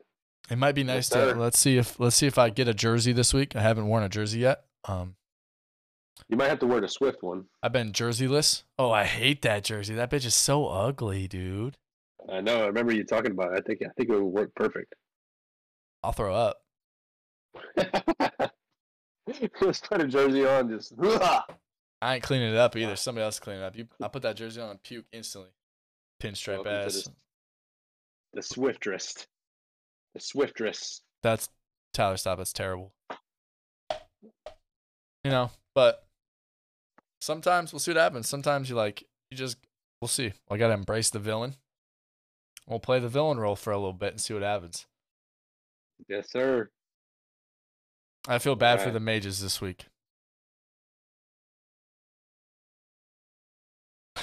It 0.50 0.58
might 0.58 0.72
be 0.76 0.82
Yes, 0.82 0.86
nice 0.94 1.08
to 1.10 1.14
sir. 1.14 1.34
let's 1.34 1.58
see 1.58 1.76
if 1.76 1.98
let's 1.98 2.14
see 2.16 2.26
if 2.26 2.38
I 2.38 2.50
get 2.50 2.68
a 2.68 2.74
jersey 2.74 3.12
this 3.12 3.34
week. 3.34 3.56
I 3.56 3.60
haven't 3.62 3.86
worn 3.88 4.02
a 4.04 4.08
jersey 4.08 4.40
yet. 4.40 4.64
Um, 4.84 5.16
You 6.28 6.36
might 6.36 6.48
have 6.48 6.60
to 6.60 6.66
wear 6.66 6.80
the 6.80 6.88
Swift 6.88 7.22
one. 7.22 7.46
I've 7.62 7.72
been 7.72 7.92
jerseyless. 7.92 8.62
Oh, 8.78 8.90
I 8.92 9.04
hate 9.04 9.42
that 9.42 9.64
jersey. 9.64 9.94
That 9.94 10.10
bitch 10.10 10.24
is 10.24 10.34
so 10.34 10.66
ugly, 10.68 11.26
dude. 11.26 11.76
I 12.30 12.40
know. 12.40 12.62
I 12.62 12.66
remember 12.66 12.92
you 12.94 13.04
talking 13.04 13.32
about 13.32 13.52
it. 13.52 13.58
I 13.58 13.60
think 13.66 13.80
I 13.82 13.88
think 13.96 14.08
it 14.08 14.12
would 14.12 14.22
work 14.24 14.54
perfect. 14.54 14.94
I'll 16.04 16.12
throw 16.12 16.34
up. 16.34 16.58
Just 19.60 19.84
put 19.88 20.00
a 20.00 20.06
jersey 20.06 20.46
on. 20.46 20.68
Just 20.70 20.92
I 22.00 22.14
ain't 22.14 22.22
cleaning 22.22 22.52
it 22.52 22.56
up 22.56 22.76
either. 22.76 22.94
Somebody 22.96 23.24
else 23.24 23.40
clean 23.40 23.56
it 23.58 23.62
up. 23.64 23.76
You, 23.76 23.86
I 24.00 24.08
put 24.08 24.22
that 24.22 24.36
jersey 24.36 24.60
on 24.60 24.70
and 24.70 24.82
puke 24.82 25.06
instantly. 25.12 25.50
Pinstripe 26.22 26.66
ass. 26.66 26.94
this- 26.94 27.08
the 28.34 28.40
Swiftrest. 28.42 29.26
The 30.16 30.22
Swiftrest. 30.22 31.02
That's 31.22 31.50
Tyler. 31.92 32.16
Stop. 32.16 32.38
That's 32.38 32.54
terrible. 32.54 32.94
You 35.22 35.30
know, 35.30 35.50
but 35.74 36.06
sometimes 37.20 37.70
we'll 37.70 37.80
see 37.80 37.90
what 37.90 38.00
happens. 38.00 38.26
Sometimes 38.26 38.70
you 38.70 38.76
like 38.76 39.04
you 39.30 39.36
just 39.36 39.58
we'll 40.00 40.08
see. 40.08 40.32
I 40.50 40.56
gotta 40.56 40.72
embrace 40.72 41.10
the 41.10 41.18
villain. 41.18 41.56
We'll 42.66 42.80
play 42.80 42.98
the 42.98 43.10
villain 43.10 43.38
role 43.38 43.56
for 43.56 43.74
a 43.74 43.76
little 43.76 43.92
bit 43.92 44.12
and 44.12 44.20
see 44.20 44.32
what 44.32 44.42
happens. 44.42 44.86
Yes, 46.08 46.30
sir. 46.30 46.70
I 48.26 48.38
feel 48.38 48.56
bad 48.56 48.80
for 48.80 48.90
the 48.90 49.00
mages 49.00 49.40
this 49.40 49.60
week. 49.60 49.84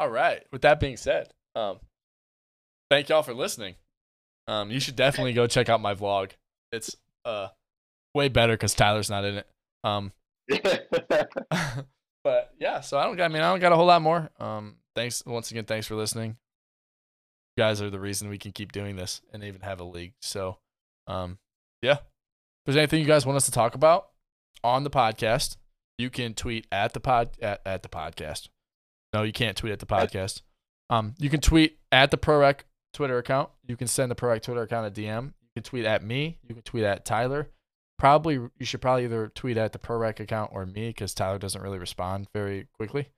All 0.00 0.10
right. 0.10 0.42
With 0.50 0.62
that 0.62 0.80
being 0.80 0.96
said, 0.96 1.32
um, 1.54 1.78
thank 2.90 3.08
y'all 3.08 3.22
for 3.22 3.34
listening. 3.34 3.74
Um, 4.46 4.70
you 4.70 4.80
should 4.80 4.96
definitely 4.96 5.32
go 5.32 5.46
check 5.46 5.68
out 5.68 5.80
my 5.80 5.94
vlog. 5.94 6.32
It's 6.72 6.96
uh 7.24 7.48
way 8.14 8.28
better 8.28 8.54
because 8.54 8.74
Tyler's 8.74 9.10
not 9.10 9.24
in 9.24 9.36
it. 9.38 9.46
Um, 9.82 10.12
but 12.24 12.52
yeah, 12.58 12.80
so 12.80 12.98
I 12.98 13.04
don't. 13.04 13.20
I 13.20 13.28
mean, 13.28 13.42
I 13.42 13.50
don't 13.50 13.60
got 13.60 13.72
a 13.72 13.76
whole 13.76 13.86
lot 13.86 14.02
more. 14.02 14.30
Um, 14.38 14.76
thanks 14.94 15.24
once 15.26 15.50
again. 15.50 15.64
Thanks 15.64 15.86
for 15.86 15.94
listening. 15.94 16.36
You 17.56 17.62
guys 17.62 17.80
are 17.80 17.90
the 17.90 18.00
reason 18.00 18.28
we 18.28 18.38
can 18.38 18.52
keep 18.52 18.72
doing 18.72 18.96
this 18.96 19.20
and 19.32 19.44
even 19.44 19.60
have 19.60 19.80
a 19.80 19.84
league. 19.84 20.14
So, 20.20 20.58
um, 21.06 21.38
yeah. 21.82 21.92
If 21.92 22.66
there's 22.66 22.76
anything 22.76 23.00
you 23.00 23.06
guys 23.06 23.26
want 23.26 23.36
us 23.36 23.44
to 23.44 23.52
talk 23.52 23.74
about 23.74 24.08
on 24.64 24.82
the 24.82 24.90
podcast, 24.90 25.56
you 25.98 26.10
can 26.10 26.34
tweet 26.34 26.66
at 26.72 26.94
the 26.94 27.00
pod 27.00 27.30
at, 27.40 27.60
at 27.64 27.82
the 27.82 27.88
podcast. 27.88 28.48
No, 29.12 29.22
you 29.22 29.32
can't 29.32 29.56
tweet 29.56 29.72
at 29.72 29.78
the 29.78 29.86
podcast. 29.86 30.42
Um, 30.90 31.14
you 31.18 31.30
can 31.30 31.40
tweet 31.40 31.78
at 31.92 32.10
the 32.10 32.18
ProRec 32.18 32.60
Twitter 32.92 33.18
account. 33.18 33.50
You 33.66 33.76
can 33.76 33.86
send 33.88 34.10
the 34.10 34.14
ProRec 34.14 34.42
Twitter 34.42 34.62
account 34.62 34.86
a 34.86 34.90
DM. 34.90 35.26
You 35.26 35.48
can 35.56 35.62
tweet 35.62 35.84
at 35.84 36.02
me. 36.02 36.38
You 36.42 36.54
can 36.54 36.62
tweet 36.62 36.84
at 36.84 37.04
Tyler. 37.04 37.50
Probably 37.98 38.34
you 38.34 38.66
should 38.66 38.80
probably 38.80 39.04
either 39.04 39.28
tweet 39.34 39.56
at 39.56 39.72
the 39.72 39.78
ProRec 39.78 40.20
account 40.20 40.50
or 40.52 40.66
me 40.66 40.88
because 40.88 41.14
Tyler 41.14 41.38
doesn't 41.38 41.62
really 41.62 41.78
respond 41.78 42.28
very 42.34 42.66
quickly. 42.76 43.08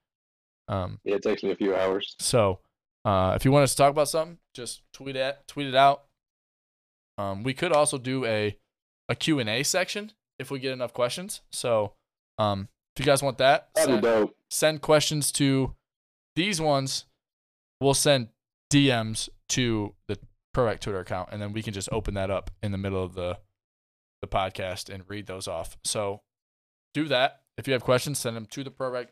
Um, 0.69 1.01
yeah, 1.05 1.17
it 1.17 1.23
takes 1.23 1.43
me 1.43 1.51
a 1.51 1.57
few 1.57 1.75
hours. 1.75 2.17
so 2.19 2.61
uh, 3.05 3.35
if 3.37 3.45
you 3.45 3.53
want 3.53 3.63
us 3.63 3.71
to 3.71 3.77
talk 3.77 3.91
about 3.91 4.09
something, 4.09 4.39
just 4.53 4.83
tweet 4.93 5.17
it 5.17 5.39
tweet 5.47 5.67
it 5.69 5.75
out. 5.75 6.05
Um, 7.19 7.43
we 7.43 7.55
could 7.55 7.73
also 7.73 7.99
do 7.99 8.25
a 8.25 8.59
a 9.09 9.15
Q 9.15 9.39
and 9.39 9.49
A 9.49 9.63
section 9.63 10.13
if 10.39 10.51
we 10.51 10.59
get 10.59 10.73
enough 10.73 10.93
questions. 10.93 11.41
So 11.53 11.95
um, 12.39 12.69
if 12.95 13.01
you 13.01 13.07
guys 13.07 13.23
want 13.23 13.39
that, 13.39 13.69
send, 13.77 14.31
send 14.51 14.83
questions 14.83 15.33
to 15.33 15.75
these 16.35 16.61
ones. 16.61 17.07
We'll 17.81 17.95
send 17.95 18.29
DMs 18.73 19.29
to 19.51 19.95
the 20.09 20.19
ProRec 20.57 20.81
Twitter 20.81 21.01
account, 21.01 21.29
and 21.33 21.41
then 21.41 21.53
we 21.53 21.63
can 21.63 21.75
just 21.75 21.89
open 21.93 22.15
that 22.15 22.31
up 22.31 22.51
in 22.63 22.73
the 22.73 22.79
middle 22.79 23.03
of 23.03 23.15
the 23.15 23.39
the 24.23 24.27
podcast 24.27 24.93
and 24.93 25.05
read 25.09 25.27
those 25.27 25.47
off. 25.47 25.77
So 25.85 26.23
do 26.95 27.07
that. 27.09 27.43
if 27.59 27.67
you 27.67 27.73
have 27.75 27.85
questions, 27.85 28.19
send 28.19 28.37
them 28.37 28.47
to 28.47 28.65
the 28.65 28.71
ProRec 28.71 29.09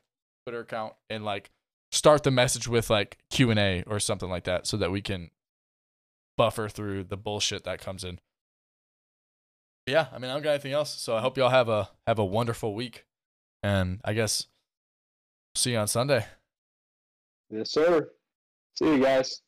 Twitter 0.46 0.60
account 0.60 0.94
and 1.10 1.24
like 1.24 1.50
start 1.92 2.22
the 2.22 2.30
message 2.30 2.66
with 2.66 2.90
like 2.90 3.18
Q 3.30 3.50
and 3.50 3.58
A 3.58 3.84
or 3.86 4.00
something 4.00 4.30
like 4.30 4.44
that, 4.44 4.66
so 4.66 4.76
that 4.78 4.90
we 4.90 5.00
can 5.00 5.30
buffer 6.36 6.68
through 6.68 7.04
the 7.04 7.16
bullshit 7.16 7.64
that 7.64 7.80
comes 7.80 8.04
in. 8.04 8.18
Yeah, 9.86 10.06
I 10.12 10.18
mean, 10.18 10.30
I 10.30 10.34
don't 10.34 10.42
got 10.42 10.50
anything 10.50 10.72
else. 10.72 10.94
So 10.98 11.14
I 11.14 11.20
hope 11.20 11.36
y'all 11.36 11.50
have 11.50 11.68
a 11.68 11.90
have 12.06 12.18
a 12.18 12.24
wonderful 12.24 12.74
week, 12.74 13.04
and 13.62 14.00
I 14.04 14.14
guess 14.14 14.46
see 15.54 15.72
you 15.72 15.78
on 15.78 15.88
Sunday. 15.88 16.26
Yes, 17.50 17.70
sir. 17.70 18.10
See 18.76 18.86
you 18.86 19.00
guys. 19.02 19.43